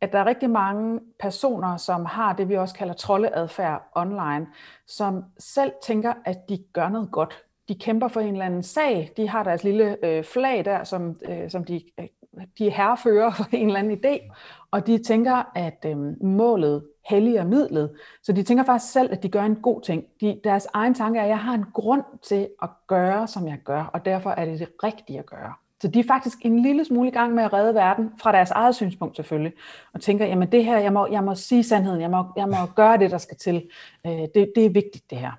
at 0.00 0.12
der 0.12 0.18
er 0.18 0.26
rigtig 0.26 0.50
mange 0.50 1.00
personer, 1.20 1.76
som 1.76 2.04
har 2.04 2.32
det, 2.32 2.48
vi 2.48 2.56
også 2.56 2.74
kalder 2.74 2.94
troldeadfærd 2.94 3.90
online, 3.94 4.46
som 4.86 5.24
selv 5.38 5.72
tænker, 5.82 6.12
at 6.24 6.48
de 6.48 6.64
gør 6.72 6.88
noget 6.88 7.10
godt. 7.12 7.44
De 7.68 7.74
kæmper 7.74 8.08
for 8.08 8.20
en 8.20 8.32
eller 8.32 8.46
anden 8.46 8.62
sag. 8.62 9.12
De 9.16 9.28
har 9.28 9.42
deres 9.42 9.64
lille 9.64 10.06
øh, 10.06 10.24
flag 10.24 10.64
der, 10.64 10.84
som, 10.84 11.16
øh, 11.28 11.50
som 11.50 11.64
de, 11.64 11.82
øh, 12.00 12.06
de 12.58 12.70
herrefører 12.70 13.30
for 13.30 13.44
en 13.52 13.66
eller 13.66 13.80
anden 13.80 13.98
idé. 13.98 14.34
Og 14.70 14.86
de 14.86 15.02
tænker, 15.02 15.52
at 15.54 15.84
øh, 15.86 15.96
målet 16.22 16.86
helliger 17.08 17.44
midlet. 17.44 17.96
Så 18.22 18.32
de 18.32 18.42
tænker 18.42 18.64
faktisk 18.64 18.92
selv, 18.92 19.12
at 19.12 19.22
de 19.22 19.28
gør 19.28 19.42
en 19.42 19.56
god 19.56 19.82
ting. 19.82 20.04
De, 20.20 20.40
deres 20.44 20.66
egen 20.72 20.94
tanke 20.94 21.18
er, 21.18 21.22
at 21.22 21.28
jeg 21.28 21.38
har 21.38 21.54
en 21.54 21.64
grund 21.74 22.02
til 22.22 22.48
at 22.62 22.68
gøre, 22.86 23.26
som 23.26 23.48
jeg 23.48 23.58
gør, 23.64 23.84
og 23.84 24.04
derfor 24.04 24.30
er 24.30 24.44
det 24.44 24.60
det 24.60 24.68
rigtige 24.84 25.18
at 25.18 25.26
gøre. 25.26 25.54
Så 25.80 25.88
de 25.88 26.00
er 26.00 26.04
faktisk 26.04 26.38
en 26.40 26.62
lille 26.62 26.84
smule 26.84 27.08
i 27.08 27.12
gang 27.12 27.34
med 27.34 27.44
at 27.44 27.52
redde 27.52 27.74
verden, 27.74 28.10
fra 28.22 28.32
deres 28.32 28.50
eget 28.50 28.74
synspunkt 28.74 29.16
selvfølgelig, 29.16 29.52
og 29.92 30.00
tænker, 30.00 30.26
jamen 30.26 30.52
det 30.52 30.64
her, 30.64 30.78
jeg 30.78 30.92
må, 30.92 31.06
jeg 31.06 31.24
må 31.24 31.34
sige 31.34 31.64
sandheden, 31.64 32.00
jeg 32.00 32.10
må, 32.10 32.24
jeg 32.36 32.48
må 32.48 32.56
gøre 32.76 32.98
det, 32.98 33.10
der 33.10 33.18
skal 33.18 33.36
til. 33.36 33.70
Øh, 34.06 34.12
det, 34.12 34.52
det 34.56 34.66
er 34.66 34.70
vigtigt, 34.70 35.10
det 35.10 35.18
her. 35.18 35.32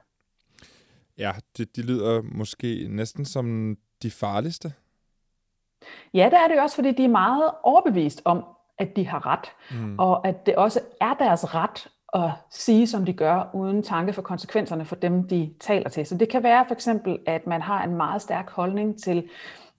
Ja, 1.17 1.31
det, 1.57 1.75
de 1.75 1.81
lyder 1.81 2.21
måske 2.21 2.87
næsten 2.89 3.25
som 3.25 3.77
de 4.03 4.11
farligste. 4.11 4.73
Ja, 6.13 6.25
det 6.25 6.39
er 6.39 6.47
det 6.47 6.61
også, 6.61 6.75
fordi 6.75 6.91
de 6.91 7.03
er 7.03 7.09
meget 7.09 7.51
overbevist 7.63 8.21
om, 8.25 8.43
at 8.77 8.95
de 8.95 9.07
har 9.07 9.25
ret, 9.25 9.51
mm. 9.71 9.99
og 9.99 10.27
at 10.27 10.45
det 10.45 10.55
også 10.55 10.79
er 11.01 11.13
deres 11.13 11.55
ret 11.55 11.87
at 12.13 12.31
sige, 12.51 12.87
som 12.87 13.05
de 13.05 13.13
gør, 13.13 13.49
uden 13.53 13.83
tanke 13.83 14.13
for 14.13 14.21
konsekvenserne 14.21 14.85
for 14.85 14.95
dem, 14.95 15.27
de 15.27 15.53
taler 15.59 15.89
til. 15.89 16.05
Så 16.05 16.17
det 16.17 16.29
kan 16.29 16.43
være 16.43 16.65
for 16.67 16.73
eksempel, 16.73 17.19
at 17.25 17.47
man 17.47 17.61
har 17.61 17.83
en 17.83 17.95
meget 17.95 18.21
stærk 18.21 18.49
holdning 18.49 19.03
til 19.03 19.29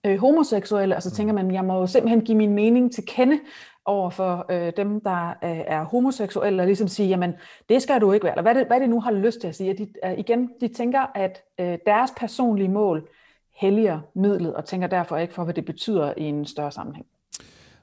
øh, 0.06 0.18
homoseksuelle, 0.18 0.96
og 0.96 1.02
så 1.02 1.10
tænker 1.10 1.34
man, 1.34 1.54
jeg 1.54 1.64
må 1.64 1.78
jo 1.78 1.86
simpelthen 1.86 2.20
give 2.20 2.38
min 2.38 2.54
mening 2.54 2.92
til 2.92 3.04
kende 3.06 3.40
over 3.84 4.10
for 4.10 4.46
øh, 4.50 4.72
dem, 4.76 5.00
der 5.00 5.28
øh, 5.28 5.58
er 5.66 5.84
homoseksuelle, 5.84 6.62
og 6.62 6.66
ligesom 6.66 6.88
sige, 6.88 7.08
jamen, 7.08 7.34
det 7.68 7.82
skal 7.82 8.00
du 8.00 8.12
ikke 8.12 8.24
være, 8.24 8.32
eller 8.32 8.42
hvad 8.42 8.54
det, 8.54 8.66
hvad 8.66 8.80
det 8.80 8.90
nu 8.90 9.00
har 9.00 9.10
lyst 9.10 9.40
til 9.40 9.48
at 9.48 9.56
sige. 9.56 9.70
At 9.70 9.78
de, 9.78 9.88
øh, 10.04 10.18
igen, 10.18 10.50
de 10.60 10.68
tænker, 10.68 11.06
at 11.14 11.42
øh, 11.60 11.78
deres 11.86 12.10
personlige 12.16 12.68
mål 12.68 13.08
helliger 13.54 14.00
midlet, 14.14 14.54
og 14.54 14.64
tænker 14.64 14.86
derfor 14.86 15.16
ikke 15.16 15.34
for, 15.34 15.44
hvad 15.44 15.54
det 15.54 15.64
betyder 15.64 16.14
i 16.16 16.22
en 16.22 16.46
større 16.46 16.72
sammenhæng. 16.72 17.06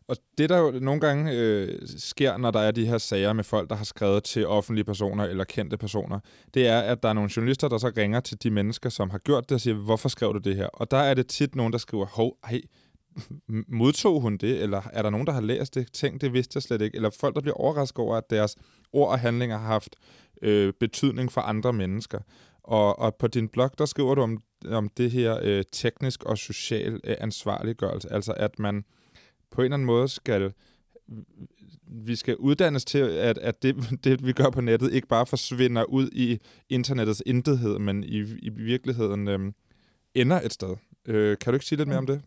Og 0.07 0.17
det, 0.37 0.49
der 0.49 0.57
jo 0.57 0.71
nogle 0.71 1.01
gange 1.01 1.31
øh, 1.33 1.79
sker, 1.97 2.37
når 2.37 2.51
der 2.51 2.59
er 2.59 2.71
de 2.71 2.85
her 2.85 2.97
sager 2.97 3.33
med 3.33 3.43
folk, 3.43 3.69
der 3.69 3.75
har 3.75 3.85
skrevet 3.85 4.23
til 4.23 4.47
offentlige 4.47 4.85
personer 4.85 5.23
eller 5.23 5.43
kendte 5.43 5.77
personer, 5.77 6.19
det 6.53 6.67
er, 6.67 6.79
at 6.79 7.03
der 7.03 7.09
er 7.09 7.13
nogle 7.13 7.29
journalister, 7.35 7.67
der 7.67 7.77
så 7.77 7.91
ringer 7.97 8.19
til 8.19 8.43
de 8.43 8.51
mennesker, 8.51 8.89
som 8.89 9.09
har 9.09 9.17
gjort 9.17 9.49
det, 9.49 9.55
og 9.55 9.61
siger, 9.61 9.75
hvorfor 9.75 10.09
skrev 10.09 10.33
du 10.33 10.39
det 10.39 10.55
her? 10.55 10.67
Og 10.67 10.91
der 10.91 10.97
er 10.97 11.13
det 11.13 11.27
tit 11.27 11.55
nogen, 11.55 11.73
der 11.73 11.79
skriver, 11.79 12.05
hov, 12.05 12.37
ej, 12.43 12.61
modtog 13.81 14.21
hun 14.21 14.37
det? 14.37 14.61
Eller 14.61 14.81
er 14.93 15.01
der 15.01 15.09
nogen, 15.09 15.27
der 15.27 15.33
har 15.33 15.41
læst 15.41 15.75
det? 15.75 15.93
Tænk, 15.93 16.21
det 16.21 16.33
vidste 16.33 16.57
jeg 16.57 16.63
slet 16.63 16.81
ikke. 16.81 16.95
Eller 16.95 17.09
folk, 17.09 17.35
der 17.35 17.41
bliver 17.41 17.55
overrasket 17.55 17.99
over, 17.99 18.15
at 18.15 18.29
deres 18.29 18.55
ord 18.93 19.09
og 19.09 19.19
handlinger 19.19 19.57
har 19.57 19.67
haft 19.67 19.95
øh, 20.41 20.73
betydning 20.79 21.31
for 21.31 21.41
andre 21.41 21.73
mennesker. 21.73 22.19
Og, 22.63 22.99
og 22.99 23.15
på 23.15 23.27
din 23.27 23.47
blog, 23.47 23.71
der 23.77 23.85
skriver 23.85 24.15
du 24.15 24.21
om, 24.21 24.41
om 24.69 24.89
det 24.97 25.11
her 25.11 25.39
øh, 25.41 25.63
teknisk 25.71 26.23
og 26.23 26.37
social 26.37 26.99
øh, 27.03 27.15
ansvarliggørelse. 27.19 28.13
Altså, 28.13 28.33
at 28.37 28.59
man 28.59 28.83
på 29.51 29.61
en 29.61 29.65
eller 29.65 29.75
anden 29.75 29.85
måde 29.85 30.07
skal 30.07 30.53
vi 31.89 32.15
skal 32.15 32.35
uddannes 32.35 32.85
til, 32.85 32.99
at, 32.99 33.37
at 33.37 33.63
det, 33.63 33.75
det, 34.03 34.25
vi 34.25 34.31
gør 34.31 34.49
på 34.49 34.61
nettet, 34.61 34.93
ikke 34.93 35.07
bare 35.07 35.25
forsvinder 35.25 35.83
ud 35.83 36.09
i 36.11 36.39
internettets 36.69 37.23
intethed, 37.25 37.79
men 37.79 38.03
i, 38.03 38.17
i 38.19 38.49
virkeligheden 38.49 39.27
øh, 39.27 39.39
ender 40.15 40.41
et 40.41 40.53
sted. 40.53 40.75
Øh, 41.05 41.37
kan 41.37 41.53
du 41.53 41.55
ikke 41.55 41.65
sige 41.65 41.77
lidt 41.77 41.89
mere 41.89 41.97
om 41.97 42.07
det? 42.07 42.21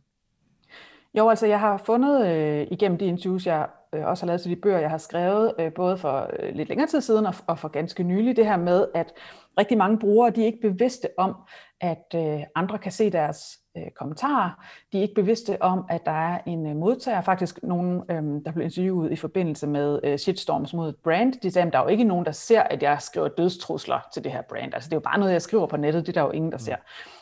Jo, 1.15 1.29
altså 1.29 1.47
jeg 1.47 1.61
har 1.61 1.83
fundet 1.87 2.27
øh, 2.27 2.67
igennem 2.71 2.99
de 2.99 3.05
interviews, 3.05 3.47
jeg 3.47 3.69
øh, 3.95 4.07
også 4.07 4.23
har 4.23 4.27
lavet 4.27 4.41
til 4.41 4.51
de 4.51 4.57
bøger, 4.57 4.79
jeg 4.79 4.91
har 4.91 4.99
skrevet, 4.99 5.53
øh, 5.59 5.73
både 5.73 5.99
for 5.99 6.31
øh, 6.41 6.55
lidt 6.55 6.69
længere 6.69 6.89
tid 6.89 7.01
siden 7.01 7.27
og, 7.27 7.35
og 7.47 7.59
for 7.59 7.69
ganske 7.69 8.03
nylig, 8.03 8.37
det 8.37 8.47
her 8.47 8.57
med, 8.57 8.87
at 8.95 9.13
rigtig 9.59 9.79
mange 9.79 9.99
brugere, 9.99 10.31
de 10.31 10.43
er 10.43 10.47
ikke 10.47 10.71
bevidste 10.71 11.09
om, 11.19 11.35
at 11.81 12.15
øh, 12.15 12.41
andre 12.55 12.79
kan 12.79 12.93
se 12.93 13.11
deres 13.11 13.60
øh, 13.77 13.91
kommentarer. 13.97 14.51
De 14.93 14.99
er 14.99 15.03
ikke 15.03 15.15
bevidste 15.15 15.63
om, 15.63 15.85
at 15.89 16.07
der 16.07 16.13
er 16.13 16.39
en 16.47 16.67
øh, 16.67 16.77
modtager. 16.77 17.21
Faktisk 17.21 17.63
nogen, 17.63 18.03
øh, 18.11 18.45
der 18.45 18.53
blev 18.53 18.65
interviewet 18.65 19.13
i 19.13 19.17
forbindelse 19.17 19.67
med 19.67 20.01
øh, 20.05 20.19
shitstorms 20.19 20.75
mod 20.75 20.89
et 20.89 20.97
brand. 20.97 21.33
De 21.33 21.51
sagde, 21.51 21.67
at 21.67 21.73
der 21.73 21.79
er 21.79 21.83
jo 21.83 21.89
ikke 21.89 22.05
nogen, 22.05 22.27
der 22.27 22.33
ser, 22.33 22.63
at 22.63 22.83
jeg 22.83 23.03
skriver 23.03 23.29
dødstrusler 23.29 24.09
til 24.15 24.25
det 24.25 24.33
her 24.33 24.43
brand. 24.43 24.75
Altså 24.75 24.89
det 24.89 24.93
er 24.93 24.97
jo 24.97 25.01
bare 25.01 25.19
noget, 25.19 25.33
jeg 25.33 25.43
skriver 25.43 25.67
på 25.67 25.77
nettet. 25.77 26.07
Det 26.07 26.17
er 26.17 26.21
der 26.21 26.27
jo 26.27 26.33
ingen, 26.33 26.53
der 26.53 26.59
ser. 26.59 26.77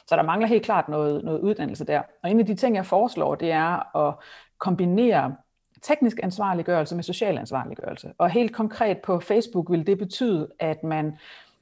Så 0.07 0.17
der 0.17 0.23
mangler 0.23 0.49
helt 0.49 0.65
klart 0.65 0.89
noget, 0.89 1.25
noget 1.25 1.41
uddannelse 1.41 1.85
der. 1.85 2.03
Og 2.23 2.31
en 2.31 2.41
af 2.41 2.47
de 2.47 2.55
ting, 2.55 2.77
jeg 2.77 2.87
foreslår, 2.87 3.35
det 3.35 3.51
er 3.51 3.97
at 3.97 4.15
kombinere 4.59 5.35
teknisk 5.83 6.17
ansvarliggørelse 6.23 6.95
med 6.95 7.03
social 7.03 7.39
ansvarliggørelse. 7.39 8.13
Og 8.19 8.31
helt 8.31 8.55
konkret 8.55 8.99
på 8.99 9.21
Facebook 9.21 9.71
vil 9.71 9.87
det 9.87 9.99
betyde, 9.99 10.49
at 10.59 10.85
man 10.85 11.17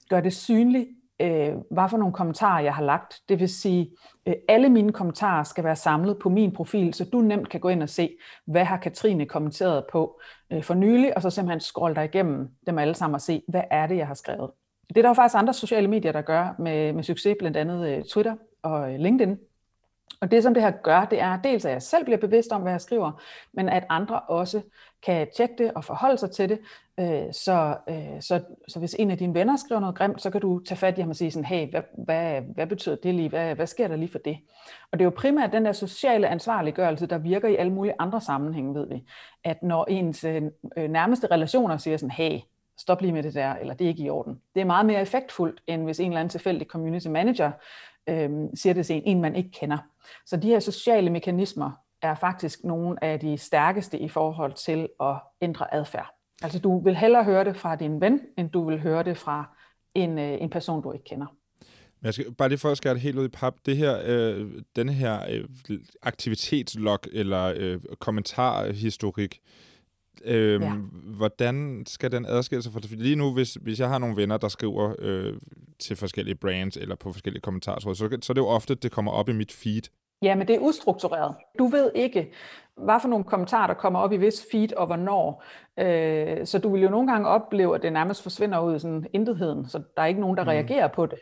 gør 0.09 0.21
det 0.21 0.33
synligt, 0.33 0.89
øh, 1.21 1.55
hvad 1.71 1.89
for 1.91 1.97
nogle 1.97 2.15
kommentarer, 2.15 2.63
jeg 2.63 2.75
har 2.75 2.83
lagt. 2.83 3.21
Det 3.29 3.41
vil 3.41 3.49
sige, 3.49 3.91
øh, 4.27 4.35
alle 4.49 4.69
mine 4.69 4.93
kommentarer 4.93 5.45
skal 5.45 5.65
være 5.65 5.77
samlet 5.77 6.19
på 6.19 6.29
min 6.29 6.53
profil, 6.53 6.95
så 6.95 7.05
du 7.05 7.21
nemt 7.21 7.49
kan 7.49 7.61
gå 7.61 7.69
ind 7.69 7.83
og 7.83 7.89
se, 7.89 8.17
hvad 8.47 8.65
har 8.65 8.77
Katrine 8.77 9.27
kommenteret 9.27 9.85
på 9.93 10.21
øh, 10.53 10.63
for 10.63 10.75
nylig, 10.75 11.17
og 11.17 11.23
så 11.23 11.31
simpelthen 11.31 11.61
scrolle 11.61 11.95
dig 11.95 12.05
igennem 12.05 12.49
dem 12.67 12.79
alle 12.79 12.95
sammen 12.95 13.15
og 13.15 13.21
se, 13.21 13.43
hvad 13.49 13.63
er 13.71 13.87
det, 13.87 13.97
jeg 13.97 14.07
har 14.07 14.15
skrevet. 14.15 14.51
Det 14.89 14.99
er 14.99 15.03
der 15.03 15.09
jo 15.09 15.15
faktisk 15.15 15.39
andre 15.39 15.55
sociale 15.55 15.89
medier, 15.89 16.13
der 16.13 16.21
gør 16.23 16.55
med, 16.59 16.93
med 16.93 17.03
succes, 17.03 17.37
blandt 17.39 17.57
andet 17.57 17.89
øh, 17.89 18.05
Twitter 18.05 18.37
og 18.63 18.93
øh, 18.93 18.99
LinkedIn. 18.99 19.39
Og 20.21 20.31
det, 20.31 20.43
som 20.43 20.55
det 20.55 20.63
her 20.63 20.71
gør, 20.71 21.05
det 21.05 21.21
er 21.21 21.41
dels, 21.43 21.65
at 21.65 21.73
jeg 21.73 21.83
selv 21.83 22.05
bliver 22.05 22.19
bevidst 22.19 22.53
om, 22.53 22.63
hvad 22.63 22.73
jeg 22.73 22.81
skriver, 22.81 23.23
men 23.53 23.69
at 23.69 23.85
andre 23.89 24.21
også 24.21 24.63
kan 25.03 25.27
tjekke 25.37 25.55
det 25.59 25.73
og 25.75 25.85
forholde 25.85 26.19
sig 26.19 26.31
til 26.31 26.49
det. 26.49 26.59
Øh, 27.01 27.33
så, 27.33 27.77
øh, 27.89 28.21
så, 28.21 28.41
så 28.69 28.79
hvis 28.79 28.97
en 28.99 29.11
af 29.11 29.19
dine 29.19 29.35
venner 29.35 29.57
skriver 29.57 29.81
noget 29.81 29.97
grimt, 29.97 30.23
så 30.23 30.31
kan 30.31 30.41
du 30.41 30.61
tage 30.61 30.79
fat 30.79 30.99
i 30.99 31.01
ham 31.01 31.11
og 31.11 31.17
sige 31.17 31.31
sådan, 31.31 31.45
hey, 31.45 31.71
hvad, 31.71 31.83
hvad, 32.05 32.43
hvad 32.55 32.67
betyder 32.67 32.97
det 32.97 33.15
lige? 33.15 33.29
Hvad, 33.29 33.55
hvad 33.55 33.67
sker 33.67 33.89
der 33.89 33.97
lige 33.97 34.09
for 34.09 34.19
det? 34.19 34.39
Og 34.93 34.99
det 34.99 35.01
er 35.01 35.07
jo 35.07 35.15
primært 35.17 35.53
den 35.53 35.65
der 35.65 35.73
sociale 35.73 36.29
ansvarliggørelse, 36.29 37.07
der 37.07 37.19
virker 37.19 37.49
i 37.49 37.57
alle 37.57 37.73
mulige 37.73 37.95
andre 37.99 38.21
sammenhænge, 38.21 38.75
ved 38.75 38.89
vi. 38.89 39.05
At 39.45 39.63
når 39.63 39.85
ens 39.89 40.25
øh, 40.25 40.43
øh 40.77 40.91
nærmeste 40.91 41.27
relationer 41.31 41.77
siger 41.77 41.97
sådan, 41.97 42.11
hey, 42.11 42.39
stop 42.79 43.01
lige 43.01 43.13
med 43.13 43.23
det 43.23 43.35
der, 43.35 43.55
eller 43.55 43.75
det 43.75 43.85
er 43.85 43.89
ikke 43.89 44.03
i 44.03 44.11
orden. 44.11 44.41
Det 44.55 44.61
er 44.61 44.65
meget 44.65 44.87
mere 44.87 45.01
effektfuldt, 45.01 45.63
end 45.67 45.85
hvis 45.85 46.01
en 46.01 46.07
eller 46.07 46.21
anden 46.21 46.31
tilfældig 46.31 46.67
community 46.67 47.09
manager 47.09 47.51
øh, 48.09 48.31
siger 48.55 48.75
det 48.75 48.87
til 48.87 48.97
en, 48.97 49.03
en, 49.05 49.21
man 49.21 49.37
ikke 49.37 49.51
kender. 49.51 49.79
Så 50.27 50.37
de 50.37 50.49
her 50.49 50.61
sociale 50.61 51.11
mekanismer 51.11 51.71
er 52.07 52.15
faktisk 52.15 52.65
nogle 52.65 53.05
af 53.05 53.21
de 53.21 53.39
stærkeste 53.39 53.99
i 53.99 54.09
forhold 54.09 54.53
til 54.53 54.89
at 55.01 55.17
ændre 55.41 55.75
adfærd. 55.75 56.15
Altså 56.43 56.59
du 56.59 56.81
vil 56.81 56.97
hellere 56.97 57.25
høre 57.25 57.45
det 57.45 57.57
fra 57.57 57.77
din 57.77 58.01
ven, 58.01 58.21
end 58.39 58.51
du 58.51 58.69
vil 58.69 58.81
høre 58.81 59.03
det 59.03 59.17
fra 59.17 59.57
en, 59.95 60.19
øh, 60.19 60.39
en 60.41 60.51
person, 60.51 60.83
du 60.83 60.93
ikke 60.93 61.05
kender. 61.05 61.27
Men 62.01 62.07
jeg 62.07 62.15
skal 62.15 62.35
bare 62.35 62.49
lige 62.49 62.59
for 62.59 62.71
at 62.71 62.77
skære 62.77 62.95
det 62.95 63.03
helt 63.03 63.19
ud 63.19 63.25
i 63.25 63.29
pap. 63.29 63.55
Det 63.67 63.77
her, 63.77 64.01
øh, 64.05 64.51
denne 64.77 64.93
her 64.93 65.21
øh, 65.31 65.79
aktivitetslog 66.03 66.99
eller 67.13 67.55
øh, 67.57 67.81
kommentarhistorik, 67.99 69.41
øh, 70.25 70.63
ja. 70.63 70.73
hvordan 71.17 71.85
skal 71.87 72.13
den 72.13 72.27
adskille 72.27 72.63
sig? 72.63 72.73
For 72.73 72.81
lige 72.91 73.17
nu, 73.17 73.33
hvis, 73.33 73.55
hvis 73.55 73.81
jeg 73.81 73.89
har 73.89 73.99
nogle 73.99 74.17
venner, 74.17 74.37
der 74.37 74.49
skriver 74.49 74.95
øh, 74.99 75.35
til 75.79 75.97
forskellige 75.97 76.35
brands 76.35 76.77
eller 76.77 76.95
på 76.95 77.13
forskellige 77.13 77.41
kommentarer, 77.41 77.81
så, 77.81 77.95
så 77.95 78.33
er 78.33 78.35
det 78.35 78.41
jo 78.41 78.47
ofte, 78.47 78.75
det 78.75 78.93
kommer 78.93 79.13
op 79.13 79.29
i 79.29 79.33
mit 79.33 79.53
feed. 79.53 79.83
Ja, 80.23 80.35
men 80.35 80.49
det 80.49 80.57
er 80.57 80.61
ustruktureret. 80.61 81.35
Du 81.59 81.67
ved 81.67 81.93
ikke, 81.95 82.33
hvad 82.77 83.01
for 83.01 83.09
nogle 83.09 83.25
kommentarer, 83.25 83.67
der 83.67 83.75
kommer 83.75 84.01
op 84.01 84.13
i 84.13 84.17
vis 84.17 84.47
feed 84.51 84.73
og 84.73 84.87
hvornår. 84.87 85.45
Øh, 85.79 86.47
så 86.47 86.59
du 86.59 86.73
vil 86.73 86.83
jo 86.83 86.91
nogle 86.91 87.13
gange 87.13 87.29
opleve, 87.29 87.75
at 87.75 87.83
det 87.83 87.93
nærmest 87.93 88.23
forsvinder 88.23 88.61
ud 88.61 88.77
i 88.77 88.79
sådan 88.79 89.07
intetheden, 89.13 89.69
så 89.69 89.83
der 89.97 90.03
er 90.03 90.07
ikke 90.07 90.21
nogen, 90.21 90.37
der 90.37 90.43
mm. 90.43 90.49
reagerer 90.49 90.89
på 90.89 91.07
det. 91.07 91.19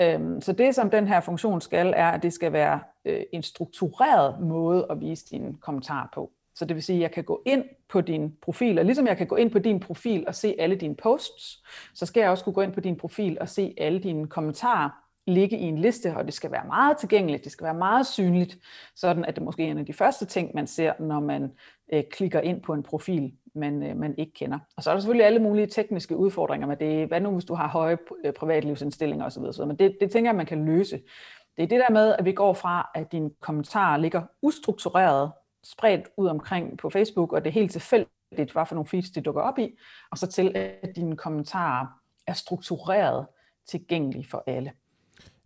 Øh, 0.00 0.42
så 0.42 0.52
det, 0.52 0.74
som 0.74 0.90
den 0.90 1.08
her 1.08 1.20
funktion 1.20 1.60
skal, 1.60 1.92
er, 1.96 2.10
at 2.10 2.22
det 2.22 2.32
skal 2.32 2.52
være 2.52 2.80
øh, 3.04 3.22
en 3.32 3.42
struktureret 3.42 4.40
måde 4.40 4.86
at 4.90 5.00
vise 5.00 5.26
dine 5.30 5.54
kommentarer 5.60 6.08
på. 6.14 6.30
Så 6.54 6.64
det 6.64 6.76
vil 6.76 6.82
sige, 6.82 6.96
at 6.96 7.02
jeg 7.02 7.10
kan 7.10 7.24
gå 7.24 7.42
ind 7.46 7.64
på 7.88 8.00
din 8.00 8.36
profil, 8.42 8.78
og 8.78 8.84
ligesom 8.84 9.06
jeg 9.06 9.16
kan 9.16 9.26
gå 9.26 9.36
ind 9.36 9.50
på 9.50 9.58
din 9.58 9.80
profil 9.80 10.24
og 10.26 10.34
se 10.34 10.54
alle 10.58 10.76
dine 10.76 10.94
posts, 10.94 11.62
så 11.94 12.06
skal 12.06 12.20
jeg 12.20 12.30
også 12.30 12.44
kunne 12.44 12.52
gå 12.52 12.60
ind 12.60 12.72
på 12.72 12.80
din 12.80 12.96
profil 12.96 13.38
og 13.40 13.48
se 13.48 13.74
alle 13.78 13.98
dine 13.98 14.26
kommentarer 14.26 14.90
ligge 15.26 15.58
i 15.58 15.62
en 15.62 15.78
liste, 15.78 16.16
og 16.16 16.24
det 16.24 16.34
skal 16.34 16.50
være 16.50 16.66
meget 16.66 16.96
tilgængeligt, 16.96 17.44
det 17.44 17.52
skal 17.52 17.64
være 17.64 17.74
meget 17.74 18.06
synligt, 18.06 18.58
sådan 18.96 19.24
at 19.24 19.34
det 19.36 19.44
måske 19.44 19.66
er 19.66 19.70
en 19.70 19.78
af 19.78 19.86
de 19.86 19.92
første 19.92 20.26
ting, 20.26 20.50
man 20.54 20.66
ser, 20.66 20.92
når 21.00 21.20
man 21.20 21.52
øh, 21.92 22.02
klikker 22.10 22.40
ind 22.40 22.62
på 22.62 22.74
en 22.74 22.82
profil, 22.82 23.32
man, 23.54 23.82
øh, 23.82 23.96
man 23.96 24.14
ikke 24.18 24.32
kender. 24.32 24.58
Og 24.76 24.82
så 24.82 24.90
er 24.90 24.94
der 24.94 25.00
selvfølgelig 25.00 25.26
alle 25.26 25.38
mulige 25.38 25.66
tekniske 25.66 26.16
udfordringer 26.16 26.66
med 26.66 26.76
det. 26.76 27.08
Hvad 27.08 27.20
nu, 27.20 27.30
hvis 27.30 27.44
du 27.44 27.54
har 27.54 27.68
høje 27.68 27.98
øh, 28.24 28.32
privatlivsindstillinger 28.32 29.26
osv., 29.26 29.42
osv. 29.42 29.66
men 29.66 29.76
det, 29.76 29.96
det 30.00 30.10
tænker 30.10 30.30
jeg, 30.30 30.36
man 30.36 30.46
kan 30.46 30.64
løse. 30.64 31.00
Det 31.56 31.62
er 31.62 31.68
det 31.68 31.80
der 31.80 31.92
med, 31.92 32.14
at 32.18 32.24
vi 32.24 32.32
går 32.32 32.52
fra, 32.52 32.90
at 32.94 33.12
dine 33.12 33.30
kommentarer 33.40 33.96
ligger 33.96 34.22
ustruktureret, 34.42 35.32
spredt 35.64 36.08
ud 36.16 36.26
omkring 36.26 36.78
på 36.78 36.90
Facebook, 36.90 37.32
og 37.32 37.44
det 37.44 37.50
er 37.50 37.54
helt 37.54 37.72
tilfældigt, 37.72 38.52
hvad 38.52 38.66
for 38.66 38.74
nogle 38.74 38.88
feeds 38.88 39.10
de 39.10 39.20
dukker 39.20 39.42
op 39.42 39.58
i, 39.58 39.78
og 40.10 40.18
så 40.18 40.26
til, 40.26 40.56
at 40.56 40.96
dine 40.96 41.16
kommentarer 41.16 41.86
er 42.26 42.32
struktureret 42.32 43.26
tilgængelige 43.66 44.26
for 44.30 44.44
alle. 44.46 44.72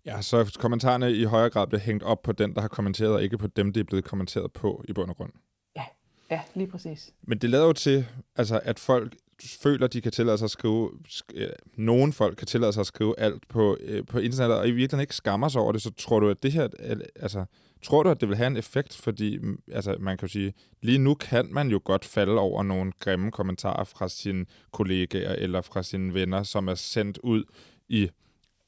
Ja, 0.06 0.22
så 0.22 0.56
kommentarerne 0.58 1.12
i 1.12 1.24
højere 1.24 1.50
grad 1.50 1.66
bliver 1.66 1.80
hængt 1.80 2.02
op 2.02 2.22
på 2.22 2.32
den, 2.32 2.54
der 2.54 2.60
har 2.60 2.68
kommenteret, 2.68 3.12
og 3.12 3.22
ikke 3.22 3.38
på 3.38 3.46
dem, 3.46 3.72
det 3.72 3.80
er 3.80 3.84
blevet 3.84 4.04
kommenteret 4.04 4.52
på 4.52 4.84
i 4.88 4.92
bund 4.92 5.10
og 5.10 5.16
grund. 5.16 5.32
Ja, 5.76 5.84
ja 6.30 6.40
lige 6.54 6.66
præcis. 6.66 7.12
Men 7.22 7.38
det 7.38 7.50
lader 7.50 7.66
jo 7.66 7.72
til, 7.72 8.06
altså, 8.36 8.60
at 8.64 8.78
folk 8.78 9.14
føler, 9.62 9.86
de 9.86 10.00
kan 10.00 10.12
tillade 10.12 10.38
sig 10.38 10.44
at 10.44 10.50
skrive, 10.50 10.90
sk- 11.08 11.54
nogen 11.76 12.12
folk 12.12 12.36
kan 12.36 12.46
tillade 12.46 12.72
sig 12.72 12.80
at 12.80 12.86
skrive 12.86 13.18
alt 13.18 13.48
på, 13.48 13.76
øh, 13.80 14.06
på 14.06 14.18
internettet, 14.18 14.58
og 14.58 14.68
i 14.68 14.70
virkeligheden 14.70 15.00
ikke 15.00 15.14
skammer 15.14 15.48
sig 15.48 15.60
over 15.60 15.72
det, 15.72 15.82
så 15.82 15.90
tror 15.98 16.20
du, 16.20 16.28
at 16.28 16.42
det 16.42 16.52
her, 16.52 16.68
altså, 17.16 17.44
tror 17.82 18.02
du, 18.02 18.10
at 18.10 18.20
det 18.20 18.28
vil 18.28 18.36
have 18.36 18.46
en 18.46 18.56
effekt? 18.56 18.96
Fordi, 18.96 19.38
altså, 19.72 19.96
man 20.00 20.18
kan 20.18 20.28
jo 20.28 20.32
sige, 20.32 20.54
lige 20.82 20.98
nu 20.98 21.14
kan 21.14 21.48
man 21.52 21.68
jo 21.68 21.80
godt 21.84 22.04
falde 22.04 22.38
over 22.38 22.62
nogle 22.62 22.92
grimme 23.00 23.30
kommentarer 23.30 23.84
fra 23.84 24.08
sine 24.08 24.46
kollegaer 24.72 25.32
eller 25.32 25.60
fra 25.60 25.82
sine 25.82 26.14
venner, 26.14 26.42
som 26.42 26.68
er 26.68 26.74
sendt 26.74 27.18
ud 27.22 27.44
i 27.88 28.10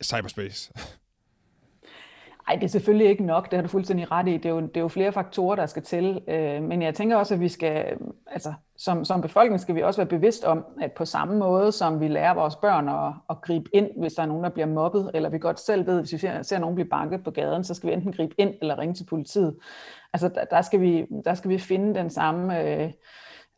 cyberspace. 0.05 0.73
Nej, 2.49 2.57
det 2.57 2.65
er 2.65 2.69
selvfølgelig 2.69 3.09
ikke 3.09 3.25
nok, 3.25 3.51
det 3.51 3.57
har 3.57 3.63
du 3.63 3.69
fuldstændig 3.69 4.13
ret 4.13 4.29
i. 4.29 4.33
Det 4.33 4.47
er 4.47 4.51
jo, 4.51 4.61
det 4.61 4.77
er 4.77 4.81
jo 4.81 4.89
flere 4.89 5.13
faktorer, 5.13 5.57
der 5.57 5.67
skal 5.67 5.83
til. 5.83 6.21
Øh, 6.29 6.63
men 6.63 6.83
jeg 6.83 6.95
tænker 6.95 7.17
også, 7.17 7.35
at 7.35 7.41
vi 7.41 7.49
skal, 7.49 7.99
altså 8.27 8.53
som, 8.77 9.05
som 9.05 9.21
befolkning 9.21 9.61
skal 9.61 9.75
vi 9.75 9.83
også 9.83 10.01
være 10.01 10.09
bevidst 10.09 10.45
om, 10.45 10.65
at 10.81 10.93
på 10.93 11.05
samme 11.05 11.39
måde 11.39 11.73
som 11.73 12.01
vi 12.01 12.09
lærer 12.09 12.35
vores 12.35 12.57
børn 12.57 12.89
at, 12.89 13.13
at 13.31 13.41
gribe 13.41 13.71
ind, 13.73 13.89
hvis 13.99 14.15
der 14.15 14.23
er 14.23 14.27
nogen, 14.27 14.45
der 14.45 14.51
bliver 14.51 14.67
mobbet, 14.67 15.11
eller 15.15 15.29
vi 15.29 15.39
godt 15.39 15.61
selv 15.61 15.87
ved, 15.87 16.01
hvis 16.01 16.13
vi 16.13 16.19
ser, 16.19 16.43
ser 16.43 16.59
nogen 16.59 16.75
blive 16.75 16.89
banket 16.89 17.25
på 17.25 17.31
gaden, 17.31 17.65
så 17.65 17.75
skal 17.75 17.89
vi 17.89 17.95
enten 17.95 18.13
gribe 18.13 18.35
ind 18.39 18.55
eller 18.61 18.79
ringe 18.79 18.95
til 18.95 19.05
politiet. 19.05 19.57
Altså 20.13 20.29
der, 20.29 20.45
der, 20.45 20.63
skal, 20.63 20.81
vi, 20.81 21.07
der 21.25 21.35
skal 21.35 21.51
vi 21.51 21.59
finde 21.59 21.95
den 21.95 22.11
samme... 22.11 22.61
Øh, 22.61 22.91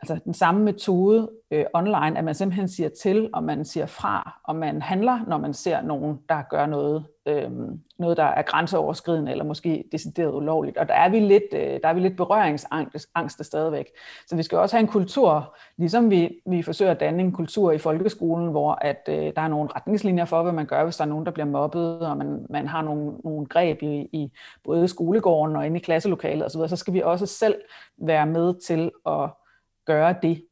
altså 0.03 0.19
den 0.25 0.35
samme 0.35 0.65
metode 0.65 1.31
øh, 1.51 1.65
online, 1.75 2.19
at 2.19 2.25
man 2.25 2.35
simpelthen 2.35 2.69
siger 2.69 2.89
til, 2.89 3.31
og 3.33 3.45
man 3.45 3.65
siger 3.65 3.87
fra, 3.87 4.41
og 4.45 4.57
man 4.57 4.83
handler, 4.83 5.19
når 5.27 5.39
man 5.39 5.55
ser 5.55 5.83
nogen, 5.83 6.19
der 6.29 6.43
gør 6.51 6.67
noget, 6.67 7.05
øh, 7.27 7.51
noget 7.99 8.17
der 8.17 8.25
er 8.25 8.43
grænseoverskridende, 8.43 9.33
eller 9.33 9.45
måske 9.45 9.85
decideret 9.93 10.35
ulovligt. 10.35 10.77
Og 10.79 10.89
der 10.89 10.95
er 10.95 11.09
vi 11.09 11.21
lidt, 11.21 11.43
øh, 11.53 11.81
der 11.83 11.89
er 11.89 11.93
vi 11.93 12.01
lidt 12.01 12.17
berøringsangst 12.17 13.45
stadigvæk. 13.45 13.87
Så 14.27 14.37
vi 14.37 14.43
skal 14.43 14.59
også 14.59 14.77
have 14.77 14.81
en 14.81 14.89
kultur, 14.89 15.57
ligesom 15.77 16.11
vi, 16.11 16.41
vi 16.47 16.63
forsøger 16.63 16.91
at 16.91 17.01
danne 17.01 17.23
en 17.23 17.33
kultur 17.33 17.73
i 17.73 17.79
folkeskolen, 17.79 18.51
hvor 18.51 18.79
at, 18.81 19.09
øh, 19.09 19.33
der 19.37 19.43
er 19.43 19.49
nogle 19.49 19.71
retningslinjer 19.77 20.25
for, 20.25 20.43
hvad 20.43 20.53
man 20.53 20.67
gør, 20.67 20.85
hvis 20.85 20.97
der 20.97 21.05
er 21.05 21.09
nogen, 21.09 21.27
der 21.27 21.33
bliver 21.33 21.47
mobbet, 21.47 22.01
og 22.01 22.17
man, 22.17 22.47
man 22.51 22.67
har 22.67 22.83
nogle, 22.83 23.13
nogle 23.25 23.47
greb 23.47 23.83
i, 23.83 24.09
i 24.13 24.33
både 24.65 24.89
skolegården 24.89 25.57
og 25.57 25.67
inde 25.67 25.77
i 25.77 25.83
klasselokalet 25.83 26.47
osv., 26.47 26.69
så 26.69 26.77
skal 26.77 26.95
vi 26.95 27.03
også 27.03 27.27
selv 27.27 27.55
være 27.97 28.27
med 28.27 28.55
til 28.61 28.91
at 29.07 29.31
gøre 29.89 30.15
det 30.23 30.43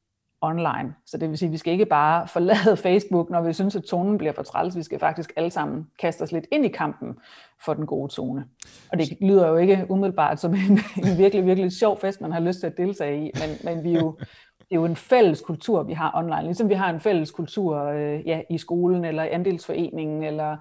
online. 0.41 0.95
Så 1.07 1.19
det 1.19 1.31
vil 1.31 1.39
sige, 1.39 1.47
at 1.47 1.53
vi 1.53 1.57
skal 1.57 1.73
ikke 1.73 1.87
bare 1.87 2.29
forlade 2.29 2.77
Facebook, 2.87 3.31
når 3.31 3.43
vi 3.43 3.53
synes, 3.53 3.77
at 3.77 3.83
tonen 3.83 4.19
bliver 4.19 4.33
for 4.33 4.43
træls. 4.43 4.77
Vi 4.77 4.83
skal 4.83 4.99
faktisk 4.99 5.33
alle 5.37 5.51
sammen 5.51 5.87
kaste 5.99 6.23
os 6.23 6.33
lidt 6.33 6.47
ind 6.53 6.65
i 6.65 6.69
kampen 6.69 7.19
for 7.65 7.75
den 7.75 7.87
gode 7.87 8.13
tone. 8.13 8.45
Og 8.93 8.99
det 8.99 9.21
lyder 9.21 9.49
jo 9.49 9.57
ikke 9.57 9.87
umiddelbart 9.89 10.41
som 10.41 10.55
en, 10.71 10.79
en 10.97 11.19
virkelig, 11.19 11.47
virkelig 11.47 11.73
sjov 11.73 12.01
fest, 12.01 12.21
man 12.21 12.33
har 12.33 12.41
lyst 12.41 12.61
til 12.61 12.67
at 12.67 12.77
deltage 12.77 13.27
i, 13.27 13.31
men, 13.35 13.75
men 13.75 13.85
vi 13.85 13.95
er 13.95 14.01
jo, 14.01 14.17
det 14.59 14.73
er 14.73 14.77
jo 14.77 14.85
en 14.85 14.97
fælles 14.97 15.41
kultur, 15.41 15.83
vi 15.83 15.93
har 15.93 16.13
online. 16.15 16.43
Ligesom 16.43 16.69
vi 16.69 16.75
har 16.75 16.91
en 16.91 17.01
fælles 17.01 17.31
kultur 17.31 17.83
øh, 17.83 18.27
ja, 18.27 18.41
i 18.51 18.59
skolen, 18.59 19.05
eller 19.05 19.23
i 19.23 19.29
andelsforeningen, 19.29 20.23
eller 20.23 20.57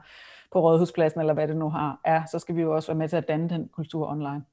på 0.51 0.61
Rådhuspladsen, 0.61 1.19
eller 1.19 1.33
hvad 1.33 1.47
det 1.47 1.57
nu 1.57 1.69
har 1.69 1.99
er, 2.03 2.21
så 2.31 2.39
skal 2.39 2.55
vi 2.55 2.61
jo 2.61 2.75
også 2.75 2.87
være 2.87 2.97
med 2.97 3.09
til 3.09 3.15
at 3.15 3.27
danne 3.27 3.49
den 3.49 3.67
kultur 3.67 4.09
online. 4.11 4.43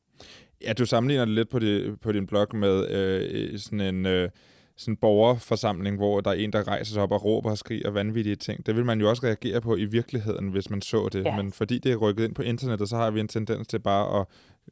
Ja, 0.65 0.73
du 0.73 0.87
sammenligner 0.87 1.25
det 1.25 1.35
lidt 1.35 1.49
på, 1.49 1.59
det, 1.59 2.01
på 2.01 2.13
din 2.13 2.27
blog 2.27 2.57
med 2.57 2.89
øh, 2.89 3.59
sådan 3.59 3.81
en 3.81 4.07
øh, 4.07 4.29
sådan 4.77 4.97
borgerforsamling, 4.97 5.97
hvor 5.97 6.21
der 6.21 6.31
er 6.31 6.35
en, 6.35 6.53
der 6.53 6.69
rejser 6.69 6.95
sig 6.95 7.03
op 7.03 7.13
og 7.13 7.25
råber 7.25 7.51
og 7.51 7.59
skriger 7.59 7.91
vanvittige 7.91 8.37
ting. 8.37 8.67
Det 8.67 8.77
vil 8.77 8.85
man 8.85 9.01
jo 9.01 9.09
også 9.09 9.23
reagere 9.25 9.61
på 9.61 9.77
i 9.77 9.85
virkeligheden, 9.85 10.49
hvis 10.49 10.71
man 10.71 10.83
så 10.83 11.09
det. 11.13 11.25
Ja. 11.25 11.37
Men 11.37 11.53
fordi 11.53 11.79
det 11.79 11.93
er 11.93 11.97
rykket 11.97 12.25
ind 12.25 12.35
på 12.35 12.43
internettet, 12.43 12.89
så 12.89 12.97
har 12.97 13.11
vi 13.11 13.21
en 13.21 13.29
tendens 13.29 13.69
til 13.69 13.79
bare 13.79 14.21
at 14.21 14.27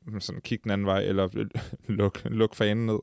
mm, 0.07 0.21
sådan 0.21 0.41
kigge 0.41 0.63
den 0.63 0.71
anden 0.71 0.87
vej, 0.87 1.01
eller 1.01 1.29
lukke 1.89 2.29
luk 2.29 2.55
fanen 2.55 2.87
ned. 2.87 2.99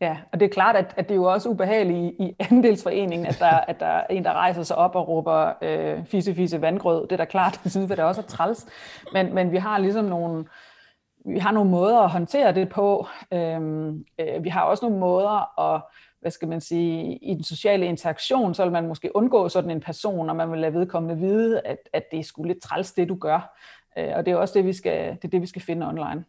Ja, 0.00 0.16
og 0.32 0.40
det 0.40 0.46
er 0.46 0.50
klart, 0.50 0.76
at, 0.76 0.94
at 0.96 1.08
det 1.08 1.14
er 1.14 1.16
jo 1.16 1.24
også 1.24 1.48
ubehageligt 1.48 1.98
i, 1.98 2.24
i 2.24 2.36
andelsforeningen, 2.38 3.26
at 3.26 3.36
der, 3.38 3.50
at 3.50 3.80
der 3.80 3.86
er 3.86 4.06
en, 4.10 4.24
der 4.24 4.32
rejser 4.32 4.62
sig 4.62 4.76
op 4.76 4.94
og 4.94 5.08
råber 5.08 5.52
øh, 5.62 6.06
fise, 6.06 6.34
fise 6.34 6.60
vandgrød. 6.60 7.02
Det 7.02 7.12
er 7.12 7.16
da 7.16 7.24
klart, 7.24 7.60
at 7.64 7.74
det 7.74 7.98
også 7.98 8.20
er 8.20 8.26
træls. 8.26 8.66
Men, 9.12 9.34
men 9.34 9.52
vi 9.52 9.56
har 9.56 9.78
ligesom 9.78 10.04
nogle, 10.04 10.44
vi 11.24 11.38
har 11.38 11.52
nogle 11.52 11.70
måder 11.70 11.98
at 11.98 12.10
håndtere 12.10 12.54
det 12.54 12.68
på. 12.68 13.06
Øhm, 13.32 14.04
øh, 14.18 14.44
vi 14.44 14.48
har 14.48 14.62
også 14.62 14.84
nogle 14.84 15.00
måder 15.00 15.60
at, 15.60 15.82
hvad 16.20 16.30
skal 16.30 16.48
man 16.48 16.60
sige, 16.60 17.16
i 17.16 17.34
den 17.34 17.44
sociale 17.44 17.86
interaktion, 17.86 18.54
så 18.54 18.62
vil 18.62 18.72
man 18.72 18.88
måske 18.88 19.16
undgå 19.16 19.48
sådan 19.48 19.70
en 19.70 19.80
person, 19.80 20.30
og 20.30 20.36
man 20.36 20.50
vil 20.50 20.60
lade 20.60 20.74
vedkommende 20.74 21.18
vide, 21.18 21.60
at, 21.60 21.78
at 21.92 22.02
det 22.10 22.18
er 22.18 22.24
sgu 22.24 22.42
lidt 22.42 22.62
træls, 22.62 22.92
det 22.92 23.08
du 23.08 23.14
gør. 23.14 23.58
Øh, 23.98 24.08
og 24.14 24.26
det 24.26 24.32
er 24.32 24.36
også 24.36 24.54
det, 24.54 24.64
vi 24.64 24.72
skal, 24.72 25.08
det 25.16 25.24
er 25.24 25.28
det, 25.28 25.42
vi 25.42 25.46
skal 25.46 25.62
finde 25.62 25.88
online. 25.88 26.24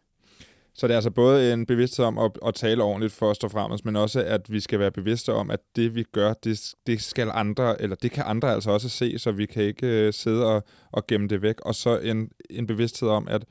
Så 0.76 0.86
det 0.86 0.94
er 0.94 0.96
altså 0.96 1.10
både 1.10 1.52
en 1.52 1.66
bevidsthed 1.66 2.06
om 2.06 2.18
at, 2.18 2.30
at 2.46 2.54
tale 2.54 2.82
ordentligt 2.82 3.12
først 3.12 3.44
og 3.44 3.50
fremmest, 3.50 3.84
men 3.84 3.96
også 3.96 4.24
at 4.24 4.52
vi 4.52 4.60
skal 4.60 4.78
være 4.78 4.90
bevidste 4.90 5.32
om, 5.32 5.50
at 5.50 5.60
det 5.76 5.94
vi 5.94 6.02
gør, 6.02 6.32
det, 6.32 6.74
det 6.86 7.02
skal 7.02 7.30
andre, 7.34 7.82
eller 7.82 7.96
det 7.96 8.10
kan 8.10 8.24
andre 8.26 8.52
altså 8.52 8.70
også 8.70 8.88
se, 8.88 9.18
så 9.18 9.32
vi 9.32 9.46
kan 9.46 9.62
ikke 9.62 10.06
uh, 10.06 10.12
sidde 10.12 10.46
og, 10.54 10.62
og 10.92 11.06
gemme 11.06 11.28
det 11.28 11.42
væk. 11.42 11.60
Og 11.60 11.74
så 11.74 11.98
en, 11.98 12.30
en 12.50 12.66
bevidsthed 12.66 13.08
om, 13.08 13.28
at 13.28 13.44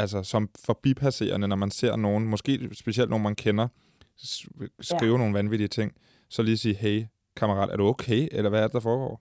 altså, 0.00 0.22
som 0.22 0.48
forbipasserende, 0.64 1.48
når 1.48 1.56
man 1.56 1.70
ser 1.70 1.96
nogen, 1.96 2.24
måske 2.24 2.68
specielt 2.72 3.10
nogen 3.10 3.22
man 3.22 3.34
kender, 3.34 3.68
skrive 4.80 5.12
ja. 5.12 5.18
nogle 5.18 5.34
vanvittige 5.34 5.68
ting, 5.68 5.92
så 6.28 6.42
lige 6.42 6.58
sige, 6.58 6.74
hey 6.74 7.04
kammerat, 7.36 7.70
er 7.70 7.76
du 7.76 7.86
okay, 7.86 8.28
eller 8.32 8.50
hvad 8.50 8.60
er 8.60 8.64
det, 8.64 8.72
der 8.72 8.80
foregår? 8.80 9.20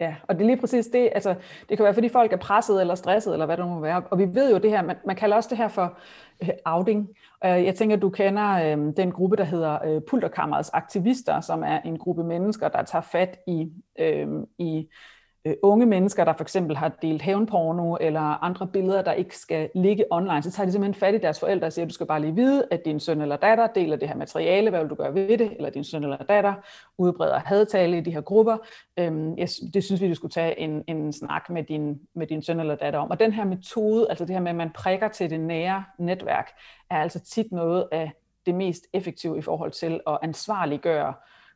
Ja, 0.00 0.16
og 0.28 0.34
det 0.34 0.42
er 0.42 0.46
lige 0.46 0.60
præcis 0.60 0.86
det. 0.86 1.10
Altså, 1.14 1.34
det 1.68 1.76
kan 1.76 1.84
være, 1.84 1.94
fordi 1.94 2.08
folk 2.08 2.32
er 2.32 2.36
presset 2.36 2.80
eller 2.80 2.94
stresset, 2.94 3.32
eller 3.32 3.46
hvad 3.46 3.56
det 3.56 3.66
må 3.66 3.80
være. 3.80 4.02
Og 4.10 4.18
vi 4.18 4.26
ved 4.34 4.52
jo 4.52 4.58
det 4.58 4.70
her, 4.70 4.82
man, 4.82 4.96
man 5.06 5.16
kalder 5.16 5.36
også 5.36 5.48
det 5.50 5.58
her 5.58 5.68
for 5.68 5.98
uh, 6.42 6.48
outing. 6.64 7.08
Uh, 7.44 7.64
jeg 7.64 7.74
tænker, 7.74 7.96
du 7.96 8.10
kender 8.10 8.76
uh, 8.76 8.92
den 8.96 9.12
gruppe, 9.12 9.36
der 9.36 9.44
hedder 9.44 9.96
uh, 9.96 10.02
Pulterkammerets 10.10 10.70
aktivister, 10.72 11.40
som 11.40 11.62
er 11.62 11.80
en 11.80 11.98
gruppe 11.98 12.24
mennesker, 12.24 12.68
der 12.68 12.82
tager 12.82 13.02
fat 13.02 13.38
i, 13.46 13.68
uh, 14.00 14.44
i 14.58 14.88
øh, 15.44 15.54
unge 15.62 15.86
mennesker, 15.86 16.24
der 16.24 16.32
for 16.32 16.44
eksempel 16.44 16.76
har 16.76 16.88
delt 17.02 17.22
hævnporno 17.22 17.96
eller 18.00 18.44
andre 18.44 18.66
billeder, 18.66 19.02
der 19.02 19.12
ikke 19.12 19.38
skal 19.38 19.70
ligge 19.74 20.04
online, 20.10 20.42
så 20.42 20.50
tager 20.50 20.66
de 20.66 20.72
simpelthen 20.72 21.00
fat 21.00 21.14
i 21.14 21.18
deres 21.18 21.40
forældre 21.40 21.66
og 21.66 21.72
siger, 21.72 21.86
du 21.86 21.94
skal 21.94 22.06
bare 22.06 22.20
lige 22.20 22.34
vide, 22.34 22.66
at 22.70 22.84
din 22.84 23.00
søn 23.00 23.20
eller 23.20 23.36
datter 23.36 23.66
deler 23.66 23.96
det 23.96 24.08
her 24.08 24.16
materiale, 24.16 24.70
hvad 24.70 24.80
vil 24.80 24.90
du 24.90 24.94
gøre 24.94 25.14
ved 25.14 25.38
det, 25.38 25.52
eller 25.56 25.70
din 25.70 25.84
søn 25.84 26.04
eller 26.04 26.16
datter 26.16 26.54
udbreder 26.98 27.38
hadtale 27.38 27.98
i 27.98 28.00
de 28.00 28.12
her 28.12 28.20
grupper. 28.20 28.56
Øhm, 28.98 29.38
jeg, 29.38 29.48
det 29.74 29.84
synes 29.84 30.00
vi, 30.00 30.08
du 30.08 30.14
skulle 30.14 30.32
tage 30.32 30.60
en, 30.60 30.84
en 30.86 31.12
snak 31.12 31.50
med 31.50 31.62
din, 31.62 32.00
med 32.14 32.26
din 32.26 32.42
søn 32.42 32.60
eller 32.60 32.74
datter 32.74 32.98
om. 32.98 33.10
Og 33.10 33.20
den 33.20 33.32
her 33.32 33.44
metode, 33.44 34.06
altså 34.08 34.24
det 34.24 34.34
her 34.34 34.40
med, 34.40 34.50
at 34.50 34.56
man 34.56 34.70
prikker 34.70 35.08
til 35.08 35.30
det 35.30 35.40
nære 35.40 35.84
netværk, 35.98 36.50
er 36.90 36.96
altså 36.96 37.20
tit 37.20 37.52
noget 37.52 37.88
af 37.92 38.12
det 38.46 38.54
mest 38.54 38.86
effektive 38.92 39.38
i 39.38 39.42
forhold 39.42 39.70
til 39.70 40.00
at 40.06 40.18
ansvarliggøre 40.22 41.14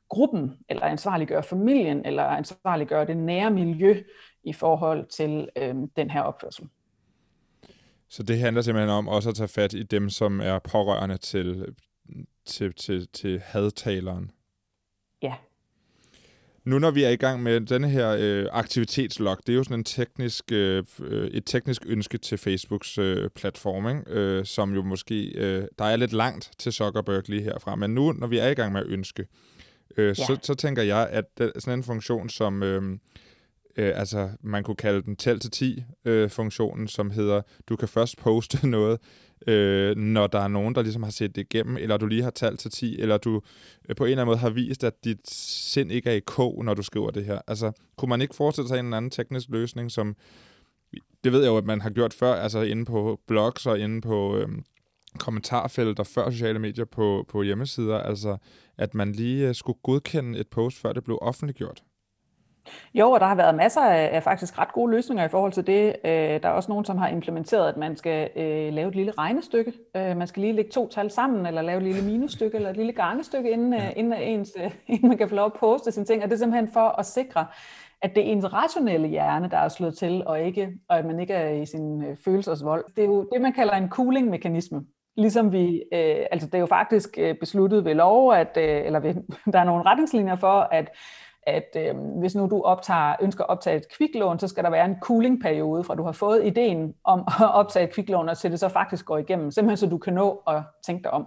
gruppen, 0.09 0.53
eller 0.69 0.83
ansvarliggøre 0.83 1.43
familien, 1.43 2.07
eller 2.07 2.23
ansvarliggøre 2.23 3.07
det 3.07 3.17
nære 3.17 3.51
miljø 3.51 4.03
i 4.45 4.53
forhold 4.53 5.07
til 5.07 5.49
øh, 5.57 5.75
den 5.97 6.11
her 6.11 6.21
opførsel. 6.21 6.69
Så 8.09 8.23
det 8.23 8.39
handler 8.39 8.63
simpelthen 8.63 8.91
om 8.91 9.09
også 9.09 9.29
at 9.29 9.35
tage 9.35 9.49
fat 9.49 9.73
i 9.73 9.83
dem, 9.83 10.11
som 10.11 10.41
er 10.41 10.59
pårørende 10.59 11.17
til, 11.17 11.75
til, 12.45 12.73
til, 12.73 13.09
til 13.09 13.41
hadtaleren. 13.45 14.31
Ja. 15.23 15.35
Nu 16.65 16.79
når 16.79 16.91
vi 16.91 17.05
er 17.05 17.09
i 17.09 17.17
gang 17.17 17.43
med 17.43 17.61
denne 17.61 17.89
her 17.89 18.17
øh, 18.21 18.47
aktivitetslog, 18.53 19.37
det 19.47 19.53
er 19.53 19.57
jo 19.57 19.65
sådan 19.65 19.79
en 19.79 19.85
teknisk, 19.85 20.53
øh, 20.53 20.85
et 21.31 21.43
teknisk 21.47 21.83
ønske 21.87 22.19
til 22.19 22.39
Facebooks 22.39 22.99
øh, 22.99 23.31
platform, 23.31 23.89
ikke? 23.89 24.03
Øh, 24.07 24.45
som 24.45 24.75
jo 24.75 24.83
måske, 24.83 25.33
øh, 25.35 25.65
der 25.79 25.85
er 25.85 25.97
lidt 25.97 26.13
langt 26.13 26.51
til 26.59 26.73
Zuckerberg 26.73 27.29
lige 27.29 27.43
herfra, 27.43 27.77
men 27.77 27.95
nu 27.95 28.13
når 28.13 28.27
vi 28.27 28.39
er 28.39 28.49
i 28.49 28.55
gang 28.55 28.73
med 28.73 28.81
at 28.81 28.87
ønske, 28.87 29.23
øh, 29.23 29.54
ja. 29.99 30.14
så, 30.14 30.39
så 30.43 30.55
tænker 30.55 30.82
jeg, 30.82 31.09
at 31.11 31.26
sådan 31.59 31.78
en 31.78 31.85
funktion 31.85 32.28
som... 32.28 32.62
Øh, 32.62 32.99
øh, 33.76 33.93
altså 33.95 34.30
man 34.41 34.64
kunne 34.64 34.76
kalde 34.76 35.03
den 35.03 35.16
tæl 35.16 35.41
til 35.41 35.51
10 35.51 35.85
øh, 36.05 36.30
funktionen, 36.30 36.89
som 36.89 37.11
hedder, 37.11 37.43
du 37.68 37.76
kan 37.76 37.89
først 37.89 38.18
poste 38.18 38.66
noget, 38.68 38.99
øh, 39.47 39.97
når 39.97 40.26
der 40.26 40.41
er 40.41 40.49
nogen, 40.49 40.74
der 40.74 40.82
ligesom 40.82 41.03
har 41.03 41.11
set 41.11 41.37
det 41.37 41.41
igennem, 41.41 41.76
eller 41.76 41.97
du 41.97 42.07
lige 42.07 42.22
har 42.22 42.30
talt 42.30 42.61
til 42.61 42.70
10, 42.70 43.01
eller 43.01 43.16
du 43.16 43.43
øh, 43.89 43.97
på 43.97 44.05
en 44.05 44.11
eller 44.11 44.22
anden 44.22 44.30
måde 44.30 44.39
har 44.39 44.51
vist, 44.51 44.85
at 44.85 45.05
dit 45.05 45.30
sind 45.30 45.93
ikke 45.93 46.11
er 46.11 46.14
i 46.14 46.20
kog, 46.20 46.64
når 46.64 46.74
du 46.74 46.82
skriver 46.82 47.11
det 47.11 47.24
her. 47.24 47.41
Altså, 47.47 47.72
kunne 47.97 48.09
man 48.09 48.22
ikke 48.22 48.35
forestille 48.35 48.68
sig 48.68 48.78
en 48.78 48.85
eller 48.85 48.97
anden 48.97 49.11
teknisk 49.11 49.49
løsning, 49.49 49.91
som, 49.91 50.16
det 51.24 51.32
ved 51.32 51.41
jeg 51.41 51.49
jo, 51.49 51.57
at 51.57 51.64
man 51.64 51.80
har 51.80 51.91
gjort 51.91 52.14
før, 52.14 52.35
altså 52.35 52.61
inde 52.61 52.85
på 52.85 53.20
blogs 53.26 53.66
og 53.66 53.78
inde 53.78 54.01
på 54.01 54.37
øh, 54.37 54.49
kommentarfelter 55.18 56.05
før 56.05 56.30
sociale 56.30 56.59
medier 56.59 56.85
på, 56.85 57.24
på 57.28 57.43
hjemmesider, 57.43 57.99
altså 57.99 58.37
at 58.79 58.95
man 58.95 59.12
lige 59.12 59.49
øh, 59.49 59.55
skulle 59.55 59.79
godkende 59.83 60.39
et 60.39 60.49
post, 60.49 60.81
før 60.81 60.93
det 60.93 61.05
blev 61.05 61.18
offentliggjort? 61.22 61.83
Jo, 62.95 63.11
og 63.11 63.20
der 63.20 63.27
har 63.27 63.35
været 63.35 63.55
masser 63.55 63.81
af, 63.81 64.16
af 64.16 64.22
faktisk 64.22 64.59
ret 64.59 64.72
gode 64.72 64.93
løsninger 64.93 65.25
i 65.25 65.29
forhold 65.29 65.53
til 65.53 65.66
det. 65.66 65.97
Øh, 66.05 66.43
der 66.43 66.49
er 66.49 66.53
også 66.53 66.68
nogen, 66.68 66.85
som 66.85 66.99
har 66.99 67.09
implementeret, 67.09 67.68
at 67.68 67.77
man 67.77 67.97
skal 67.97 68.31
øh, 68.37 68.72
lave 68.72 68.89
et 68.89 68.95
lille 68.95 69.12
regnestykke. 69.18 69.72
Øh, 69.97 70.16
man 70.16 70.27
skal 70.27 70.41
lige 70.41 70.53
lægge 70.53 70.70
to 70.70 70.89
tal 70.89 71.11
sammen, 71.11 71.47
eller 71.47 71.62
lave 71.62 71.77
et 71.77 71.83
lille 71.83 72.03
minusstykke, 72.03 72.57
eller 72.57 72.70
et 72.70 72.77
lille 72.77 72.93
gangestykke, 72.93 73.51
inden, 73.51 73.72
ja. 73.72 73.87
øh, 73.87 73.93
inden, 73.97 74.12
ens, 74.12 74.53
øh, 74.57 74.70
inden 74.95 75.09
man 75.09 75.18
kan 75.18 75.29
få 75.29 75.35
lov 75.35 75.47
at 75.47 75.61
poste 75.61 75.93
sine 75.93 76.07
ting. 76.07 76.22
Og 76.22 76.29
det 76.29 76.35
er 76.35 76.39
simpelthen 76.39 76.72
for 76.72 76.99
at 76.99 77.07
sikre, 77.07 77.47
at 78.03 78.14
det 78.14 78.29
er 78.29 78.33
ens 78.33 78.53
rationelle 78.53 79.09
hjerne, 79.09 79.51
der 79.51 79.59
er 79.59 79.68
slået 79.68 79.99
til, 79.99 80.22
og, 80.27 80.41
ikke, 80.41 80.72
og 80.89 80.99
at 80.99 81.05
man 81.07 81.20
ikke 81.20 81.35
er 81.35 81.49
i 81.49 81.66
sin 81.66 82.16
følelsesvold. 82.25 82.85
Det 82.97 83.05
er 83.05 83.09
jo 83.09 83.29
det, 83.33 83.43
man 83.43 83.53
kalder 83.53 83.75
en 83.75 83.89
cooling-mekanisme. 83.89 84.85
Ligesom 85.17 85.53
vi, 85.53 85.85
øh, 85.93 86.27
altså 86.33 86.47
det 86.47 86.55
er 86.55 86.59
jo 86.59 86.67
faktisk 86.67 87.19
øh, 87.19 87.35
besluttet 87.41 87.85
ved 87.85 87.95
lov, 87.95 88.33
at, 88.33 88.57
øh, 88.57 88.87
eller 88.87 89.01
ved, 89.01 89.15
der 89.53 89.59
er 89.59 89.65
nogle 89.65 89.83
retningslinjer 89.83 90.37
for, 90.37 90.69
at, 90.73 90.91
at 91.43 91.77
øh, 91.77 91.97
hvis 92.19 92.35
nu 92.35 92.47
du 92.51 92.62
optager, 92.62 93.15
ønsker 93.21 93.45
at 93.45 93.51
optage 93.51 93.77
et 93.77 93.89
kviklån, 93.97 94.39
så 94.39 94.49
skal 94.49 94.65
der 94.65 94.71
være 94.71 94.85
en 94.85 94.97
cooling-periode, 95.01 95.85
fra 95.85 95.95
du 95.95 96.03
har 96.03 96.12
fået 96.12 96.47
ideen 96.47 96.95
om 97.05 97.21
at 97.41 97.55
optage 97.55 97.85
et 97.85 97.95
kviklån, 97.95 98.29
og 98.29 98.39
til 98.39 98.51
det 98.51 98.61
så 98.61 98.69
faktisk 98.69 99.05
går 99.05 99.19
igennem, 99.19 99.51
simpelthen 99.51 99.77
så 99.77 99.87
du 99.87 99.99
kan 99.99 100.12
nå 100.12 100.43
at 100.47 100.62
tænke 100.87 101.03
dig 101.03 101.11
om. 101.11 101.27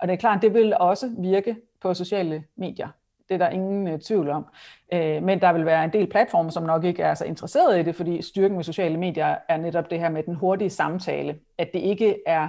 Og 0.00 0.08
det 0.08 0.14
er 0.14 0.18
klart, 0.18 0.42
det 0.42 0.54
vil 0.54 0.76
også 0.80 1.10
virke 1.18 1.56
på 1.82 1.94
sociale 1.94 2.44
medier. 2.56 2.88
Det 3.28 3.34
er 3.34 3.38
der 3.38 3.48
ingen 3.48 3.88
øh, 3.88 4.00
tvivl 4.00 4.30
om. 4.30 4.46
Øh, 4.92 5.22
men 5.22 5.40
der 5.40 5.52
vil 5.52 5.66
være 5.66 5.84
en 5.84 5.92
del 5.92 6.06
platforme, 6.06 6.50
som 6.50 6.62
nok 6.62 6.84
ikke 6.84 7.02
er 7.02 7.14
så 7.14 7.24
interesseret 7.24 7.78
i 7.78 7.82
det, 7.82 7.94
fordi 7.94 8.22
styrken 8.22 8.56
med 8.56 8.64
sociale 8.64 8.96
medier 8.96 9.36
er 9.48 9.56
netop 9.56 9.90
det 9.90 9.98
her 9.98 10.08
med 10.08 10.22
den 10.22 10.34
hurtige 10.34 10.70
samtale. 10.70 11.38
At 11.58 11.70
det 11.72 11.78
ikke 11.78 12.16
er 12.26 12.48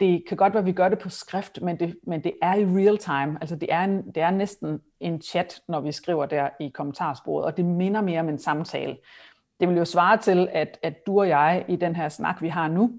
det 0.00 0.24
kan 0.28 0.36
godt 0.36 0.52
være, 0.52 0.60
at 0.60 0.66
vi 0.66 0.72
gør 0.72 0.88
det 0.88 0.98
på 0.98 1.08
skrift, 1.08 1.62
men 1.62 1.80
det, 1.80 1.98
men 2.02 2.24
det 2.24 2.32
er 2.42 2.54
i 2.54 2.64
real 2.64 2.98
time. 2.98 3.38
Altså 3.40 3.56
det 3.56 3.72
er, 3.72 3.84
en, 3.84 4.06
det 4.06 4.22
er 4.22 4.30
næsten 4.30 4.80
en 5.00 5.22
chat, 5.22 5.60
når 5.68 5.80
vi 5.80 5.92
skriver 5.92 6.26
der 6.26 6.48
i 6.60 6.68
kommentarsporet, 6.68 7.44
og 7.44 7.56
det 7.56 7.64
minder 7.64 8.00
mere 8.00 8.20
om 8.20 8.28
en 8.28 8.38
samtale. 8.38 8.96
Det 9.60 9.68
vil 9.68 9.76
jo 9.76 9.84
svare 9.84 10.16
til, 10.16 10.48
at, 10.52 10.78
at 10.82 11.06
du 11.06 11.20
og 11.20 11.28
jeg 11.28 11.64
i 11.68 11.76
den 11.76 11.96
her 11.96 12.08
snak, 12.08 12.42
vi 12.42 12.48
har 12.48 12.68
nu, 12.68 12.92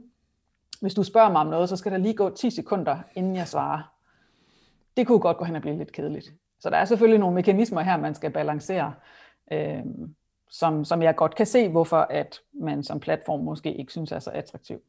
hvis 0.81 0.93
du 0.93 1.03
spørger 1.03 1.31
mig 1.31 1.41
om 1.41 1.47
noget, 1.47 1.69
så 1.69 1.75
skal 1.75 1.91
der 1.91 1.97
lige 1.97 2.13
gå 2.13 2.29
10 2.29 2.49
sekunder, 2.49 2.97
inden 3.15 3.35
jeg 3.35 3.47
svarer. 3.47 3.93
Det 4.97 5.07
kunne 5.07 5.19
godt 5.19 5.37
gå 5.37 5.45
hen 5.45 5.55
og 5.55 5.61
blive 5.61 5.77
lidt 5.77 5.91
kedeligt. 5.91 6.33
Så 6.59 6.69
der 6.69 6.77
er 6.77 6.85
selvfølgelig 6.85 7.19
nogle 7.19 7.35
mekanismer 7.35 7.81
her, 7.81 7.97
man 7.97 8.15
skal 8.15 8.31
balancere, 8.31 8.93
øh, 9.51 9.79
som, 10.49 10.85
som 10.85 11.01
jeg 11.01 11.15
godt 11.15 11.35
kan 11.35 11.45
se, 11.45 11.69
hvorfor 11.69 11.97
at 11.97 12.39
man 12.53 12.83
som 12.83 12.99
platform 12.99 13.39
måske 13.39 13.73
ikke 13.73 13.91
synes 13.91 14.11
er 14.11 14.19
så 14.19 14.31
attraktiv. 14.31 14.81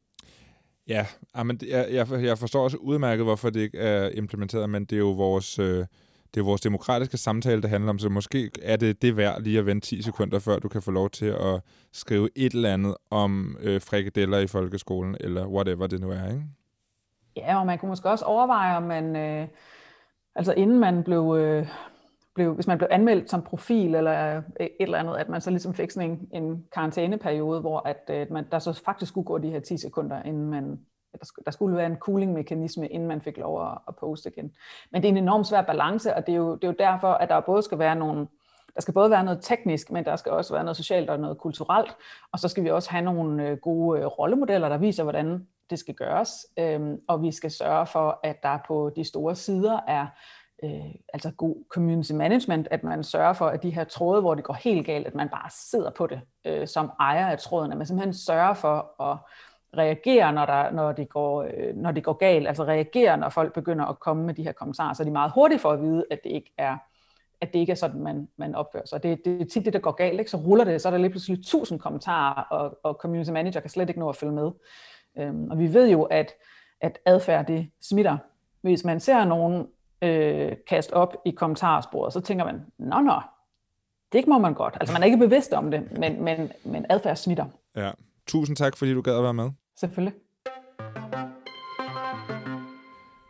Ja, 0.90 1.06
ah, 1.34 1.46
men 1.46 1.60
jeg, 1.68 2.08
jeg, 2.22 2.38
forstår 2.38 2.64
også 2.64 2.76
udmærket, 2.76 3.24
hvorfor 3.24 3.50
det 3.50 3.60
ikke 3.60 3.78
er 3.78 4.08
implementeret, 4.08 4.70
men 4.70 4.84
det 4.84 4.96
er 4.96 5.00
jo 5.00 5.10
vores, 5.10 5.58
øh, 5.58 5.86
det 6.34 6.40
er 6.40 6.44
vores 6.44 6.60
demokratiske 6.60 7.16
samtale, 7.16 7.62
det 7.62 7.70
handler 7.70 7.90
om, 7.90 7.98
så 7.98 8.08
måske 8.08 8.50
er 8.62 8.76
det 8.76 9.02
det 9.02 9.16
værd 9.16 9.42
lige 9.42 9.58
at 9.58 9.66
vente 9.66 9.86
10 9.86 10.02
sekunder, 10.02 10.38
før 10.38 10.58
du 10.58 10.68
kan 10.68 10.82
få 10.82 10.90
lov 10.90 11.10
til 11.10 11.26
at 11.26 11.60
skrive 11.92 12.28
et 12.36 12.52
eller 12.52 12.72
andet 12.72 12.94
om 13.10 13.56
øh, 13.60 13.80
frikadeller 13.80 14.38
i 14.38 14.46
folkeskolen, 14.46 15.16
eller 15.20 15.46
whatever 15.46 15.86
det 15.86 16.00
nu 16.00 16.10
er, 16.10 16.28
ikke? 16.28 16.44
Ja, 17.36 17.60
og 17.60 17.66
man 17.66 17.78
kunne 17.78 17.88
måske 17.88 18.10
også 18.10 18.24
overveje, 18.24 18.76
om 18.76 18.82
man, 18.82 19.16
øh, 19.16 19.48
altså 20.34 20.52
inden 20.52 20.78
man 20.78 21.04
blev, 21.04 21.36
øh, 21.38 21.66
blev, 22.40 22.54
hvis 22.54 22.66
man 22.66 22.78
blev 22.78 22.88
anmeldt 22.90 23.30
som 23.30 23.42
profil 23.42 23.94
eller 23.94 24.36
øh, 24.36 24.42
et 24.60 24.70
eller 24.80 24.98
andet, 24.98 25.16
at 25.16 25.28
man 25.28 25.40
så 25.40 25.50
ligesom 25.50 25.74
fik 25.74 25.90
sådan 25.90 26.10
en, 26.10 26.42
en 26.42 26.64
karantæneperiode, 26.72 27.60
hvor 27.60 27.88
at, 27.88 28.10
at 28.10 28.30
man, 28.30 28.46
der 28.52 28.58
så 28.58 28.82
faktisk 28.84 29.08
skulle 29.08 29.24
gå 29.24 29.38
de 29.38 29.50
her 29.50 29.60
10 29.60 29.76
sekunder, 29.78 30.22
inden 30.22 30.50
man, 30.50 30.80
der, 31.18 31.24
skulle, 31.24 31.44
der 31.44 31.50
skulle 31.50 31.76
være 31.76 31.86
en 31.86 31.96
cooling-mekanisme, 31.96 32.88
inden 32.88 33.08
man 33.08 33.20
fik 33.20 33.36
lov 33.36 33.66
at, 33.66 33.78
at 33.88 33.96
poste 33.96 34.30
igen. 34.36 34.52
Men 34.92 35.02
det 35.02 35.08
er 35.08 35.12
en 35.12 35.18
enorm 35.18 35.44
svær 35.44 35.62
balance, 35.62 36.14
og 36.14 36.26
det 36.26 36.32
er, 36.32 36.36
jo, 36.36 36.54
det 36.54 36.64
er 36.64 36.68
jo 36.68 36.74
derfor, 36.78 37.12
at 37.12 37.28
der 37.28 37.40
både 37.40 37.62
skal 37.62 37.78
være 37.78 37.96
nogle, 37.96 38.26
der 38.74 38.80
skal 38.80 38.94
både 38.94 39.10
være 39.10 39.24
noget 39.24 39.38
teknisk, 39.42 39.90
men 39.90 40.04
der 40.04 40.16
skal 40.16 40.32
også 40.32 40.54
være 40.54 40.64
noget 40.64 40.76
socialt 40.76 41.10
og 41.10 41.20
noget 41.20 41.38
kulturelt, 41.38 41.96
og 42.32 42.38
så 42.38 42.48
skal 42.48 42.64
vi 42.64 42.70
også 42.70 42.90
have 42.90 43.04
nogle 43.04 43.48
øh, 43.48 43.56
gode 43.56 44.06
rollemodeller, 44.06 44.68
der 44.68 44.78
viser, 44.78 45.02
hvordan 45.02 45.46
det 45.70 45.78
skal 45.78 45.94
gøres, 45.94 46.46
øhm, 46.58 47.00
og 47.08 47.22
vi 47.22 47.32
skal 47.32 47.50
sørge 47.50 47.86
for, 47.86 48.20
at 48.22 48.42
der 48.42 48.58
på 48.66 48.92
de 48.96 49.04
store 49.04 49.36
sider 49.36 49.80
er 49.88 50.06
øh, 50.64 50.94
altså 51.12 51.30
god 51.30 51.56
community 51.68 52.12
management, 52.12 52.68
at 52.70 52.84
man 52.84 53.04
sørger 53.04 53.32
for, 53.32 53.46
at 53.46 53.62
de 53.62 53.70
her 53.70 53.84
tråde, 53.84 54.20
hvor 54.20 54.34
det 54.34 54.44
går 54.44 54.54
helt 54.54 54.86
galt, 54.86 55.06
at 55.06 55.14
man 55.14 55.28
bare 55.28 55.50
sidder 55.50 55.90
på 55.90 56.06
det 56.06 56.20
øh, 56.44 56.66
som 56.66 56.90
ejer 57.00 57.26
af 57.26 57.38
tråden, 57.38 57.72
at 57.72 57.78
man 57.78 57.86
simpelthen 57.86 58.14
sørger 58.14 58.54
for 58.54 59.02
at 59.02 59.16
reagere, 59.78 60.32
når, 60.32 60.46
der, 60.46 60.70
når, 60.70 60.92
det 60.92 61.08
går, 61.08 61.42
øh, 61.42 61.76
når 61.76 61.92
det 61.92 62.04
går 62.04 62.12
galt, 62.12 62.48
altså 62.48 62.64
reagere, 62.64 63.16
når 63.16 63.28
folk 63.28 63.54
begynder 63.54 63.84
at 63.84 64.00
komme 64.00 64.26
med 64.26 64.34
de 64.34 64.42
her 64.42 64.52
kommentarer, 64.52 64.94
så 64.94 65.04
de 65.04 65.08
er 65.08 65.12
meget 65.12 65.32
hurtigt 65.34 65.60
for 65.60 65.70
at 65.70 65.82
vide, 65.82 66.04
at 66.10 66.20
det 66.24 66.30
ikke 66.30 66.52
er 66.58 66.76
at 67.40 67.52
det 67.52 67.58
ikke 67.58 67.72
er 67.72 67.76
sådan, 67.76 68.00
man, 68.00 68.28
man 68.36 68.54
opfører 68.54 68.86
sig. 68.86 69.02
Det, 69.02 69.24
det 69.24 69.40
er 69.40 69.44
tit 69.44 69.64
det, 69.64 69.72
der 69.72 69.78
går 69.78 69.90
galt, 69.90 70.18
ikke? 70.18 70.30
så 70.30 70.36
ruller 70.36 70.64
det, 70.64 70.80
så 70.80 70.88
er 70.88 70.90
der 70.90 70.98
lige 70.98 71.10
pludselig 71.10 71.44
tusind 71.44 71.80
kommentarer, 71.80 72.42
og, 72.42 72.78
og 72.82 72.94
community 72.94 73.30
manager 73.30 73.60
kan 73.60 73.70
slet 73.70 73.88
ikke 73.88 74.00
nå 74.00 74.08
at 74.08 74.16
følge 74.16 74.32
med. 74.32 74.50
Øhm, 75.18 75.50
og 75.50 75.58
vi 75.58 75.74
ved 75.74 75.90
jo, 75.90 76.02
at, 76.02 76.32
at 76.80 76.98
adfærd 77.06 77.46
det 77.46 77.70
smitter. 77.82 78.18
Hvis 78.60 78.84
man 78.84 79.00
ser 79.00 79.24
nogen 79.24 79.66
øh, 80.02 80.52
kaste 80.68 80.94
op 80.94 81.16
i 81.26 81.30
kommentarsporet, 81.30 82.12
så 82.12 82.20
tænker 82.20 82.44
man, 82.44 82.60
nå 82.78 83.00
nå, 83.00 83.20
det 84.12 84.26
må 84.26 84.38
man 84.38 84.54
godt. 84.54 84.76
Altså 84.80 84.92
man 84.92 85.02
er 85.02 85.06
ikke 85.06 85.18
bevidst 85.18 85.52
om 85.52 85.70
det, 85.70 85.98
men, 85.98 86.24
men, 86.24 86.52
men 86.64 86.86
adfærd 86.88 87.16
smitter. 87.16 87.46
Ja. 87.76 87.90
Tusind 88.26 88.56
tak, 88.56 88.76
fordi 88.76 88.94
du 88.94 89.02
gad 89.02 89.16
at 89.16 89.22
være 89.22 89.34
med. 89.34 89.50
Selvfølgelig. 89.76 90.14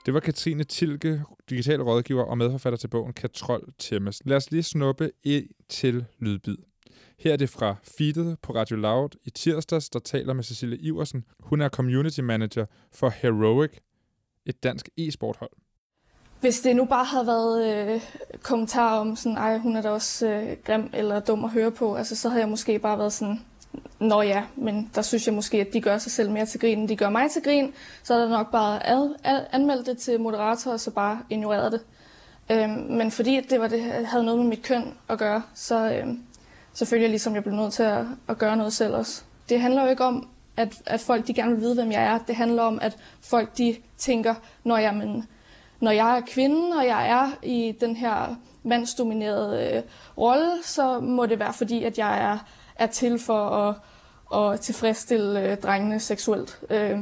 Det 0.06 0.14
var 0.14 0.20
Katrine 0.20 0.64
Tilke, 0.64 1.22
digital 1.50 1.82
rådgiver 1.82 2.22
og 2.22 2.38
medforfatter 2.38 2.76
til 2.76 2.88
bogen 2.88 3.12
Katrol 3.12 3.72
Tæmmes. 3.78 4.22
Lad 4.24 4.36
os 4.36 4.50
lige 4.50 4.62
snuppe 4.62 5.10
ind 5.24 5.46
til 5.68 6.04
lydbid. 6.18 6.56
Her 7.18 7.32
er 7.32 7.36
det 7.36 7.50
fra 7.50 7.76
feedet 7.82 8.38
på 8.42 8.54
Radio 8.54 8.76
Loud 8.76 9.08
i 9.24 9.30
tirsdags, 9.30 9.90
der 9.90 9.98
taler 9.98 10.32
med 10.32 10.44
Cecilie 10.44 10.78
Iversen. 10.78 11.24
Hun 11.40 11.60
er 11.60 11.68
community 11.68 12.20
manager 12.20 12.66
for 12.92 13.08
Heroic, 13.08 13.70
et 14.46 14.62
dansk 14.62 14.88
e-sporthold. 14.98 15.50
Hvis 16.40 16.60
det 16.60 16.76
nu 16.76 16.84
bare 16.84 17.04
havde 17.04 17.26
været 17.26 17.64
øh, 17.66 18.00
kommentarer 18.42 19.00
om 19.00 19.16
sådan, 19.16 19.38
ej, 19.38 19.58
hun 19.58 19.76
er 19.76 19.82
da 19.82 19.90
også 19.90 20.26
øh, 20.26 20.56
grim 20.64 20.90
eller 20.92 21.20
dum 21.20 21.44
at 21.44 21.50
høre 21.50 21.70
på, 21.70 21.94
altså, 21.94 22.16
så 22.16 22.28
havde 22.28 22.40
jeg 22.40 22.48
måske 22.48 22.78
bare 22.78 22.98
været 22.98 23.12
sådan, 23.12 23.40
Nå 23.98 24.22
ja, 24.22 24.42
men 24.56 24.90
der 24.94 25.02
synes 25.02 25.26
jeg 25.26 25.34
måske, 25.34 25.60
at 25.60 25.72
de 25.72 25.80
gør 25.80 25.98
sig 25.98 26.12
selv 26.12 26.30
mere 26.30 26.46
til 26.46 26.60
grin, 26.60 26.78
end 26.78 26.88
de 26.88 26.96
gør 26.96 27.10
mig 27.10 27.30
til 27.30 27.42
grin. 27.42 27.72
Så 28.02 28.14
er 28.14 28.18
der 28.18 28.28
nok 28.28 28.50
bare 28.50 28.86
ad, 28.86 29.14
ad, 29.24 29.40
anmeldt 29.52 29.86
det 29.86 29.98
til 29.98 30.20
moderator, 30.20 30.72
og 30.72 30.80
så 30.80 30.90
bare 30.90 31.18
ignoreret 31.30 31.72
det. 31.72 31.80
Øhm, 32.50 32.70
men 32.70 33.10
fordi 33.10 33.40
det, 33.40 33.60
var 33.60 33.68
det 33.68 33.82
havde 33.82 34.24
noget 34.24 34.40
med 34.40 34.48
mit 34.48 34.62
køn 34.62 34.94
at 35.08 35.18
gøre, 35.18 35.42
så, 35.54 35.92
øhm, 35.92 36.22
så 36.72 36.84
følte 36.84 37.02
jeg 37.02 37.10
ligesom, 37.10 37.32
at 37.32 37.34
jeg 37.34 37.42
blev 37.42 37.56
nødt 37.56 37.72
til 37.72 37.82
at, 37.82 38.04
at 38.28 38.38
gøre 38.38 38.56
noget 38.56 38.72
selv 38.72 38.94
også. 38.94 39.22
Det 39.48 39.60
handler 39.60 39.82
jo 39.82 39.88
ikke 39.88 40.04
om, 40.04 40.28
at, 40.56 40.82
at 40.86 41.00
folk 41.00 41.26
de 41.26 41.34
gerne 41.34 41.52
vil 41.52 41.60
vide, 41.60 41.74
hvem 41.74 41.92
jeg 41.92 42.02
er. 42.02 42.18
Det 42.18 42.36
handler 42.36 42.62
om, 42.62 42.78
at 42.82 42.96
folk 43.20 43.58
de 43.58 43.76
tænker, 43.98 44.34
når 44.64 44.76
jeg, 44.76 44.94
men, 44.94 45.28
når 45.80 45.90
jeg 45.90 46.16
er 46.16 46.22
kvinde, 46.26 46.76
og 46.76 46.86
jeg 46.86 47.10
er 47.10 47.30
i 47.42 47.76
den 47.80 47.96
her 47.96 48.36
mandsdominerede 48.62 49.76
øh, 49.76 49.82
rolle, 50.18 50.62
så 50.62 51.00
må 51.00 51.26
det 51.26 51.38
være 51.38 51.52
fordi, 51.52 51.84
at 51.84 51.98
jeg 51.98 52.32
er, 52.32 52.38
er 52.74 52.86
til 52.86 53.18
for 53.18 53.48
at, 53.48 53.76
at 54.40 54.60
tilfredsstille 54.60 55.50
øh, 55.50 55.56
drengene 55.56 56.00
seksuelt. 56.00 56.60
Øh, 56.70 56.98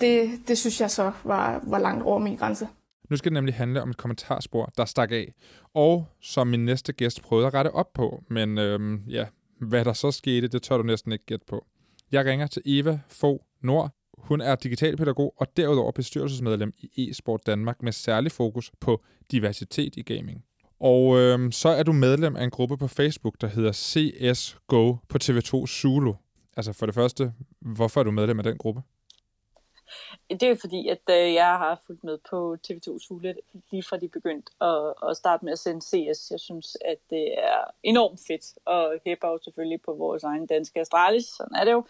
det, 0.00 0.30
det 0.48 0.58
synes 0.58 0.80
jeg 0.80 0.90
så 0.90 1.12
var, 1.24 1.60
var 1.62 1.78
langt 1.78 2.04
over 2.04 2.18
min 2.18 2.36
grænse. 2.36 2.68
Nu 3.10 3.16
skal 3.16 3.30
det 3.30 3.34
nemlig 3.34 3.54
handle 3.54 3.82
om 3.82 3.90
et 3.90 3.96
kommentarspor, 3.96 4.72
der 4.76 4.84
stak 4.84 5.12
af, 5.12 5.34
og 5.74 6.06
som 6.20 6.46
min 6.46 6.64
næste 6.64 6.92
gæst 6.92 7.22
prøvede 7.22 7.46
at 7.46 7.54
rette 7.54 7.70
op 7.70 7.92
på. 7.92 8.22
Men 8.28 8.58
øhm, 8.58 9.02
ja, 9.08 9.26
hvad 9.58 9.84
der 9.84 9.92
så 9.92 10.10
skete, 10.10 10.48
det 10.48 10.62
tør 10.62 10.76
du 10.76 10.82
næsten 10.82 11.12
ikke 11.12 11.24
gætte 11.24 11.46
på. 11.48 11.64
Jeg 12.12 12.24
ringer 12.24 12.46
til 12.46 12.62
Eva 12.66 13.00
Fo 13.08 13.44
Nord. 13.60 13.90
Hun 14.24 14.40
er 14.40 14.54
digitalpædagog 14.54 15.34
og 15.36 15.56
derudover 15.56 15.92
bestyrelsesmedlem 15.92 16.72
i 16.78 17.10
eSport 17.10 17.46
Danmark 17.46 17.82
med 17.82 17.92
særlig 17.92 18.32
fokus 18.32 18.72
på 18.80 19.02
diversitet 19.30 19.96
i 19.96 20.02
gaming. 20.02 20.44
Og 20.80 21.18
øhm, 21.18 21.52
så 21.52 21.68
er 21.68 21.82
du 21.82 21.92
medlem 21.92 22.36
af 22.36 22.44
en 22.44 22.50
gruppe 22.50 22.76
på 22.76 22.88
Facebook, 22.88 23.34
der 23.40 23.46
hedder 23.46 23.72
CSGO 23.72 24.96
på 25.08 25.18
TV2 25.24 25.66
Zulu. 25.66 26.12
Altså 26.56 26.72
for 26.72 26.86
det 26.86 26.94
første, 26.94 27.32
hvorfor 27.60 28.00
er 28.00 28.04
du 28.04 28.10
medlem 28.10 28.38
af 28.38 28.44
den 28.44 28.58
gruppe? 28.58 28.82
Det 30.30 30.42
er 30.42 30.56
fordi, 30.60 30.88
at 30.88 31.00
øh, 31.10 31.34
jeg 31.34 31.46
har 31.46 31.82
fulgt 31.86 32.04
med 32.04 32.18
på 32.30 32.56
TV2 32.66 32.98
Sule 33.06 33.34
lige 33.70 33.82
fra 33.82 33.96
de 33.96 34.08
begyndte 34.08 34.52
at, 34.60 35.10
at 35.10 35.16
starte 35.16 35.44
med 35.44 35.52
at 35.52 35.58
sende 35.58 35.80
CS. 35.80 36.30
Jeg 36.30 36.40
synes, 36.40 36.76
at 36.84 36.98
det 37.10 37.34
er 37.38 37.64
enormt 37.82 38.20
fedt, 38.26 38.58
og 38.64 38.98
hæpper 39.06 39.28
jo 39.28 39.38
selvfølgelig 39.44 39.82
på 39.82 39.92
vores 39.94 40.24
egen 40.24 40.46
danske 40.46 40.80
Astralis, 40.80 41.24
sådan 41.24 41.56
er 41.56 41.64
det 41.64 41.72
jo. 41.72 41.84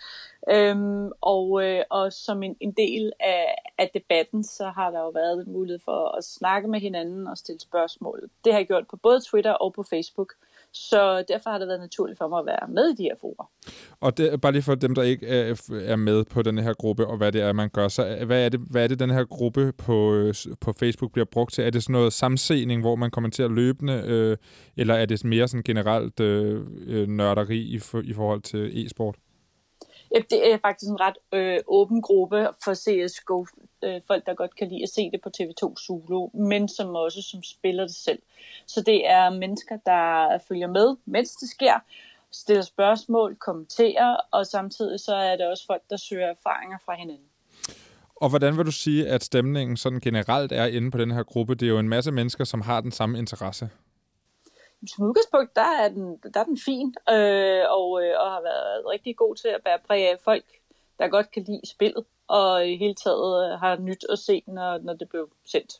Øhm, 0.50 1.10
og, 1.20 1.64
øh, 1.64 1.84
og 1.90 2.12
som 2.12 2.42
en, 2.42 2.56
en 2.60 2.72
del 2.72 3.12
af, 3.20 3.54
af 3.78 3.90
debatten, 3.94 4.44
så 4.44 4.68
har 4.68 4.90
der 4.90 5.00
jo 5.00 5.08
været 5.08 5.46
mulighed 5.46 5.80
for 5.84 6.16
at 6.16 6.24
snakke 6.24 6.68
med 6.68 6.80
hinanden 6.80 7.26
og 7.26 7.38
stille 7.38 7.60
spørgsmål. 7.60 8.30
Det 8.44 8.52
har 8.52 8.60
jeg 8.60 8.66
gjort 8.66 8.88
på 8.88 8.96
både 8.96 9.20
Twitter 9.20 9.52
og 9.52 9.72
på 9.72 9.82
Facebook. 9.82 10.34
Så 10.74 11.24
derfor 11.28 11.50
har 11.50 11.58
det 11.58 11.68
været 11.68 11.80
naturligt 11.80 12.18
for 12.18 12.28
mig 12.28 12.38
at 12.38 12.46
være 12.46 12.68
med 12.68 12.88
i 12.88 12.94
de 12.94 13.02
her 13.02 13.14
forer. 13.20 13.50
Og 14.00 14.18
det, 14.18 14.40
bare 14.40 14.52
lige 14.52 14.62
for 14.62 14.74
dem, 14.74 14.94
der 14.94 15.02
ikke 15.02 15.26
er 15.70 15.96
med 15.96 16.24
på 16.24 16.42
den 16.42 16.58
her 16.58 16.72
gruppe, 16.72 17.06
og 17.06 17.16
hvad 17.16 17.32
det 17.32 17.40
er, 17.40 17.52
man 17.52 17.68
gør, 17.68 17.88
så 17.88 18.24
hvad 18.26 18.44
er 18.44 18.48
det, 18.48 18.60
hvad 18.70 18.84
er 18.84 18.88
det 18.88 18.98
den 18.98 19.10
her 19.10 19.24
gruppe 19.24 19.72
på, 19.72 20.14
øh, 20.14 20.34
på 20.60 20.72
Facebook 20.72 21.12
bliver 21.12 21.26
brugt 21.32 21.52
til? 21.52 21.64
Er 21.64 21.70
det 21.70 21.82
sådan 21.82 21.92
noget 21.92 22.12
samsening, 22.12 22.80
hvor 22.80 22.96
man 22.96 23.10
kommenterer 23.10 23.48
løbende, 23.48 24.02
øh, 24.06 24.36
eller 24.76 24.94
er 24.94 25.06
det 25.06 25.24
mere 25.24 25.48
sådan 25.48 25.62
generelt 25.62 26.20
øh, 26.20 26.60
øh 26.86 27.08
nørderi 27.08 27.60
i, 27.60 27.78
for, 27.78 28.00
i 28.00 28.12
forhold 28.12 28.42
til 28.42 28.86
e-sport? 28.86 29.16
Det 30.14 30.52
er 30.52 30.58
faktisk 30.62 30.90
en 30.90 31.00
ret 31.00 31.16
øh, 31.32 31.60
åben 31.66 32.02
gruppe 32.02 32.48
for 32.64 32.74
CSGO. 32.74 33.46
Øh, 33.84 34.00
folk, 34.06 34.26
der 34.26 34.34
godt 34.34 34.56
kan 34.56 34.68
lide 34.68 34.82
at 34.82 34.88
se 34.88 35.10
det 35.10 35.20
på 35.22 35.30
TV2 35.40 35.74
Zulu, 35.86 36.28
men 36.34 36.68
som 36.68 36.94
også 36.94 37.22
som 37.22 37.42
spiller 37.42 37.86
det 37.86 37.94
selv. 37.94 38.22
Så 38.66 38.80
det 38.80 39.10
er 39.10 39.30
mennesker, 39.30 39.76
der 39.86 40.38
følger 40.48 40.66
med, 40.66 40.96
mens 41.04 41.30
det 41.30 41.48
sker, 41.48 41.74
stiller 42.32 42.62
spørgsmål, 42.62 43.36
kommenterer, 43.36 44.16
og 44.30 44.46
samtidig 44.46 45.00
så 45.00 45.14
er 45.14 45.36
det 45.36 45.46
også 45.46 45.66
folk, 45.66 45.82
der 45.90 45.96
søger 45.96 46.26
erfaringer 46.26 46.78
fra 46.84 46.94
hinanden. 46.98 47.26
Og 48.16 48.28
hvordan 48.28 48.56
vil 48.56 48.66
du 48.66 48.72
sige, 48.72 49.08
at 49.08 49.24
stemningen 49.24 49.76
sådan 49.76 50.00
generelt 50.00 50.52
er 50.52 50.66
inde 50.66 50.90
på 50.90 50.98
den 50.98 51.10
her 51.10 51.22
gruppe? 51.22 51.54
Det 51.54 51.66
er 51.66 51.70
jo 51.70 51.78
en 51.78 51.88
masse 51.88 52.12
mennesker, 52.12 52.44
som 52.44 52.60
har 52.60 52.80
den 52.80 52.92
samme 52.92 53.18
interesse 53.18 53.70
som 54.86 55.06
udgangspunkt, 55.08 55.56
der 55.56 55.68
er 55.82 55.88
den, 55.88 56.18
der 56.34 56.40
er 56.40 56.44
den 56.44 56.58
fin, 56.58 56.94
øh, 57.14 57.64
og, 57.78 57.88
øh, 58.02 58.14
og 58.22 58.28
har 58.34 58.42
været 58.42 58.86
rigtig 58.92 59.16
god 59.16 59.34
til 59.36 59.48
at 59.48 59.62
bære 59.64 59.78
præg 59.86 60.10
af 60.10 60.18
folk, 60.24 60.44
der 60.98 61.08
godt 61.08 61.30
kan 61.30 61.42
lide 61.42 61.60
spillet, 61.74 62.04
og 62.28 62.68
i 62.68 62.76
hele 62.76 62.94
taget 62.94 63.52
øh, 63.52 63.58
har 63.60 63.76
nyt 63.76 64.04
at 64.12 64.18
se, 64.18 64.42
når, 64.46 64.78
når 64.78 64.92
det 64.92 65.08
blev 65.08 65.30
sendt. 65.44 65.72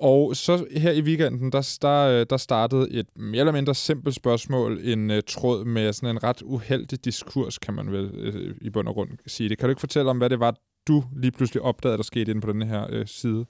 Og 0.00 0.36
så 0.36 0.66
her 0.76 0.92
i 0.92 1.00
weekenden, 1.00 1.52
der, 1.52 1.78
der, 1.82 2.24
der 2.24 2.36
startede 2.36 2.90
et 2.90 3.06
mere 3.16 3.40
eller 3.40 3.52
mindre 3.52 3.74
simpelt 3.74 4.14
spørgsmål, 4.14 4.80
en 4.82 5.10
uh, 5.10 5.16
tråd 5.26 5.64
med 5.64 5.92
sådan 5.92 6.16
en 6.16 6.22
ret 6.22 6.42
uheldig 6.42 7.04
diskurs, 7.04 7.58
kan 7.58 7.74
man 7.74 7.92
vel 7.92 8.04
uh, 8.28 8.56
i 8.60 8.70
bund 8.70 8.88
og 8.88 8.94
grund 8.94 9.10
sige 9.26 9.48
det. 9.48 9.58
Kan 9.58 9.66
du 9.66 9.70
ikke 9.70 9.80
fortælle 9.80 10.10
om, 10.10 10.18
hvad 10.18 10.30
det 10.30 10.40
var, 10.40 10.54
du 10.88 11.04
lige 11.16 11.32
pludselig 11.32 11.62
opdagede, 11.62 11.96
der 11.96 12.02
skete 12.02 12.30
inde 12.30 12.40
på 12.40 12.52
den 12.52 12.62
her 12.62 13.00
uh, 13.00 13.06
side? 13.06 13.46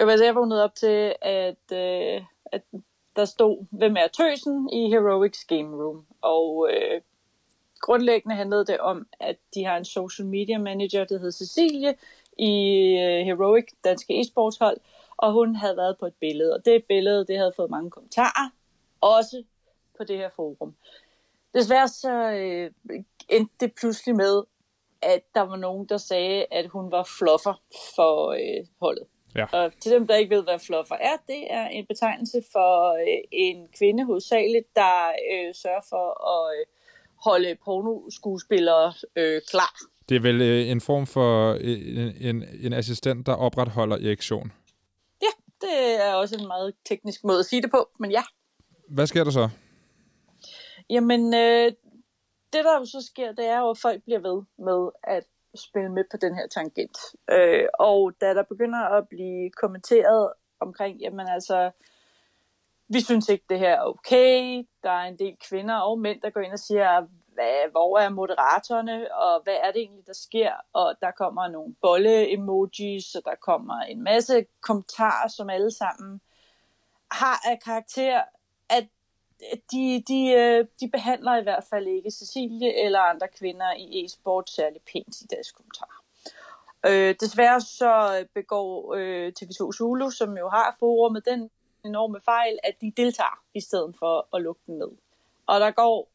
Jeg, 0.00 0.08
altså, 0.08 0.24
jeg 0.24 0.34
vågnede 0.34 0.64
op 0.64 0.74
til, 0.74 1.14
at, 1.22 1.62
uh, 1.72 2.26
at 2.52 2.62
der 3.16 3.24
stod, 3.24 3.66
hvem 3.70 3.96
er 3.96 4.06
tøsen 4.06 4.70
i 4.72 4.88
Heroics 4.88 5.44
Game 5.44 5.84
Room. 5.84 6.06
Og 6.20 6.68
øh, 6.72 7.00
grundlæggende 7.80 8.36
handlede 8.36 8.66
det 8.66 8.78
om, 8.78 9.06
at 9.20 9.36
de 9.54 9.64
har 9.64 9.76
en 9.76 9.84
social 9.84 10.28
media 10.28 10.58
manager, 10.58 11.04
der 11.04 11.18
hedder 11.18 11.30
Cecilie, 11.30 11.94
i 12.38 12.78
øh, 12.98 13.26
Heroic, 13.26 13.64
danske 13.84 14.20
e-sportshold, 14.20 14.76
og 15.16 15.32
hun 15.32 15.56
havde 15.56 15.76
været 15.76 15.98
på 15.98 16.06
et 16.06 16.14
billede, 16.20 16.54
og 16.54 16.64
det 16.64 16.84
billede, 16.84 17.26
det 17.26 17.38
havde 17.38 17.52
fået 17.56 17.70
mange 17.70 17.90
kommentarer, 17.90 18.50
også 19.00 19.42
på 19.98 20.04
det 20.04 20.16
her 20.16 20.30
forum. 20.36 20.74
Desværre 21.54 21.88
så 21.88 22.12
øh, 22.12 22.70
endte 23.28 23.54
det 23.60 23.74
pludselig 23.74 24.16
med, 24.16 24.42
at 25.02 25.22
der 25.34 25.40
var 25.40 25.56
nogen, 25.56 25.86
der 25.86 25.96
sagde, 25.96 26.46
at 26.50 26.66
hun 26.66 26.90
var 26.90 27.08
fluffer 27.18 27.62
for 27.96 28.30
øh, 28.30 28.66
holdet. 28.80 29.06
Ja. 29.36 29.44
Og 29.52 29.72
til 29.80 29.92
dem, 29.92 30.06
der 30.06 30.16
ikke 30.16 30.36
ved, 30.36 30.42
hvad 30.42 30.58
fluffer 30.58 30.94
er, 30.94 31.16
det 31.26 31.46
er 31.50 31.66
en 31.66 31.86
betegnelse 31.86 32.42
for 32.52 32.92
øh, 32.92 33.22
en 33.32 33.68
kvinde 33.78 34.04
hovedsageligt, 34.04 34.76
der 34.76 35.08
øh, 35.32 35.54
sørger 35.54 35.84
for 35.88 36.06
at 36.32 36.58
øh, 36.58 36.66
holde 37.24 37.56
pornoskuespillere 37.64 38.92
øh, 39.16 39.40
klar. 39.50 39.74
Det 40.08 40.16
er 40.16 40.20
vel 40.20 40.40
øh, 40.40 40.68
en 40.68 40.80
form 40.80 41.06
for 41.06 41.58
øh, 41.60 42.08
en, 42.20 42.36
en, 42.36 42.44
en 42.62 42.72
assistent, 42.72 43.26
der 43.26 43.34
opretholder 43.34 43.96
erektion? 43.96 44.52
Ja, 45.22 45.32
det 45.60 46.06
er 46.06 46.14
også 46.14 46.36
en 46.36 46.46
meget 46.46 46.74
teknisk 46.84 47.24
måde 47.24 47.38
at 47.38 47.44
sige 47.44 47.62
det 47.62 47.70
på, 47.70 47.88
men 47.98 48.10
ja. 48.10 48.22
Hvad 48.88 49.06
sker 49.06 49.24
der 49.24 49.30
så? 49.30 49.48
Jamen, 50.90 51.34
øh, 51.34 51.72
det 52.52 52.64
der 52.64 52.78
jo 52.78 52.84
så 52.84 53.06
sker, 53.06 53.32
det 53.32 53.46
er 53.46 53.58
jo, 53.58 53.70
at 53.70 53.78
folk 53.78 54.02
bliver 54.02 54.20
ved 54.20 54.42
med 54.58 54.90
at 55.04 55.24
spille 55.54 55.88
med 55.88 56.04
på 56.10 56.16
den 56.16 56.34
her 56.34 56.46
tangent. 56.46 56.98
Øh, 57.30 57.68
og 57.78 58.12
da 58.20 58.34
der 58.34 58.42
begynder 58.42 58.78
at 58.78 59.08
blive 59.08 59.50
kommenteret 59.50 60.32
omkring, 60.60 61.00
jamen 61.00 61.28
altså, 61.28 61.70
vi 62.88 63.00
synes 63.00 63.28
ikke, 63.28 63.44
det 63.48 63.58
her 63.58 63.74
er 63.74 63.84
okay. 63.84 64.66
Der 64.82 64.90
er 64.90 65.04
en 65.04 65.18
del 65.18 65.36
kvinder 65.48 65.76
og 65.76 65.98
mænd, 65.98 66.20
der 66.20 66.30
går 66.30 66.40
ind 66.40 66.52
og 66.52 66.58
siger, 66.58 67.06
hvad, 67.34 67.70
hvor 67.70 67.98
er 67.98 68.08
moderatorerne, 68.08 69.14
og 69.14 69.42
hvad 69.42 69.56
er 69.62 69.72
det 69.72 69.80
egentlig, 69.80 70.06
der 70.06 70.12
sker? 70.12 70.52
Og 70.72 70.94
der 71.00 71.10
kommer 71.10 71.48
nogle 71.48 71.74
bolle-emojis, 71.82 73.14
og 73.14 73.22
der 73.24 73.34
kommer 73.40 73.80
en 73.80 74.02
masse 74.02 74.46
kommentarer, 74.60 75.28
som 75.28 75.50
alle 75.50 75.70
sammen 75.70 76.20
har 77.10 77.40
af 77.50 77.60
karakter, 77.64 78.22
at 78.68 78.88
de, 79.72 80.02
de, 80.08 80.28
øh, 80.32 80.66
de 80.80 80.90
behandler 80.90 81.36
i 81.36 81.42
hvert 81.42 81.64
fald 81.70 81.86
ikke 81.86 82.10
Cecilie 82.10 82.84
eller 82.84 83.00
andre 83.00 83.28
kvinder 83.28 83.72
i 83.78 84.04
e-sport 84.04 84.50
særlig 84.50 84.80
pænt 84.92 85.20
i 85.20 85.26
deres 85.30 85.52
kommentarer. 85.52 86.02
Øh, 86.86 87.14
desværre 87.20 87.60
så 87.60 88.24
begår 88.34 88.94
øh, 88.94 89.32
TV2 89.40 89.72
Zulu, 89.72 90.10
som 90.10 90.38
jo 90.38 90.48
har 90.48 90.76
forumet 90.78 91.24
den 91.26 91.50
enorme 91.84 92.20
fejl, 92.24 92.58
at 92.64 92.74
de 92.80 92.92
deltager 92.96 93.42
i 93.54 93.60
stedet 93.60 93.94
for 93.98 94.36
at 94.36 94.42
lukke 94.42 94.62
den 94.66 94.78
ned. 94.78 94.90
Og 95.46 95.60
der 95.60 95.70
går 95.70 96.08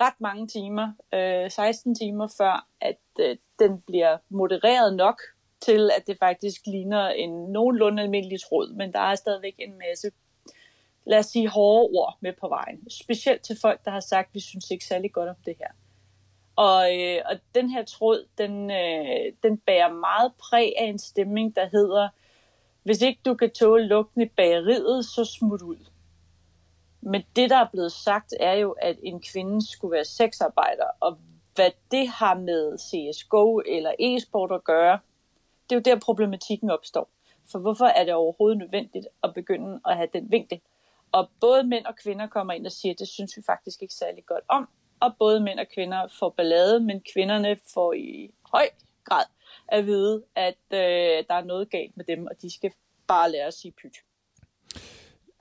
ret 0.00 0.20
mange 0.20 0.46
timer, 0.48 0.92
øh, 1.14 1.50
16 1.50 1.94
timer 1.94 2.28
før, 2.38 2.66
at 2.80 3.00
øh, 3.20 3.36
den 3.58 3.80
bliver 3.80 4.18
modereret 4.28 4.96
nok 4.96 5.20
til, 5.60 5.90
at 5.96 6.06
det 6.06 6.16
faktisk 6.18 6.66
ligner 6.66 7.08
en 7.08 7.30
nogenlunde 7.30 8.02
almindelig 8.02 8.40
tråd, 8.40 8.74
men 8.74 8.92
der 8.92 9.00
er 9.00 9.14
stadigvæk 9.14 9.54
en 9.58 9.78
masse 9.78 10.10
lad 11.06 11.18
os 11.18 11.26
sige, 11.26 11.48
hårde 11.48 11.88
ord 11.98 12.16
med 12.20 12.32
på 12.40 12.48
vejen. 12.48 12.90
Specielt 12.90 13.42
til 13.42 13.58
folk, 13.60 13.84
der 13.84 13.90
har 13.90 14.00
sagt, 14.00 14.34
vi 14.34 14.40
synes 14.40 14.70
ikke 14.70 14.84
særlig 14.84 15.12
godt 15.12 15.28
om 15.28 15.36
det 15.46 15.54
her. 15.58 15.68
Og, 16.56 16.98
øh, 17.00 17.22
og 17.30 17.36
den 17.54 17.70
her 17.70 17.84
tråd, 17.84 18.26
den, 18.38 18.70
øh, 18.70 19.32
den 19.42 19.58
bærer 19.58 19.92
meget 19.92 20.32
præg 20.38 20.72
af 20.78 20.84
en 20.84 20.98
stemning, 20.98 21.56
der 21.56 21.68
hedder, 21.72 22.08
Hvis 22.82 23.02
ikke 23.02 23.20
du 23.24 23.34
kan 23.34 23.50
tåle 23.50 23.86
lugten 23.86 24.22
i 24.22 24.26
bageriet, 24.26 25.04
så 25.04 25.24
smut 25.24 25.62
ud. 25.62 25.76
Men 27.00 27.22
det, 27.36 27.50
der 27.50 27.56
er 27.56 27.68
blevet 27.72 27.92
sagt, 27.92 28.34
er 28.40 28.52
jo, 28.52 28.70
at 28.70 28.96
en 29.02 29.20
kvinde 29.20 29.72
skulle 29.72 29.92
være 29.92 30.04
sexarbejder, 30.04 30.86
og 31.00 31.18
hvad 31.54 31.70
det 31.90 32.08
har 32.08 32.34
med 32.34 32.78
CSGO 32.78 33.58
eller 33.58 33.92
e-sport 33.98 34.52
at 34.52 34.64
gøre, 34.64 34.98
det 35.70 35.76
er 35.76 35.80
jo 35.80 35.94
der 35.94 36.00
problematikken 36.00 36.70
opstår. 36.70 37.08
For 37.52 37.58
hvorfor 37.58 37.84
er 37.84 38.04
det 38.04 38.14
overhovedet 38.14 38.58
nødvendigt 38.58 39.06
at 39.22 39.34
begynde 39.34 39.80
at 39.86 39.96
have 39.96 40.08
den 40.12 40.30
vinkel? 40.30 40.60
Og 41.16 41.30
både 41.40 41.64
mænd 41.64 41.86
og 41.86 41.96
kvinder 41.96 42.26
kommer 42.26 42.52
ind 42.52 42.66
og 42.66 42.72
siger, 42.72 42.92
at 42.92 42.98
det 42.98 43.08
synes 43.08 43.36
vi 43.36 43.42
faktisk 43.46 43.82
ikke 43.82 43.94
særlig 43.94 44.26
godt 44.26 44.44
om. 44.48 44.68
Og 45.00 45.10
både 45.18 45.40
mænd 45.40 45.58
og 45.58 45.66
kvinder 45.74 46.08
får 46.18 46.30
ballade, 46.36 46.80
men 46.80 47.02
kvinderne 47.12 47.56
får 47.74 47.92
i 47.92 48.34
høj 48.52 48.68
grad 49.04 49.24
at 49.68 49.86
vide, 49.86 50.24
at 50.34 50.64
øh, 50.72 51.24
der 51.28 51.34
er 51.34 51.44
noget 51.44 51.70
galt 51.70 51.96
med 51.96 52.04
dem, 52.04 52.26
og 52.26 52.42
de 52.42 52.54
skal 52.54 52.72
bare 53.06 53.30
lære 53.30 53.46
at 53.46 53.54
sige 53.54 53.72
pyt 53.72 53.96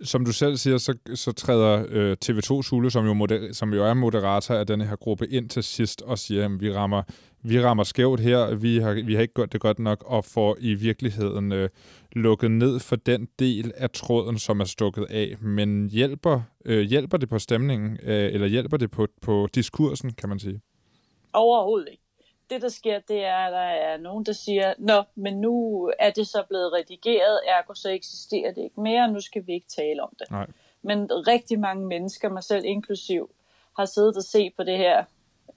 som 0.03 0.25
du 0.25 0.31
selv 0.33 0.57
siger, 0.57 0.77
så, 0.77 0.97
så 1.15 1.31
træder 1.31 1.85
øh, 1.89 2.17
TV2 2.25 2.61
Sule, 2.61 2.91
som 2.91 3.05
jo, 3.05 3.13
moder, 3.13 3.53
som 3.53 3.73
jo 3.73 3.85
er 3.85 3.93
moderator 3.93 4.55
af 4.55 4.67
denne 4.67 4.85
her 4.85 4.95
gruppe, 4.95 5.27
ind 5.27 5.49
til 5.49 5.63
sidst 5.63 6.01
og 6.01 6.19
siger, 6.19 6.45
at 6.45 6.61
vi 6.61 6.73
rammer, 6.73 7.01
vi 7.43 7.63
rammer 7.63 7.83
skævt 7.83 8.19
her, 8.19 8.55
vi 8.55 8.77
har, 8.77 8.93
vi 8.93 9.15
har 9.15 9.21
ikke 9.21 9.33
gjort 9.33 9.53
det 9.53 9.61
godt 9.61 9.79
nok, 9.79 10.03
og 10.05 10.25
får 10.25 10.57
i 10.59 10.73
virkeligheden 10.73 11.51
øh, 11.51 11.69
lukket 12.11 12.51
ned 12.51 12.79
for 12.79 12.95
den 12.95 13.27
del 13.39 13.71
af 13.75 13.89
tråden, 13.89 14.39
som 14.39 14.59
er 14.59 14.65
stukket 14.65 15.05
af. 15.09 15.35
Men 15.41 15.89
hjælper, 15.89 16.41
øh, 16.65 16.81
hjælper 16.81 17.17
det 17.17 17.29
på 17.29 17.39
stemningen, 17.39 17.97
øh, 18.03 18.33
eller 18.33 18.47
hjælper 18.47 18.77
det 18.77 18.91
på, 18.91 19.07
på 19.21 19.47
diskursen, 19.55 20.13
kan 20.13 20.29
man 20.29 20.39
sige? 20.39 20.61
Overhovedet 21.33 21.87
ikke 21.91 22.02
det, 22.53 22.61
der 22.61 22.69
sker, 22.69 22.99
det 22.99 23.25
er, 23.25 23.35
at 23.35 23.51
der 23.51 23.59
er 23.59 23.97
nogen, 23.97 24.25
der 24.25 24.33
siger, 24.33 24.73
nå, 24.77 25.03
men 25.15 25.41
nu 25.41 25.91
er 25.99 26.09
det 26.09 26.27
så 26.27 26.43
blevet 26.49 26.73
redigeret, 26.73 27.39
ergo 27.47 27.73
så 27.73 27.89
eksisterer 27.89 28.53
det 28.53 28.61
ikke 28.61 28.81
mere, 28.81 29.11
nu 29.11 29.21
skal 29.21 29.47
vi 29.47 29.53
ikke 29.53 29.67
tale 29.67 30.03
om 30.03 30.13
det. 30.19 30.31
Nej. 30.31 30.47
Men 30.81 31.11
rigtig 31.11 31.59
mange 31.59 31.87
mennesker, 31.87 32.29
mig 32.29 32.43
selv 32.43 32.65
inklusiv, 32.65 33.29
har 33.77 33.85
siddet 33.85 34.17
og 34.17 34.23
set 34.23 34.53
på 34.57 34.63
det 34.63 34.77
her 34.77 35.03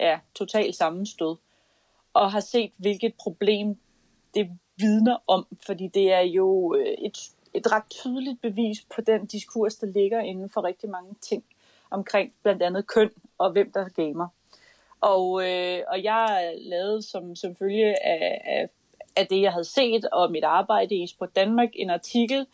ja, 0.01 0.19
totalt 0.35 0.77
sammenstød, 0.77 1.37
og 2.13 2.33
har 2.33 2.41
set, 2.41 2.73
hvilket 2.77 3.15
problem 3.15 3.79
det 4.35 4.51
vidner 4.77 5.17
om, 5.27 5.47
fordi 5.67 5.89
det 5.89 6.13
er 6.13 6.21
jo 6.21 6.75
øh, 6.75 6.87
et, 6.87 7.19
et 7.55 7.73
ret 7.73 7.91
tydeligt 7.91 8.43
bevis 8.43 8.87
på 8.95 9.01
den 9.01 9.27
diskurs, 9.27 9.75
der 9.75 9.87
ligger 9.87 10.21
inden 10.21 10.51
for 10.51 10.65
rigtig 10.65 10.91
mange 10.91 11.15
ting 11.21 11.45
omkring 11.91 12.33
blandt 12.43 12.63
andet 12.63 12.87
køn 12.87 13.11
og 13.39 13.53
hvem 13.53 13.73
der 13.73 13.89
gamer. 13.89 14.29
Og, 15.07 15.49
øh, 15.49 15.83
og 15.89 16.03
jeg 16.03 16.55
lavede 16.59 17.03
som, 17.03 17.37
som 17.37 17.57
følge 17.57 18.07
af, 18.07 18.43
af, 18.45 18.69
af 19.17 19.27
det, 19.27 19.43
jeg 19.43 19.53
havde 19.53 19.65
set, 19.65 20.05
og 20.05 20.31
mit 20.31 20.45
arbejde 20.45 20.95
i 20.95 21.07
Sport 21.07 21.37
Danmark, 21.37 21.69
en 21.75 21.91
artikel, 21.91 22.47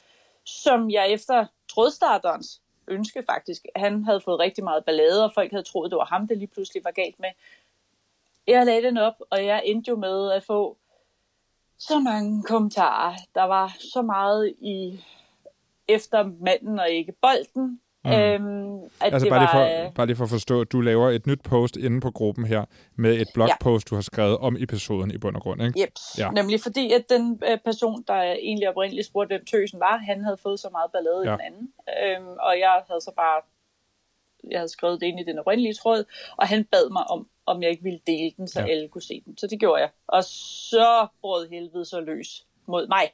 som 0.45 0.91
jeg 0.91 1.11
efter 1.11 1.47
trådstarterens 1.69 2.63
ønske 2.89 3.23
faktisk, 3.31 3.67
han 3.77 4.05
havde 4.05 4.21
fået 4.21 4.39
rigtig 4.39 4.65
meget 4.65 4.85
ballade, 4.85 5.25
og 5.25 5.33
folk 5.35 5.51
havde 5.51 5.63
troet, 5.63 5.91
det 5.91 5.99
var 5.99 6.05
ham, 6.05 6.29
det 6.29 6.39
lige 6.39 6.49
pludselig 6.49 6.85
var 6.85 6.91
galt 6.91 7.21
med. 7.21 7.29
Jeg 8.47 8.67
lagde 8.67 8.83
den 8.83 8.97
op, 8.97 9.15
og 9.31 9.45
jeg 9.45 9.63
endte 9.65 9.89
jo 9.89 9.97
med 9.97 10.33
at 10.33 10.45
få 10.45 10.77
så 11.79 11.99
mange 11.99 12.43
kommentarer. 12.43 13.15
Der 13.35 13.43
var 13.43 13.77
så 13.79 14.03
meget 14.03 14.55
i 14.61 15.05
efter 15.89 16.31
manden 16.41 16.79
og 16.79 16.91
ikke 16.91 17.13
bolden, 17.13 17.81
Mm. 18.05 18.11
Øhm, 18.11 18.79
at 18.85 18.91
altså 19.01 19.19
det 19.25 19.31
bare, 19.31 19.41
var, 19.41 19.69
lige 19.69 19.87
for, 19.87 19.93
bare 19.95 20.07
lige 20.07 20.17
for 20.17 20.25
at 20.25 20.31
forstå, 20.31 20.61
at 20.61 20.73
du 20.73 20.81
laver 20.81 21.11
et 21.11 21.27
nyt 21.27 21.43
post 21.43 21.77
inde 21.77 22.01
på 22.01 22.11
gruppen 22.11 22.45
her, 22.45 22.65
med 22.97 23.21
et 23.21 23.29
blogpost, 23.35 23.87
ja. 23.87 23.91
du 23.91 23.95
har 23.95 24.03
skrevet 24.03 24.39
om 24.39 24.57
episoden 24.59 25.11
i 25.11 25.19
bund 25.19 25.37
og 25.37 25.43
grund, 25.43 25.63
ikke? 25.63 25.81
Yep. 25.81 25.93
Ja. 26.19 26.31
Nemlig 26.31 26.61
fordi, 26.61 26.93
at 26.93 27.05
den 27.09 27.43
øh, 27.49 27.59
person, 27.65 28.05
der 28.09 28.23
egentlig 28.23 28.69
oprindeligt 28.69 29.07
spurgte, 29.07 29.29
hvem 29.37 29.45
tøsen 29.45 29.81
var, 29.81 29.97
han 29.97 30.25
havde 30.25 30.37
fået 30.37 30.61
så 30.61 30.69
meget 30.73 30.91
ballade 30.93 31.23
ja. 31.25 31.29
i 31.29 31.33
den 31.33 31.41
anden. 31.41 31.73
Øhm, 32.03 32.37
og 32.41 32.59
jeg 32.59 32.83
havde 32.89 33.01
så 33.01 33.13
bare 33.17 33.43
jeg 34.51 34.59
havde 34.59 34.69
skrevet 34.69 35.01
det 35.01 35.07
ind 35.07 35.21
i 35.21 35.25
den 35.25 35.39
oprindelige 35.39 35.75
tråd, 35.75 36.05
og 36.37 36.49
han 36.49 36.65
bad 36.65 36.91
mig 36.91 37.11
om, 37.11 37.29
om 37.47 37.63
jeg 37.63 37.71
ikke 37.71 37.83
ville 37.83 38.01
dele 38.07 38.33
den, 38.37 38.49
så 38.49 38.61
ja. 38.61 38.67
alle 38.67 38.89
kunne 38.89 39.03
se 39.03 39.23
den. 39.25 39.39
Så 39.39 39.47
det 39.47 39.61
gjorde 39.61 39.81
jeg. 39.81 39.91
Og 40.07 40.25
så 40.25 41.07
brød 41.21 41.49
helvede 41.49 41.85
så 41.85 42.01
løs 42.01 42.47
mod 42.67 42.89
mig. 42.89 43.11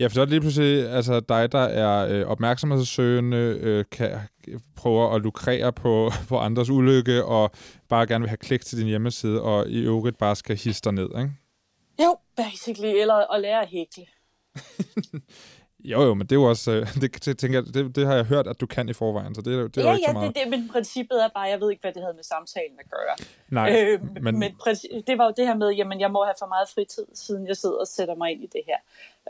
Ja, 0.00 0.06
for 0.06 0.14
så 0.14 0.20
er 0.20 0.24
det 0.24 0.30
lige 0.30 0.40
pludselig 0.40 0.88
altså, 0.90 1.20
dig, 1.20 1.52
der 1.52 1.58
er 1.58 2.08
øh, 2.08 2.26
opmærksomhedssøgende, 2.26 3.58
øh, 3.60 3.84
kan, 3.92 4.18
prøver 4.76 5.14
at 5.14 5.22
lukrere 5.22 5.72
på, 5.72 6.10
på 6.28 6.38
andres 6.38 6.70
ulykke, 6.70 7.24
og 7.24 7.50
bare 7.88 8.06
gerne 8.06 8.22
vil 8.22 8.28
have 8.28 8.36
klik 8.36 8.64
til 8.64 8.78
din 8.78 8.86
hjemmeside, 8.86 9.42
og 9.42 9.68
i 9.68 9.80
øvrigt 9.80 10.18
bare 10.18 10.36
skal 10.36 10.56
hisse 10.56 10.82
dig 10.84 10.92
ned, 10.92 11.08
ikke? 11.18 11.30
Jo, 12.02 12.16
basically, 12.36 13.00
eller 13.00 13.32
at 13.34 13.40
lære 13.40 13.62
at 13.62 13.68
hækle. 13.68 14.06
Jo, 15.84 16.02
jo, 16.02 16.14
men 16.14 16.26
det 16.26 16.32
er 16.32 16.40
jo 16.40 16.48
også, 16.48 16.70
øh, 16.72 16.94
det, 17.00 17.24
det, 17.24 17.38
tænker, 17.38 17.60
det, 17.60 17.96
det 17.96 18.06
har 18.06 18.14
jeg 18.14 18.24
hørt, 18.24 18.46
at 18.46 18.60
du 18.60 18.66
kan 18.66 18.88
i 18.88 18.92
forvejen, 18.92 19.34
så 19.34 19.40
det, 19.42 19.74
det 19.74 19.80
er 19.80 19.84
ja, 19.84 19.90
jo 19.90 19.96
ikke 19.96 20.06
ja, 20.08 20.12
så 20.12 20.18
meget. 20.18 20.34
det, 20.34 20.42
det, 20.42 20.50
men 20.50 20.68
princippet 20.68 21.24
er 21.24 21.28
bare, 21.34 21.48
jeg 21.48 21.60
ved 21.60 21.70
ikke, 21.70 21.80
hvad 21.80 21.92
det 21.92 22.02
havde 22.02 22.14
med 22.14 22.24
samtalen 22.24 22.76
at 22.84 22.90
gøre. 22.90 23.14
Nej, 23.48 23.68
øh, 23.76 24.22
men... 24.22 24.38
men 24.38 24.50
det 25.06 25.18
var 25.18 25.24
jo 25.24 25.32
det 25.36 25.46
her 25.46 25.54
med, 25.54 25.70
jamen 25.70 26.00
jeg 26.00 26.10
må 26.10 26.24
have 26.24 26.34
for 26.38 26.46
meget 26.46 26.68
fritid, 26.74 27.06
siden 27.14 27.46
jeg 27.46 27.56
sidder 27.56 27.76
og 27.76 27.86
sætter 27.86 28.14
mig 28.14 28.30
ind 28.32 28.42
i 28.42 28.46
det 28.52 28.62
her. 28.66 28.78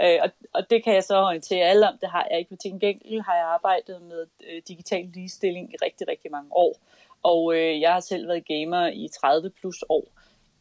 Øh, 0.02 0.18
og, 0.22 0.30
og 0.54 0.70
det 0.70 0.84
kan 0.84 0.94
jeg 0.94 1.04
så 1.04 1.16
orientere 1.16 1.64
alle 1.64 1.88
om, 1.88 1.98
det 2.00 2.08
har 2.08 2.26
jeg 2.30 2.38
ikke. 2.38 2.56
Til 2.56 2.70
gengæld 2.70 3.20
har 3.20 3.34
jeg 3.34 3.44
arbejdet 3.44 4.02
med 4.02 4.26
øh, 4.50 4.62
digital 4.68 5.04
ligestilling 5.14 5.72
i 5.72 5.76
rigtig, 5.82 6.08
rigtig 6.08 6.30
mange 6.30 6.50
år. 6.52 6.76
Og 7.22 7.54
øh, 7.56 7.80
jeg 7.80 7.92
har 7.92 8.00
selv 8.00 8.28
været 8.28 8.46
gamer 8.46 8.86
i 8.86 9.08
30 9.20 9.50
plus 9.50 9.84
år. 9.88 10.04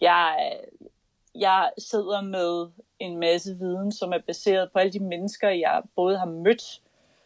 Jeg, 0.02 0.60
jeg 1.36 1.72
sidder 1.78 2.22
med 2.22 2.68
en 3.00 3.18
masse 3.18 3.58
viden, 3.58 3.92
som 3.92 4.14
er 4.14 4.20
baseret 4.28 4.72
på 4.72 4.80
alle 4.80 4.94
de 4.94 5.00
mennesker, 5.00 5.50
jeg 5.50 5.82
både 5.96 6.18
har 6.18 6.26
mødt, 6.26 6.82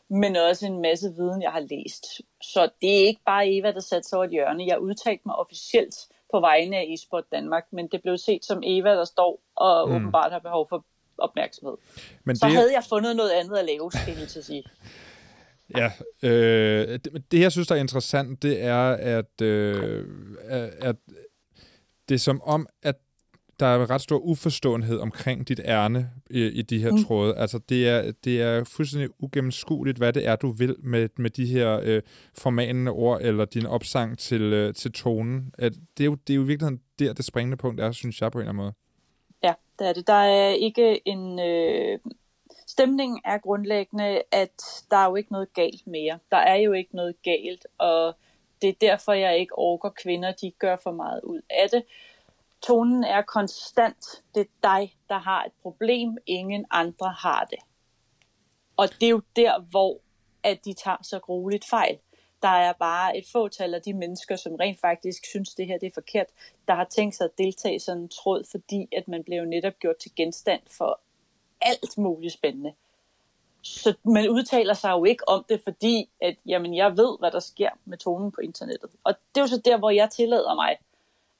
men 0.09 0.35
også 0.35 0.65
en 0.65 0.81
masse 0.81 1.13
viden, 1.13 1.41
jeg 1.41 1.51
har 1.51 1.59
læst. 1.59 2.05
Så 2.41 2.69
det 2.81 3.01
er 3.01 3.07
ikke 3.07 3.21
bare 3.25 3.51
Eva, 3.51 3.71
der 3.71 3.79
satte 3.79 4.09
sig 4.09 4.17
over 4.17 4.25
et 4.25 4.31
hjørne. 4.31 4.65
Jeg 4.67 4.79
udtalte 4.79 5.21
mig 5.25 5.35
officielt 5.35 5.95
på 6.31 6.39
vegne 6.39 6.77
af 6.77 6.85
eSport 6.93 7.31
Danmark, 7.31 7.65
men 7.71 7.87
det 7.87 8.01
blev 8.01 8.17
set 8.17 8.45
som 8.45 8.61
Eva, 8.65 8.89
der 8.89 9.05
står 9.05 9.39
og 9.55 9.89
mm. 9.89 9.95
åbenbart 9.95 10.31
har 10.31 10.39
behov 10.39 10.67
for 10.69 10.85
opmærksomhed. 11.17 11.75
Men 12.23 12.35
så 12.35 12.45
det... 12.45 12.55
havde 12.55 12.73
jeg 12.73 12.83
fundet 12.89 13.15
noget 13.15 13.31
andet 13.31 13.57
at 13.57 13.65
lave, 13.65 13.91
skal 13.91 14.17
jeg 14.19 14.27
til 14.27 14.39
at 14.39 14.45
sige. 14.45 14.63
Ja, 15.77 15.91
øh, 16.23 16.99
det, 17.03 17.23
det 17.31 17.39
jeg 17.39 17.51
synes, 17.51 17.67
der 17.67 17.75
er 17.75 17.79
interessant, 17.79 18.43
det 18.43 18.61
er, 18.61 18.91
at, 18.91 19.41
øh, 19.41 20.05
at 20.79 20.95
det 22.09 22.15
er 22.15 22.19
som 22.19 22.41
om, 22.41 22.67
at 22.81 22.95
der 23.59 23.65
er 23.65 23.89
ret 23.89 24.01
stor 24.01 24.17
uforståenhed 24.17 24.99
omkring 24.99 25.47
dit 25.47 25.59
ærne 25.65 26.09
i, 26.29 26.45
i 26.45 26.61
de 26.61 26.79
her 26.79 26.91
mm. 26.91 27.03
tråde. 27.03 27.35
Altså, 27.35 27.59
det 27.69 27.89
er, 27.89 28.11
det 28.23 28.41
er 28.41 28.63
fuldstændig 28.63 29.09
ugennemskueligt, 29.19 29.97
hvad 29.97 30.13
det 30.13 30.27
er, 30.27 30.35
du 30.35 30.51
vil 30.51 30.75
med, 30.79 31.09
med 31.17 31.29
de 31.29 31.45
her 31.45 31.79
øh, 31.83 32.01
formanende 32.37 32.91
ord, 32.91 33.19
eller 33.21 33.45
din 33.45 33.65
opsang 33.65 34.17
til, 34.17 34.41
øh, 34.41 34.73
til 34.73 34.91
tonen. 34.91 35.53
At 35.57 35.73
det, 35.97 36.03
er 36.03 36.05
jo, 36.05 36.15
det 36.27 36.33
er 36.33 36.37
jo 36.37 36.41
virkelig 36.41 36.79
der, 36.99 37.13
det 37.13 37.25
springende 37.25 37.57
punkt 37.57 37.81
er, 37.81 37.91
synes 37.91 38.21
jeg 38.21 38.31
på 38.31 38.37
en 38.37 38.41
eller 38.41 38.49
anden 38.49 38.63
måde. 38.63 38.73
Ja, 39.43 39.53
det 39.79 39.87
er 39.87 39.93
det. 39.93 40.07
Der 40.07 40.13
er 40.13 40.49
ikke 40.49 41.07
en... 41.07 41.39
Øh... 41.39 41.99
Stemningen 42.67 43.21
er 43.25 43.37
grundlæggende, 43.37 44.21
at 44.31 44.61
der 44.91 44.97
er 44.97 45.05
jo 45.05 45.15
ikke 45.15 45.31
noget 45.31 45.53
galt 45.53 45.87
mere. 45.87 46.19
Der 46.31 46.37
er 46.37 46.55
jo 46.55 46.71
ikke 46.71 46.95
noget 46.95 47.15
galt, 47.23 47.67
og 47.77 48.15
det 48.61 48.69
er 48.69 48.73
derfor, 48.81 49.13
jeg 49.13 49.37
ikke 49.37 49.57
orker 49.57 49.89
kvinder, 49.89 50.31
de 50.31 50.51
gør 50.51 50.75
for 50.83 50.91
meget 50.91 51.21
ud 51.23 51.41
af 51.49 51.69
det 51.69 51.83
tonen 52.63 53.03
er 53.03 53.21
konstant. 53.21 54.23
Det 54.35 54.41
er 54.41 54.51
dig, 54.63 54.95
der 55.09 55.17
har 55.17 55.43
et 55.43 55.51
problem. 55.61 56.17
Ingen 56.25 56.65
andre 56.71 57.11
har 57.11 57.47
det. 57.49 57.59
Og 58.77 58.89
det 58.89 59.03
er 59.03 59.09
jo 59.09 59.21
der, 59.35 59.59
hvor 59.59 59.99
at 60.43 60.65
de 60.65 60.73
tager 60.73 60.97
så 61.01 61.19
grueligt 61.19 61.65
fejl. 61.69 61.99
Der 62.43 62.49
er 62.49 62.73
bare 62.73 63.17
et 63.17 63.25
fåtal 63.31 63.73
af 63.73 63.81
de 63.81 63.93
mennesker, 63.93 64.35
som 64.35 64.55
rent 64.55 64.79
faktisk 64.79 65.25
synes, 65.25 65.55
det 65.55 65.67
her 65.67 65.77
det 65.77 65.87
er 65.87 65.93
forkert, 65.93 66.27
der 66.67 66.73
har 66.73 66.83
tænkt 66.83 67.15
sig 67.15 67.25
at 67.25 67.37
deltage 67.37 67.75
i 67.75 67.79
sådan 67.79 68.01
en 68.01 68.09
tråd, 68.09 68.43
fordi 68.51 68.87
at 68.97 69.07
man 69.07 69.23
blev 69.23 69.45
netop 69.45 69.79
gjort 69.79 69.97
til 69.97 70.11
genstand 70.15 70.61
for 70.77 70.99
alt 71.61 71.97
muligt 71.97 72.33
spændende. 72.33 72.73
Så 73.61 73.93
man 74.03 74.29
udtaler 74.29 74.73
sig 74.73 74.91
jo 74.91 75.03
ikke 75.03 75.29
om 75.29 75.45
det, 75.49 75.61
fordi 75.63 76.09
at, 76.21 76.35
jamen, 76.45 76.75
jeg 76.75 76.97
ved, 76.97 77.19
hvad 77.19 77.31
der 77.31 77.39
sker 77.39 77.69
med 77.85 77.97
tonen 77.97 78.31
på 78.31 78.41
internettet. 78.41 78.89
Og 79.03 79.13
det 79.35 79.41
er 79.41 79.43
jo 79.43 79.47
så 79.47 79.61
der, 79.65 79.77
hvor 79.77 79.89
jeg 79.89 80.09
tillader 80.09 80.55
mig 80.55 80.77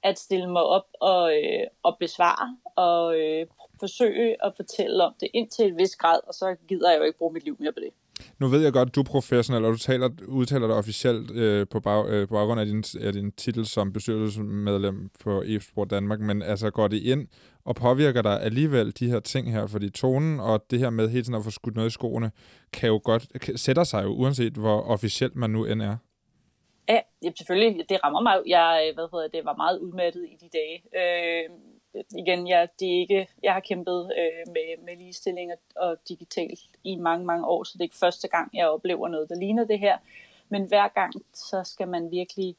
at 0.04 0.20
stille 0.20 0.52
mig 0.52 0.64
op 0.64 0.88
og, 1.00 1.36
øh, 1.38 1.68
og 1.84 1.98
besvare 2.00 2.58
og 2.76 3.20
øh, 3.20 3.48
forsøge 3.80 4.46
at 4.46 4.54
fortælle 4.56 5.04
om 5.04 5.14
det 5.20 5.30
indtil 5.34 5.66
et 5.66 5.78
vis 5.78 5.96
grad, 5.96 6.20
og 6.28 6.34
så 6.34 6.56
gider 6.68 6.92
jeg 6.92 7.00
jo 7.00 7.04
ikke 7.04 7.18
bruge 7.18 7.34
mit 7.34 7.44
liv 7.44 7.58
mere 7.60 7.74
på 7.74 7.80
det. 7.80 7.94
Nu 8.40 8.48
ved 8.48 8.64
jeg 8.64 8.74
godt, 8.74 8.90
at 8.90 8.96
du 8.96 9.00
er 9.00 9.04
professionel, 9.06 9.66
og 9.66 9.72
du 9.72 9.78
taler, 9.78 10.10
udtaler 10.28 10.68
dig 10.68 10.76
officielt 10.76 11.32
øh, 11.32 11.68
på, 11.72 11.80
bag, 11.80 12.10
øh, 12.10 12.28
på 12.28 12.34
baggrund 12.34 12.60
af 12.60 12.66
din, 12.66 12.84
af 13.02 13.14
din 13.14 13.32
titel 13.32 13.66
som 13.66 13.94
bestyrelsesmedlem 13.94 15.10
på 15.24 15.44
e-sport 15.46 15.90
Danmark, 15.90 16.20
men 16.20 16.42
altså 16.42 16.70
går 16.70 16.88
det 16.88 17.02
ind 17.02 17.28
og 17.66 17.76
påvirker 17.76 18.22
dig 18.22 18.42
alligevel 18.42 18.94
de 19.00 19.10
her 19.10 19.20
ting 19.20 19.52
her, 19.52 19.68
fordi 19.68 19.90
tonen 19.90 20.40
og 20.40 20.66
det 20.72 20.80
her 20.80 20.90
med 20.90 21.10
hele 21.10 21.24
tiden 21.24 21.36
at 21.36 21.44
få 21.44 21.52
skudt 21.52 21.76
noget 21.76 21.90
i 21.90 21.94
skoene, 21.94 22.32
kan 22.74 22.90
jo 22.90 23.02
godt, 23.04 23.28
sætter 23.60 23.84
sig 23.84 24.04
jo 24.04 24.10
uanset 24.10 24.54
hvor 24.54 24.82
officielt 24.82 25.36
man 25.36 25.50
nu 25.50 25.66
end 25.66 25.82
er. 25.82 25.98
Ja, 26.90 27.00
selvfølgelig. 27.38 27.90
Det 27.90 28.00
rammer 28.04 28.22
mig. 28.22 28.38
Jeg 28.48 28.86
øh, 28.88 28.94
hvad 28.96 29.08
hedder 29.14 29.28
det, 29.28 29.46
var 29.46 29.56
meget 29.56 29.80
udmattet 29.80 30.24
i 30.34 30.36
de 30.42 30.50
dage. 30.60 30.78
Øh, 31.00 31.50
igen, 32.18 32.48
jeg, 32.48 32.68
det 32.80 32.96
er 32.96 33.00
ikke, 33.00 33.28
jeg 33.44 33.54
har 33.54 33.60
kæmpet 33.60 34.12
øh, 34.18 34.54
med, 34.54 34.86
med 34.86 34.98
ligestilling 34.98 35.52
og, 35.52 35.60
og 35.76 35.98
digital 36.10 36.60
i 36.84 36.96
mange, 36.96 37.26
mange 37.26 37.48
år, 37.48 37.64
så 37.64 37.72
det 37.74 37.80
er 37.80 37.84
ikke 37.84 37.96
første 37.96 38.28
gang, 38.28 38.50
jeg 38.54 38.68
oplever 38.68 39.08
noget, 39.08 39.30
der 39.30 39.36
ligner 39.36 39.66
det 39.66 39.80
her. 39.80 39.98
Men 40.50 40.66
hver 40.66 40.88
gang, 40.88 41.14
så 41.34 41.64
skal 41.64 41.88
man 41.88 42.12
virkelig 42.12 42.56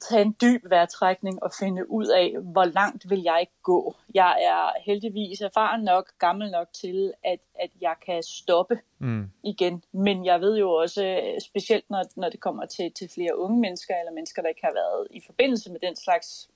tage 0.00 0.22
en 0.22 0.36
dyb 0.40 0.70
vejrtrækning 0.70 1.42
og 1.42 1.50
finde 1.58 1.90
ud 1.90 2.06
af, 2.06 2.34
hvor 2.42 2.64
langt 2.64 3.10
vil 3.10 3.22
jeg 3.22 3.46
gå. 3.62 3.96
Jeg 4.14 4.36
er 4.42 4.80
heldigvis 4.80 5.40
erfaren 5.40 5.84
nok, 5.84 6.10
gammel 6.18 6.50
nok 6.50 6.68
til, 6.72 7.12
at, 7.24 7.38
at 7.54 7.70
jeg 7.80 7.94
kan 8.06 8.22
stoppe 8.22 8.78
mm. 8.98 9.30
igen. 9.42 9.84
Men 9.92 10.24
jeg 10.24 10.40
ved 10.40 10.58
jo 10.58 10.72
også, 10.72 11.20
specielt 11.40 11.90
når, 11.90 12.04
når 12.16 12.28
det 12.28 12.40
kommer 12.40 12.66
til, 12.66 12.92
til 12.92 13.10
flere 13.14 13.38
unge 13.38 13.60
mennesker, 13.60 13.94
eller 14.00 14.12
mennesker, 14.12 14.42
der 14.42 14.48
ikke 14.48 14.64
har 14.64 14.74
været 14.74 15.08
i 15.10 15.20
forbindelse 15.26 15.72
med 15.72 15.80
den 15.80 15.96
slags, 15.96 16.50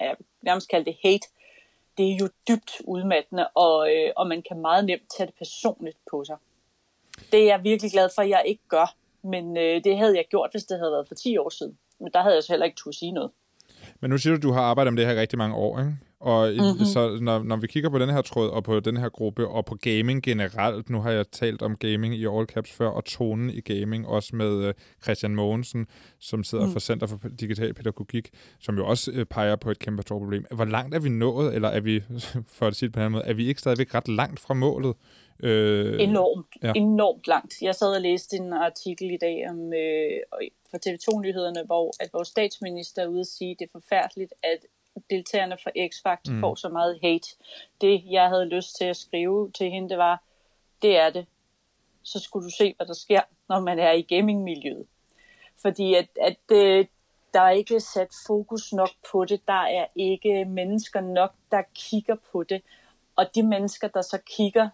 jeg 0.00 0.16
nærmest 0.42 0.68
kalde 0.68 0.84
det 0.84 0.96
hate, 1.04 1.26
det 1.98 2.12
er 2.12 2.16
jo 2.20 2.28
dybt 2.48 2.72
udmattende, 2.84 3.48
og, 3.48 3.94
øh, 3.94 4.12
og 4.16 4.26
man 4.26 4.42
kan 4.48 4.60
meget 4.60 4.84
nemt 4.84 5.02
tage 5.16 5.26
det 5.26 5.34
personligt 5.34 5.98
på 6.10 6.24
sig. 6.24 6.36
Det 7.32 7.42
er 7.42 7.46
jeg 7.46 7.64
virkelig 7.64 7.92
glad 7.92 8.08
for, 8.14 8.22
at 8.22 8.28
jeg 8.28 8.42
ikke 8.46 8.62
gør. 8.68 8.94
Men 9.22 9.56
øh, 9.56 9.84
det 9.84 9.96
havde 9.98 10.16
jeg 10.16 10.24
gjort, 10.30 10.50
hvis 10.52 10.64
det 10.64 10.78
havde 10.78 10.92
været 10.92 11.08
for 11.08 11.14
10 11.14 11.38
år 11.38 11.48
siden 11.48 11.78
men 12.02 12.12
der 12.14 12.22
havde 12.22 12.34
jeg 12.34 12.42
så 12.42 12.52
heller 12.52 12.66
ikke 12.66 12.76
turde 12.76 12.98
sige 12.98 13.12
noget. 13.12 13.30
Men 14.00 14.10
nu 14.10 14.18
siger 14.18 14.30
du, 14.32 14.36
at 14.36 14.42
du 14.42 14.52
har 14.52 14.62
arbejdet 14.62 14.92
med 14.92 15.02
det 15.02 15.10
her 15.10 15.20
rigtig 15.20 15.38
mange 15.38 15.56
år, 15.56 15.78
ikke? 15.78 15.96
Og 16.22 16.52
mm-hmm. 16.52 16.84
så 16.84 17.18
når, 17.20 17.42
når 17.42 17.56
vi 17.56 17.66
kigger 17.66 17.90
på 17.90 17.98
den 17.98 18.10
her 18.10 18.22
tråd, 18.22 18.50
og 18.50 18.64
på 18.64 18.80
den 18.80 18.96
her 18.96 19.08
gruppe, 19.08 19.48
og 19.48 19.64
på 19.64 19.74
gaming 19.74 20.22
generelt, 20.22 20.90
nu 20.90 21.00
har 21.00 21.10
jeg 21.10 21.30
talt 21.30 21.62
om 21.62 21.76
gaming 21.76 22.14
i 22.14 22.26
All 22.26 22.46
Caps 22.46 22.72
før, 22.72 22.88
og 22.88 23.04
tonen 23.04 23.50
i 23.50 23.60
gaming, 23.60 24.06
også 24.06 24.36
med 24.36 24.68
uh, 24.68 24.74
Christian 25.02 25.34
Mogensen, 25.34 25.86
som 26.20 26.44
sidder 26.44 26.66
mm. 26.66 26.72
for 26.72 26.80
Center 26.80 27.06
for 27.06 27.18
Digital 27.40 27.74
Pædagogik, 27.74 28.30
som 28.60 28.76
jo 28.76 28.86
også 28.86 29.10
uh, 29.10 29.22
peger 29.24 29.56
på 29.56 29.70
et 29.70 29.78
kæmpe 29.78 30.02
problem. 30.02 30.44
Hvor 30.50 30.64
langt 30.64 30.94
er 30.94 31.00
vi 31.00 31.08
nået, 31.08 31.54
eller 31.54 31.68
er 31.68 31.80
vi, 31.80 32.00
for 32.58 32.66
at 32.66 32.76
sige 32.76 32.86
det 32.86 32.94
på 32.94 33.00
en 33.00 33.12
måde, 33.12 33.24
er 33.24 33.34
vi 33.34 33.46
ikke 33.46 33.60
stadigvæk 33.60 33.94
ret 33.94 34.08
langt 34.08 34.40
fra 34.40 34.54
målet? 34.54 34.94
Øh, 35.42 36.00
enormt, 36.00 36.46
ja. 36.62 36.72
enormt 36.76 37.26
langt. 37.28 37.54
Jeg 37.62 37.74
sad 37.74 37.94
og 37.94 38.00
læste 38.00 38.36
en 38.36 38.52
artikel 38.52 39.10
i 39.10 39.16
dag 39.16 39.46
om, 39.50 39.72
øh, 39.72 40.20
for 40.70 40.78
TV2-nyhederne, 40.86 41.62
hvor 41.66 41.92
at 42.00 42.08
vores 42.12 42.28
statsminister 42.28 43.02
er 43.02 43.06
ude 43.06 43.20
at 43.20 43.26
sige, 43.26 43.50
at 43.50 43.56
det 43.58 43.64
er 43.64 43.80
forfærdeligt, 43.80 44.32
at 44.42 44.58
deltagerne 45.10 45.56
fra 45.62 45.70
X-Factor 45.70 46.32
mm. 46.32 46.40
får 46.40 46.54
så 46.54 46.68
meget 46.68 46.98
hate. 47.02 47.28
Det, 47.80 48.02
jeg 48.10 48.28
havde 48.28 48.44
lyst 48.44 48.76
til 48.76 48.84
at 48.84 48.96
skrive 48.96 49.50
til 49.50 49.70
hende, 49.70 49.88
det 49.88 49.98
var, 49.98 50.22
det 50.82 50.96
er 50.96 51.10
det. 51.10 51.26
Så 52.02 52.18
skulle 52.18 52.44
du 52.44 52.50
se, 52.58 52.74
hvad 52.76 52.86
der 52.86 52.94
sker, 52.94 53.20
når 53.48 53.60
man 53.60 53.78
er 53.78 53.92
i 53.92 54.02
gamingmiljøet. 54.02 54.86
Fordi 55.62 55.94
at, 55.94 56.08
at 56.20 56.56
øh, 56.56 56.86
der 57.34 57.40
er 57.40 57.50
ikke 57.50 57.80
sat 57.80 58.08
fokus 58.26 58.72
nok 58.72 58.90
på 59.12 59.24
det. 59.24 59.40
Der 59.46 59.62
er 59.62 59.86
ikke 59.96 60.44
mennesker 60.44 61.00
nok, 61.00 61.32
der 61.50 61.62
kigger 61.74 62.16
på 62.32 62.42
det. 62.42 62.62
Og 63.16 63.34
de 63.34 63.42
mennesker, 63.42 63.88
der 63.88 64.02
så 64.02 64.18
kigger, 64.26 64.68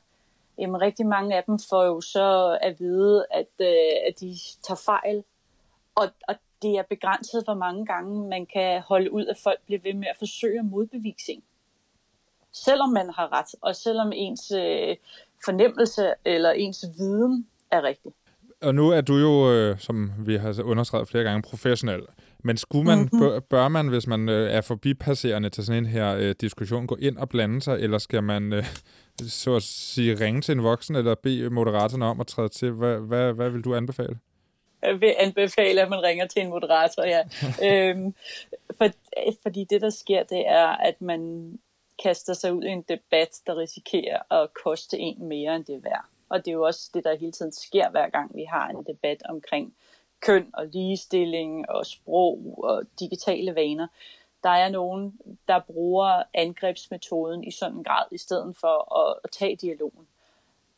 jamen 0.59 0.81
rigtig 0.81 1.07
mange 1.07 1.37
af 1.37 1.45
dem 1.45 1.59
får 1.71 1.85
jo 1.85 2.01
så 2.01 2.59
at 2.63 2.81
vide, 2.81 3.27
at, 3.31 3.47
øh, 3.61 4.09
at 4.09 4.21
de 4.21 4.37
tager 4.63 4.83
fejl, 4.85 5.25
og, 5.95 6.09
og 6.29 6.35
det 6.63 6.79
er 6.79 6.83
begrænset, 6.91 7.45
hvor 7.45 7.55
mange 7.55 7.87
gange 7.87 8.29
man 8.29 8.47
kan 8.47 8.81
holde 8.81 9.13
ud, 9.13 9.27
at 9.27 9.37
folk 9.43 9.61
bliver 9.67 9.81
ved 9.83 9.95
med 9.95 10.09
at 10.09 10.17
forsøge 10.19 10.59
at 10.59 10.65
modbevise 10.65 11.33
en. 11.33 11.43
Selvom 12.53 12.91
man 12.91 13.11
har 13.11 13.33
ret, 13.33 13.55
og 13.61 13.77
selvom 13.77 14.13
ens 14.15 14.51
øh, 14.51 14.97
fornemmelse 15.45 16.15
eller 16.25 16.51
ens 16.51 16.85
viden 16.99 17.47
er 17.71 17.83
rigtig. 17.83 18.13
Og 18.63 18.75
nu 18.75 18.89
er 18.91 19.01
du 19.01 19.17
jo, 19.17 19.53
øh, 19.53 19.79
som 19.79 20.13
vi 20.19 20.37
har 20.37 20.63
understreget 20.63 21.09
flere 21.09 21.25
gange, 21.25 21.43
professionel. 21.43 22.03
Men 22.45 22.57
skulle 22.57 22.85
man, 22.85 22.99
mm-hmm. 22.99 23.21
bør, 23.21 23.41
bør 23.41 23.69
man, 23.69 23.89
hvis 23.89 24.07
man 24.07 24.29
øh, 24.29 24.51
er 24.53 24.61
forbipasserende 24.61 25.51
til 25.51 25.65
sådan 25.65 25.85
en 25.85 25.91
her 25.91 26.15
øh, 26.15 26.35
diskussion, 26.41 26.87
gå 26.87 26.97
ind 27.01 27.17
og 27.17 27.29
blande 27.29 27.61
sig, 27.63 27.81
eller 27.81 27.99
skal 27.99 28.23
man 28.23 28.53
øh, 28.53 28.65
så 29.29 29.57
at 29.57 29.63
sige 29.63 30.25
ringe 30.25 30.41
til 30.41 30.53
en 30.53 30.63
voksen, 30.63 30.97
eller 30.97 31.15
bede 31.23 31.51
moderatorerne 31.51 32.05
om 32.05 32.21
at 32.21 32.27
træde 32.27 32.49
til? 32.49 32.73
Hvad, 32.73 32.99
hvad, 32.99 33.33
hvad 33.33 33.51
vil 33.51 33.65
du 33.65 33.75
anbefale? 33.75 34.19
Jeg 34.83 35.01
vil 35.01 35.15
anbefale, 35.19 35.83
at 35.83 35.89
man 35.89 36.03
ringer 36.03 36.27
til 36.27 36.43
en 36.43 36.49
moderator, 36.49 37.05
ja. 37.05 37.23
øhm, 37.69 38.15
for, 38.77 38.89
fordi 39.43 39.65
det, 39.65 39.81
der 39.81 39.91
sker, 39.91 40.23
det 40.23 40.49
er, 40.49 40.67
at 40.67 41.01
man 41.01 41.53
kaster 42.03 42.35
sig 42.35 42.53
ud 42.53 42.63
i 42.63 42.69
en 42.69 42.83
debat, 42.83 43.41
der 43.47 43.57
risikerer 43.57 44.43
at 44.43 44.55
koste 44.65 44.99
en 44.99 45.25
mere, 45.25 45.57
end 45.57 45.65
det 45.65 45.75
er 45.75 45.81
værd. 45.81 46.05
Og 46.29 46.39
det 46.39 46.49
er 46.49 46.55
jo 46.55 46.63
også 46.63 46.91
det, 46.95 47.05
der 47.05 47.17
hele 47.17 47.33
tiden 47.33 47.53
sker, 47.53 47.91
hver 47.91 48.09
gang 48.09 48.37
vi 48.37 48.45
har 48.45 48.69
en 48.69 48.85
debat 48.87 49.23
omkring 49.29 49.75
køn 50.21 50.51
og 50.55 50.67
ligestilling 50.67 51.71
og 51.71 51.87
sprog 51.87 52.59
og 52.63 52.83
digitale 53.01 53.55
vaner. 53.55 53.87
Der 54.43 54.51
er 54.51 54.69
nogen, 54.69 55.19
der 55.49 55.61
bruger 55.67 56.23
angrebsmetoden 56.35 57.45
i 57.45 57.51
sådan 57.51 57.77
en 57.77 57.85
grad, 57.85 58.05
i 58.13 58.19
stedet 58.19 58.57
for 58.57 58.99
at, 58.99 59.21
at 59.25 59.31
tage 59.31 59.57
dialogen. 59.57 60.07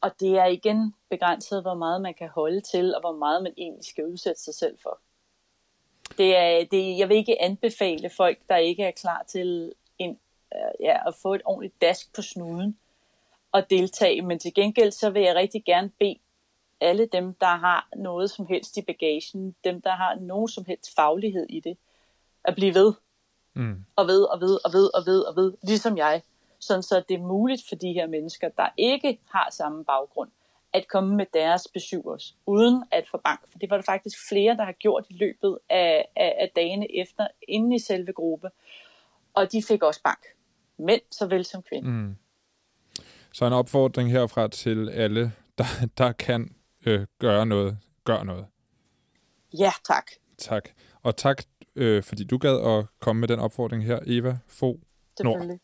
Og 0.01 0.21
det 0.21 0.39
er 0.39 0.45
igen 0.45 0.95
begrænset, 1.11 1.63
hvor 1.63 1.75
meget 1.75 2.03
man 2.03 2.15
kan 2.15 2.29
holde 2.29 2.61
til, 2.61 2.95
og 2.95 3.01
hvor 3.01 3.13
meget 3.13 3.43
man 3.43 3.55
egentlig 3.57 3.85
skal 3.85 4.07
udsætte 4.07 4.43
sig 4.43 4.55
selv 4.55 4.79
for. 4.83 5.01
Det 6.19 6.37
er, 6.37 6.65
det, 6.71 6.99
jeg 6.99 7.09
vil 7.09 7.17
ikke 7.17 7.43
anbefale 7.43 8.11
folk, 8.11 8.39
der 8.49 8.57
ikke 8.57 8.85
er 8.85 8.91
klar 8.91 9.25
til 9.29 9.73
en, 9.99 10.19
øh, 10.55 10.85
ja, 10.87 11.09
at 11.09 11.15
få 11.15 11.35
et 11.35 11.43
ordentligt 11.45 11.81
dask 11.81 12.15
på 12.15 12.23
snuden 12.23 12.79
og 13.53 13.71
deltage. 13.71 14.23
Men 14.23 14.39
til 14.39 14.55
gengæld 14.55 14.93
så 14.93 15.11
vil 15.11 15.23
jeg 15.23 15.35
rigtig 15.35 15.65
gerne 15.65 15.91
bede 15.99 16.19
alle 16.81 17.07
dem, 17.07 17.35
der 17.35 17.57
har 17.57 17.89
noget 17.97 18.31
som 18.31 18.47
helst 18.47 18.77
i 18.77 18.83
bagagen, 18.83 19.57
dem, 19.65 19.83
der 19.83 19.91
har 19.91 20.15
nogen 20.15 20.49
som 20.49 20.65
helst 20.65 20.95
faglighed 20.95 21.47
i 21.49 21.61
det, 21.61 21.77
at 22.45 22.55
blive 22.55 22.75
ved. 22.75 22.93
Mm. 23.55 23.85
Og 23.97 24.07
ved, 24.07 24.23
og 24.23 24.41
ved, 24.41 24.59
og 24.65 24.73
ved, 24.73 24.95
og 24.95 25.07
ved, 25.07 25.21
og 25.21 25.37
ved, 25.37 25.53
ligesom 25.63 25.97
jeg 25.97 26.23
sådan 26.61 26.83
så 26.83 27.03
det 27.09 27.15
er 27.15 27.23
muligt 27.23 27.63
for 27.69 27.77
de 27.77 27.93
her 27.93 28.07
mennesker, 28.07 28.49
der 28.49 28.69
ikke 28.77 29.19
har 29.31 29.49
samme 29.51 29.85
baggrund, 29.85 30.31
at 30.73 30.89
komme 30.89 31.17
med 31.17 31.27
deres 31.35 31.69
besøgers, 31.75 32.37
uden 32.47 32.85
at 32.91 33.09
få 33.11 33.21
bank. 33.25 33.41
For 33.51 33.59
det 33.59 33.71
var 33.71 33.77
der 33.77 33.83
faktisk 33.83 34.29
flere, 34.29 34.57
der 34.57 34.65
har 34.65 34.73
gjort 34.73 35.07
i 35.11 35.15
løbet 35.15 35.59
af, 35.71 36.09
af, 36.17 36.37
af 36.41 36.51
dagene 36.57 36.97
efter, 36.97 37.27
inden 37.49 37.73
i 37.73 37.79
selve 37.79 38.13
gruppe. 38.13 38.51
Og 39.35 39.53
de 39.53 39.63
fik 39.63 39.83
også 39.83 40.03
bank. 40.03 40.27
Mænd 40.79 41.03
såvel 41.11 41.45
som 41.45 41.63
kvinder. 41.63 41.91
Mm. 41.91 42.17
Så 43.33 43.47
en 43.47 43.53
opfordring 43.53 44.11
herfra 44.11 44.49
til 44.49 44.89
alle, 44.89 45.33
der, 45.59 45.65
der 45.99 46.13
kan 46.13 46.55
øh, 46.87 47.07
gøre 47.19 47.47
noget. 47.47 47.79
Gør 48.05 48.23
noget. 48.23 48.47
Ja, 49.59 49.71
tak. 49.85 50.11
Tak. 50.39 50.69
Og 51.03 51.17
tak, 51.17 51.43
øh, 51.77 52.03
fordi 52.03 52.25
du 52.25 52.39
gad 52.39 52.79
at 52.79 52.87
komme 53.01 53.21
med 53.21 53.29
den 53.29 53.39
opfordring 53.39 53.85
her, 53.85 53.99
Eva 54.07 54.39
Fo 54.49 54.81
Nord. 55.25 55.59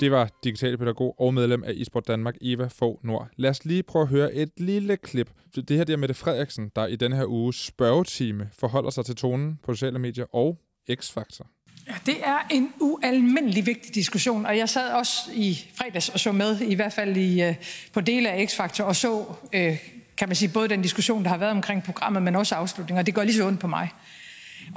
Det 0.00 0.10
var 0.10 0.28
digital 0.44 0.78
pædagog 0.78 1.20
og 1.20 1.34
medlem 1.34 1.64
af 1.64 1.72
eSport 1.72 2.08
Danmark, 2.08 2.34
Eva 2.42 2.66
Fogh 2.66 3.06
Nord. 3.06 3.28
Lad 3.36 3.50
os 3.50 3.64
lige 3.64 3.82
prøve 3.82 4.02
at 4.02 4.08
høre 4.08 4.34
et 4.34 4.50
lille 4.56 4.96
klip. 4.96 5.30
Det 5.54 5.76
her 5.76 5.84
det 5.84 5.92
er 5.92 5.96
Mette 5.96 6.14
Frederiksen, 6.14 6.70
der 6.76 6.86
i 6.86 6.96
denne 6.96 7.16
her 7.16 7.26
uge 7.26 7.54
spørgetime 7.54 8.48
forholder 8.58 8.90
sig 8.90 9.04
til 9.04 9.16
tonen 9.16 9.58
på 9.62 9.74
sociale 9.74 9.98
medier 9.98 10.34
og 10.34 10.58
X-Factor. 10.90 11.46
Ja, 11.86 11.94
det 12.06 12.16
er 12.24 12.38
en 12.50 12.72
ualmindelig 12.80 13.66
vigtig 13.66 13.94
diskussion, 13.94 14.46
og 14.46 14.58
jeg 14.58 14.68
sad 14.68 14.92
også 14.92 15.30
i 15.34 15.58
fredags 15.74 16.08
og 16.08 16.20
så 16.20 16.32
med, 16.32 16.60
i 16.60 16.74
hvert 16.74 16.92
fald 16.92 17.16
i, 17.16 17.48
uh, 17.48 17.54
på 17.92 18.00
dele 18.00 18.30
af 18.30 18.46
X-Factor, 18.46 18.82
og 18.82 18.96
så, 18.96 19.18
uh, 19.18 19.76
kan 20.16 20.28
man 20.28 20.34
sige, 20.34 20.50
både 20.54 20.68
den 20.68 20.82
diskussion, 20.82 21.22
der 21.22 21.28
har 21.28 21.38
været 21.38 21.52
omkring 21.52 21.82
programmet, 21.82 22.22
men 22.22 22.36
også 22.36 22.54
afslutningen, 22.54 22.98
og 22.98 23.06
det 23.06 23.14
går 23.14 23.22
lige 23.22 23.36
så 23.36 23.46
ondt 23.46 23.60
på 23.60 23.66
mig. 23.66 23.88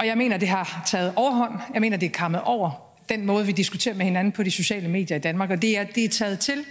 Og 0.00 0.06
jeg 0.06 0.18
mener, 0.18 0.36
det 0.36 0.48
har 0.48 0.82
taget 0.86 1.12
overhånd. 1.16 1.52
Jeg 1.74 1.80
mener, 1.80 1.96
det 1.96 2.06
er 2.06 2.10
kammet 2.10 2.40
over 2.44 2.70
den 3.08 3.26
måde, 3.26 3.46
vi 3.46 3.52
diskuterer 3.52 3.94
med 3.94 4.04
hinanden 4.04 4.32
på 4.32 4.42
de 4.42 4.50
sociale 4.50 4.88
medier 4.88 5.16
i 5.16 5.20
Danmark, 5.20 5.50
og 5.50 5.62
det 5.62 5.78
er, 5.78 5.84
det 5.94 6.04
er 6.04 6.08
taget 6.08 6.38
til. 6.38 6.64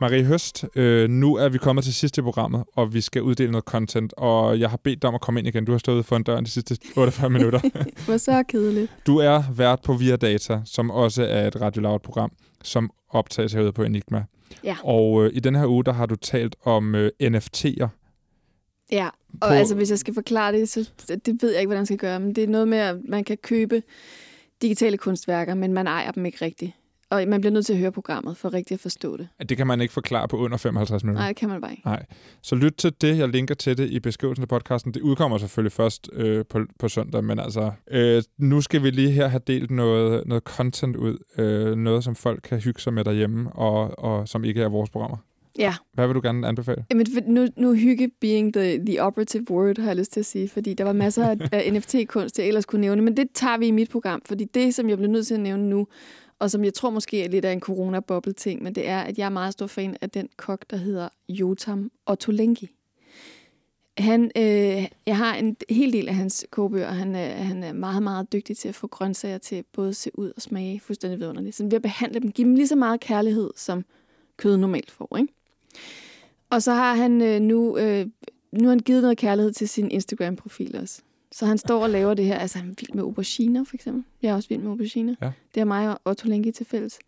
Marie 0.00 0.24
Høst, 0.24 0.64
øh, 0.74 1.10
nu 1.10 1.36
er 1.36 1.48
vi 1.48 1.58
kommet 1.58 1.84
til 1.84 1.94
sidste 1.94 2.22
programmet, 2.22 2.64
og 2.76 2.94
vi 2.94 3.00
skal 3.00 3.22
uddele 3.22 3.50
noget 3.50 3.64
content, 3.64 4.14
og 4.16 4.60
jeg 4.60 4.70
har 4.70 4.76
bedt 4.76 5.02
dig 5.02 5.08
om 5.08 5.14
at 5.14 5.20
komme 5.20 5.40
ind 5.40 5.48
igen. 5.48 5.64
Du 5.64 5.72
har 5.72 5.78
stået 5.78 6.04
for 6.04 6.16
en 6.16 6.22
dør 6.22 6.40
de 6.40 6.50
sidste 6.50 6.76
48 6.96 7.30
minutter. 7.30 7.60
det 7.96 8.08
var 8.08 8.16
så 8.16 8.42
kedeligt. 8.48 8.92
Du 9.06 9.18
er 9.18 9.42
vært 9.56 9.80
på 9.82 9.92
Via 9.92 10.16
Data, 10.16 10.60
som 10.64 10.90
også 10.90 11.22
er 11.22 11.46
et 11.46 11.60
Radio 11.60 11.82
Loud-program, 11.82 12.32
som 12.62 12.90
optages 13.10 13.52
herude 13.52 13.72
på 13.72 13.82
Enigma. 13.82 14.24
Ja. 14.64 14.76
Og 14.84 15.24
øh, 15.24 15.30
i 15.34 15.40
den 15.40 15.54
her 15.54 15.66
uge, 15.66 15.84
der 15.84 15.92
har 15.92 16.06
du 16.06 16.16
talt 16.16 16.56
om 16.64 16.94
øh, 16.94 17.10
NFT'er, 17.22 17.88
Ja, 18.92 19.08
og 19.40 19.48
på... 19.48 19.54
altså 19.54 19.74
hvis 19.74 19.90
jeg 19.90 19.98
skal 19.98 20.14
forklare 20.14 20.52
det, 20.52 20.68
så 20.68 20.90
det 21.08 21.42
ved 21.42 21.50
jeg 21.50 21.60
ikke, 21.60 21.68
hvordan 21.68 21.80
jeg 21.80 21.86
skal 21.86 21.98
gøre, 21.98 22.20
men 22.20 22.34
det 22.34 22.44
er 22.44 22.48
noget 22.48 22.68
med, 22.68 22.78
at 22.78 22.96
man 23.08 23.24
kan 23.24 23.36
købe 23.36 23.82
digitale 24.62 24.96
kunstværker, 24.96 25.54
men 25.54 25.72
man 25.72 25.86
ejer 25.86 26.10
dem 26.10 26.26
ikke 26.26 26.44
rigtigt. 26.44 26.72
Og 27.10 27.24
man 27.28 27.40
bliver 27.40 27.52
nødt 27.52 27.66
til 27.66 27.72
at 27.72 27.78
høre 27.78 27.92
programmet 27.92 28.36
for 28.36 28.54
rigtig 28.54 28.74
at 28.74 28.80
forstå 28.80 29.16
det. 29.16 29.28
Det 29.48 29.56
kan 29.56 29.66
man 29.66 29.80
ikke 29.80 29.94
forklare 29.94 30.28
på 30.28 30.36
under 30.36 30.56
55 30.56 31.04
minutter? 31.04 31.22
Nej, 31.22 31.28
det 31.28 31.36
kan 31.36 31.48
man 31.48 31.60
bare 31.60 31.70
ikke. 31.70 31.82
Nej. 31.84 32.06
Så 32.42 32.54
lyt 32.54 32.74
til 32.78 32.92
det. 33.00 33.18
Jeg 33.18 33.28
linker 33.28 33.54
til 33.54 33.78
det 33.78 33.90
i 33.90 34.00
beskrivelsen 34.00 34.42
af 34.42 34.48
podcasten. 34.48 34.94
Det 34.94 35.00
udkommer 35.00 35.38
selvfølgelig 35.38 35.72
først 35.72 36.10
øh, 36.12 36.44
på, 36.50 36.60
på 36.78 36.88
søndag, 36.88 37.24
men 37.24 37.38
altså, 37.38 37.72
øh, 37.90 38.22
nu 38.38 38.60
skal 38.60 38.82
vi 38.82 38.90
lige 38.90 39.10
her 39.10 39.28
have 39.28 39.40
delt 39.46 39.70
noget, 39.70 40.26
noget 40.26 40.42
content 40.42 40.96
ud. 40.96 41.18
Øh, 41.38 41.74
noget, 41.76 42.04
som 42.04 42.14
folk 42.14 42.40
kan 42.42 42.60
hygge 42.60 42.80
sig 42.80 42.92
med 42.92 43.04
derhjemme, 43.04 43.52
og, 43.52 43.98
og 43.98 44.28
som 44.28 44.44
ikke 44.44 44.62
er 44.62 44.68
vores 44.68 44.90
programmer. 44.90 45.16
Ja. 45.58 45.74
Hvad 45.92 46.06
vil 46.06 46.14
du 46.14 46.20
gerne 46.20 46.48
anbefale? 46.48 46.84
Jamen, 46.90 47.06
nu, 47.26 47.46
nu 47.56 47.74
hygge 47.74 48.10
being 48.20 48.54
the, 48.54 48.84
the 48.86 49.02
operative 49.02 49.50
word, 49.50 49.78
har 49.78 49.86
jeg 49.86 49.96
lyst 49.96 50.12
til 50.12 50.20
at 50.20 50.26
sige, 50.26 50.48
fordi 50.48 50.74
der 50.74 50.84
var 50.84 50.92
masser 50.92 51.36
af 51.52 51.72
NFT-kunst, 51.72 52.38
jeg 52.38 52.48
ellers 52.48 52.66
kunne 52.66 52.80
nævne, 52.80 53.02
men 53.02 53.16
det 53.16 53.28
tager 53.34 53.58
vi 53.58 53.66
i 53.66 53.70
mit 53.70 53.90
program, 53.90 54.22
fordi 54.26 54.44
det, 54.44 54.74
som 54.74 54.88
jeg 54.88 54.98
bliver 54.98 55.10
nødt 55.10 55.26
til 55.26 55.34
at 55.34 55.40
nævne 55.40 55.68
nu, 55.68 55.86
og 56.38 56.50
som 56.50 56.64
jeg 56.64 56.74
tror 56.74 56.90
måske 56.90 57.24
er 57.24 57.28
lidt 57.28 57.44
af 57.44 57.52
en 57.52 57.60
corona-boble-ting, 57.60 58.62
men 58.62 58.74
det 58.74 58.88
er, 58.88 59.00
at 59.00 59.18
jeg 59.18 59.24
er 59.24 59.30
meget 59.30 59.52
stor 59.52 59.66
fan 59.66 59.96
af 60.00 60.10
den 60.10 60.28
kok, 60.36 60.64
der 60.70 60.76
hedder 60.76 61.08
Jotam 61.28 61.90
Ottolenghi. 62.06 62.68
Han, 63.98 64.30
øh, 64.36 64.86
jeg 65.06 65.16
har 65.16 65.34
en 65.34 65.56
hel 65.70 65.92
del 65.92 66.08
af 66.08 66.14
hans 66.14 66.46
kogebøger, 66.50 66.90
han, 66.90 67.16
øh, 67.16 67.46
han 67.46 67.62
er 67.62 67.72
meget, 67.72 68.02
meget 68.02 68.32
dygtig 68.32 68.56
til 68.56 68.68
at 68.68 68.74
få 68.74 68.86
grøntsager 68.86 69.38
til 69.38 69.64
både 69.72 69.88
at 69.88 69.96
se 69.96 70.10
ud 70.14 70.32
og 70.36 70.42
smage 70.42 70.80
fuldstændig 70.80 71.20
vidunderligt. 71.20 71.56
Så 71.56 71.64
ved 71.64 71.72
at 71.72 71.82
behandle 71.82 72.20
dem, 72.20 72.32
give 72.32 72.48
dem 72.48 72.54
lige 72.54 72.68
så 72.68 72.76
meget 72.76 73.00
kærlighed, 73.00 73.50
som 73.56 73.84
kød 74.36 74.56
normalt 74.56 74.90
får, 74.90 75.16
ikke? 75.18 75.32
Og 76.50 76.62
så 76.62 76.72
har 76.72 76.94
han 76.94 77.22
øh, 77.22 77.40
nu, 77.40 77.78
øh, 77.78 78.06
nu 78.52 78.62
har 78.62 78.68
han 78.68 78.78
givet 78.78 79.02
noget 79.02 79.18
kærlighed 79.18 79.52
til 79.52 79.68
sin 79.68 79.90
Instagram-profil 79.90 80.76
også. 80.82 81.02
Så 81.32 81.46
han 81.46 81.58
står 81.58 81.82
og 81.82 81.90
laver 81.90 82.14
det 82.14 82.24
her. 82.24 82.38
Altså, 82.38 82.58
han 82.58 82.68
er 82.68 82.74
vild 82.80 82.94
med 82.94 83.02
auberginer, 83.02 83.64
for 83.64 83.74
eksempel. 83.74 84.04
Jeg 84.22 84.30
er 84.30 84.34
også 84.34 84.48
vild 84.48 84.60
med 84.60 84.70
auberginer. 84.70 85.14
Ja. 85.22 85.30
Det 85.54 85.60
er 85.60 85.64
mig 85.64 85.88
og 85.90 86.00
Otto 86.04 86.28
Lengi 86.28 86.50
til 86.52 86.66
fælles. 86.66 86.98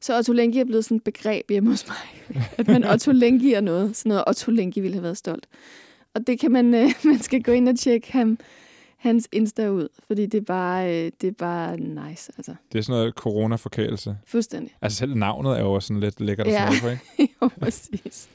Så 0.00 0.16
Otto 0.18 0.32
Lengi 0.32 0.58
er 0.58 0.64
blevet 0.64 0.84
sådan 0.84 0.96
et 0.96 1.02
begreb 1.04 1.50
hjemme 1.50 1.70
hos 1.70 1.86
mig. 1.88 1.96
at 2.58 2.68
man 2.68 2.84
Otto 2.84 3.12
Lengi 3.12 3.52
er 3.52 3.60
noget. 3.60 3.96
Sådan 3.96 4.10
noget 4.10 4.24
Otto 4.26 4.50
Lengi 4.50 4.80
ville 4.80 4.94
have 4.94 5.02
været 5.02 5.16
stolt. 5.16 5.46
Og 6.14 6.26
det 6.26 6.40
kan 6.40 6.50
man, 6.52 6.74
øh, 6.74 6.90
man 7.04 7.18
skal 7.18 7.42
gå 7.42 7.52
ind 7.52 7.68
og 7.68 7.78
tjekke 7.78 8.12
ham, 8.12 8.38
hans 8.96 9.28
Insta 9.32 9.68
ud, 9.68 9.88
fordi 10.06 10.26
det 10.26 10.38
er 10.38 10.44
bare, 10.44 11.04
øh, 11.06 11.12
det 11.20 11.28
er 11.28 11.32
bare 11.38 11.76
nice. 11.76 12.32
Altså. 12.38 12.54
Det 12.72 12.78
er 12.78 12.82
sådan 12.82 12.98
noget 13.00 13.14
corona-forkælelse. 13.14 14.16
Fuldstændig. 14.26 14.74
Altså 14.82 14.98
selv 14.98 15.14
navnet 15.14 15.52
er 15.52 15.60
jo 15.60 15.72
også 15.72 15.86
sådan 15.86 16.00
lidt 16.00 16.20
lækkert 16.20 16.46
Ja. 16.46 16.70
smage 16.78 16.80
på, 16.82 16.88
ikke? 17.22 17.34
jo, 17.42 17.48
præcis. 17.60 18.28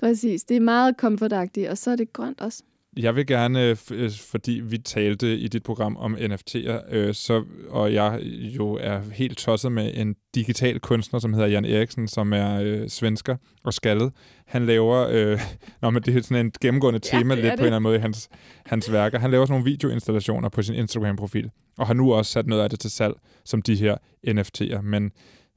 Præcis. 0.00 0.44
Det 0.44 0.56
er 0.56 0.60
meget 0.60 0.96
komfortagtigt, 0.96 1.68
og 1.68 1.78
så 1.78 1.90
er 1.90 1.96
det 1.96 2.12
grønt 2.12 2.40
også. 2.40 2.62
Jeg 2.96 3.16
vil 3.16 3.26
gerne, 3.26 3.72
f- 3.72 3.94
øh, 3.94 4.10
fordi 4.30 4.52
vi 4.52 4.78
talte 4.78 5.36
i 5.38 5.48
dit 5.48 5.62
program 5.62 5.96
om 5.96 6.14
NFT'er, 6.16 6.94
øh, 6.94 7.14
så, 7.14 7.44
og 7.68 7.94
jeg 7.94 8.20
jo 8.56 8.78
er 8.80 9.00
helt 9.12 9.38
tosset 9.38 9.72
med 9.72 9.90
en 9.94 10.14
digital 10.34 10.80
kunstner, 10.80 11.20
som 11.20 11.32
hedder 11.34 11.48
Jan 11.48 11.64
Eriksen, 11.64 12.08
som 12.08 12.32
er 12.32 12.60
øh, 12.62 12.88
svensker 12.88 13.36
og 13.64 13.74
skaldet. 13.74 14.12
Han 14.46 14.66
laver, 14.66 15.06
øh, 15.10 15.40
nå, 15.82 15.90
men 15.90 16.02
det 16.02 16.16
er 16.16 16.22
sådan 16.22 16.46
en 16.46 16.52
gennemgående 16.60 17.00
Ja, 17.12 17.18
tema 17.18 17.34
det 17.34 17.42
lidt 17.44 17.52
på 17.52 17.56
det. 17.56 17.60
en 17.60 17.64
eller 17.64 17.76
anden 17.76 17.82
måde 17.82 17.96
i 17.96 18.00
hans, 18.00 18.28
hans 18.66 18.92
værker. 18.92 19.18
Han 19.18 19.30
laver 19.30 19.44
sådan 19.46 19.52
nogle 19.60 19.70
videoinstallationer 19.70 20.48
på 20.48 20.62
sin 20.62 20.74
Instagram-profil, 20.74 21.50
og 21.78 21.86
har 21.86 21.94
nu 21.94 22.12
også 22.12 22.32
sat 22.32 22.46
noget 22.46 22.62
af 22.62 22.70
det 22.70 22.80
til 22.80 22.90
salg, 22.90 23.14
som 23.44 23.62
de 23.62 23.74
her 23.76 23.96
NFT'er. 24.28 24.80
Men 24.80 25.12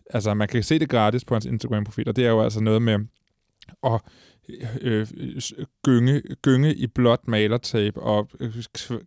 altså, 0.09 0.33
man 0.33 0.47
kan 0.47 0.63
se 0.63 0.79
det 0.79 0.89
gratis 0.89 1.25
på 1.25 1.35
hans 1.35 1.45
Instagram-profil, 1.45 2.09
og 2.09 2.15
det 2.15 2.25
er 2.25 2.29
jo 2.29 2.41
altså 2.41 2.59
noget 2.61 2.81
med 2.81 2.99
at 3.85 4.01
øh, 4.81 5.07
gynge, 5.83 6.21
gynge 6.41 6.75
i 6.75 6.87
blåt 6.87 7.27
malertape 7.27 8.01
og 8.01 8.29
øh, 8.39 8.63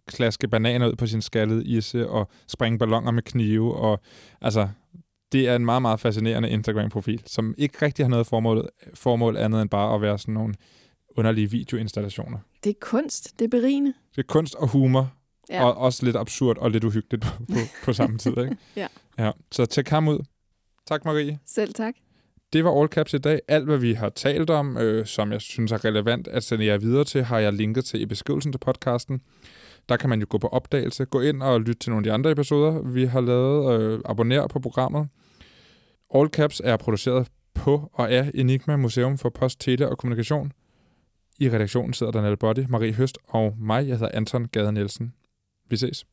klaske 0.06 0.48
bananer 0.48 0.88
ud 0.88 0.94
på 0.94 1.06
sin 1.06 1.22
skaldede 1.22 1.64
isse 1.64 2.08
og 2.08 2.28
springe 2.48 2.78
ballonger 2.78 3.10
med 3.10 3.22
knive. 3.22 3.74
Og, 3.74 4.00
altså, 4.40 4.68
det 5.32 5.48
er 5.48 5.56
en 5.56 5.64
meget, 5.64 5.82
meget 5.82 6.00
fascinerende 6.00 6.50
Instagram-profil, 6.50 7.22
som 7.26 7.54
ikke 7.58 7.78
rigtig 7.82 8.04
har 8.04 8.10
noget 8.10 8.26
formål, 8.26 8.68
formål 8.94 9.36
andet 9.36 9.62
end 9.62 9.70
bare 9.70 9.94
at 9.94 10.00
være 10.00 10.18
sådan 10.18 10.34
nogle 10.34 10.54
underlige 11.16 11.50
videoinstallationer. 11.50 12.38
Det 12.64 12.70
er 12.70 12.74
kunst. 12.80 13.38
Det 13.38 13.44
er 13.44 13.48
berigende. 13.48 13.94
Det 14.16 14.18
er 14.18 14.26
kunst 14.26 14.54
og 14.54 14.68
humor, 14.68 15.12
ja. 15.50 15.64
og 15.64 15.76
også 15.76 16.04
lidt 16.04 16.16
absurd 16.16 16.58
og 16.58 16.70
lidt 16.70 16.84
uhyggeligt 16.84 17.22
på, 17.22 17.28
på, 17.54 17.58
på 17.84 17.92
samme 17.92 18.18
tid. 18.18 18.38
Ikke? 18.38 18.56
Ja. 18.76 18.86
ja. 19.18 19.30
Så 19.52 19.66
tjek 19.66 19.88
ham 19.88 20.08
ud. 20.08 20.18
Tak, 20.86 21.04
Marie. 21.04 21.38
Selv 21.46 21.74
tak. 21.74 21.94
Det 22.56 22.64
var 22.64 22.80
All 22.80 22.88
Caps 22.88 23.14
i 23.14 23.18
dag. 23.18 23.40
Alt, 23.48 23.64
hvad 23.64 23.78
vi 23.78 23.92
har 23.92 24.08
talt 24.08 24.50
om, 24.50 24.76
øh, 24.76 25.06
som 25.06 25.32
jeg 25.32 25.40
synes 25.40 25.72
er 25.72 25.84
relevant 25.84 26.28
at 26.28 26.44
sende 26.44 26.64
jer 26.66 26.78
videre 26.78 27.04
til, 27.04 27.22
har 27.22 27.38
jeg 27.38 27.52
linket 27.52 27.84
til 27.84 28.00
i 28.00 28.06
beskrivelsen 28.06 28.52
til 28.52 28.58
podcasten. 28.58 29.20
Der 29.88 29.96
kan 29.96 30.10
man 30.10 30.20
jo 30.20 30.26
gå 30.28 30.38
på 30.38 30.46
opdagelse, 30.46 31.04
gå 31.04 31.20
ind 31.20 31.42
og 31.42 31.60
lytte 31.60 31.74
til 31.74 31.90
nogle 31.90 32.00
af 32.00 32.04
de 32.04 32.12
andre 32.12 32.30
episoder, 32.30 32.82
vi 32.82 33.04
har 33.04 33.20
lavet. 33.20 33.80
Øh, 33.80 34.00
abonner 34.04 34.46
på 34.46 34.58
programmet. 34.58 35.08
All 36.14 36.28
Caps 36.28 36.62
er 36.64 36.76
produceret 36.76 37.28
på 37.54 37.90
og 37.92 38.10
af 38.12 38.30
Enigma 38.34 38.76
Museum 38.76 39.18
for 39.18 39.28
Post, 39.28 39.60
Tele 39.60 39.88
og 39.88 39.98
Kommunikation. 39.98 40.52
I 41.38 41.50
redaktionen 41.50 41.92
sidder 41.92 42.12
Daniel 42.12 42.36
Body, 42.36 42.64
Marie 42.68 42.92
Høst 42.92 43.18
og 43.28 43.54
mig. 43.58 43.88
Jeg 43.88 43.98
hedder 43.98 44.16
Anton 44.16 44.48
Gade 44.48 44.72
Nielsen. 44.72 45.12
Vi 45.70 45.76
ses. 45.76 46.06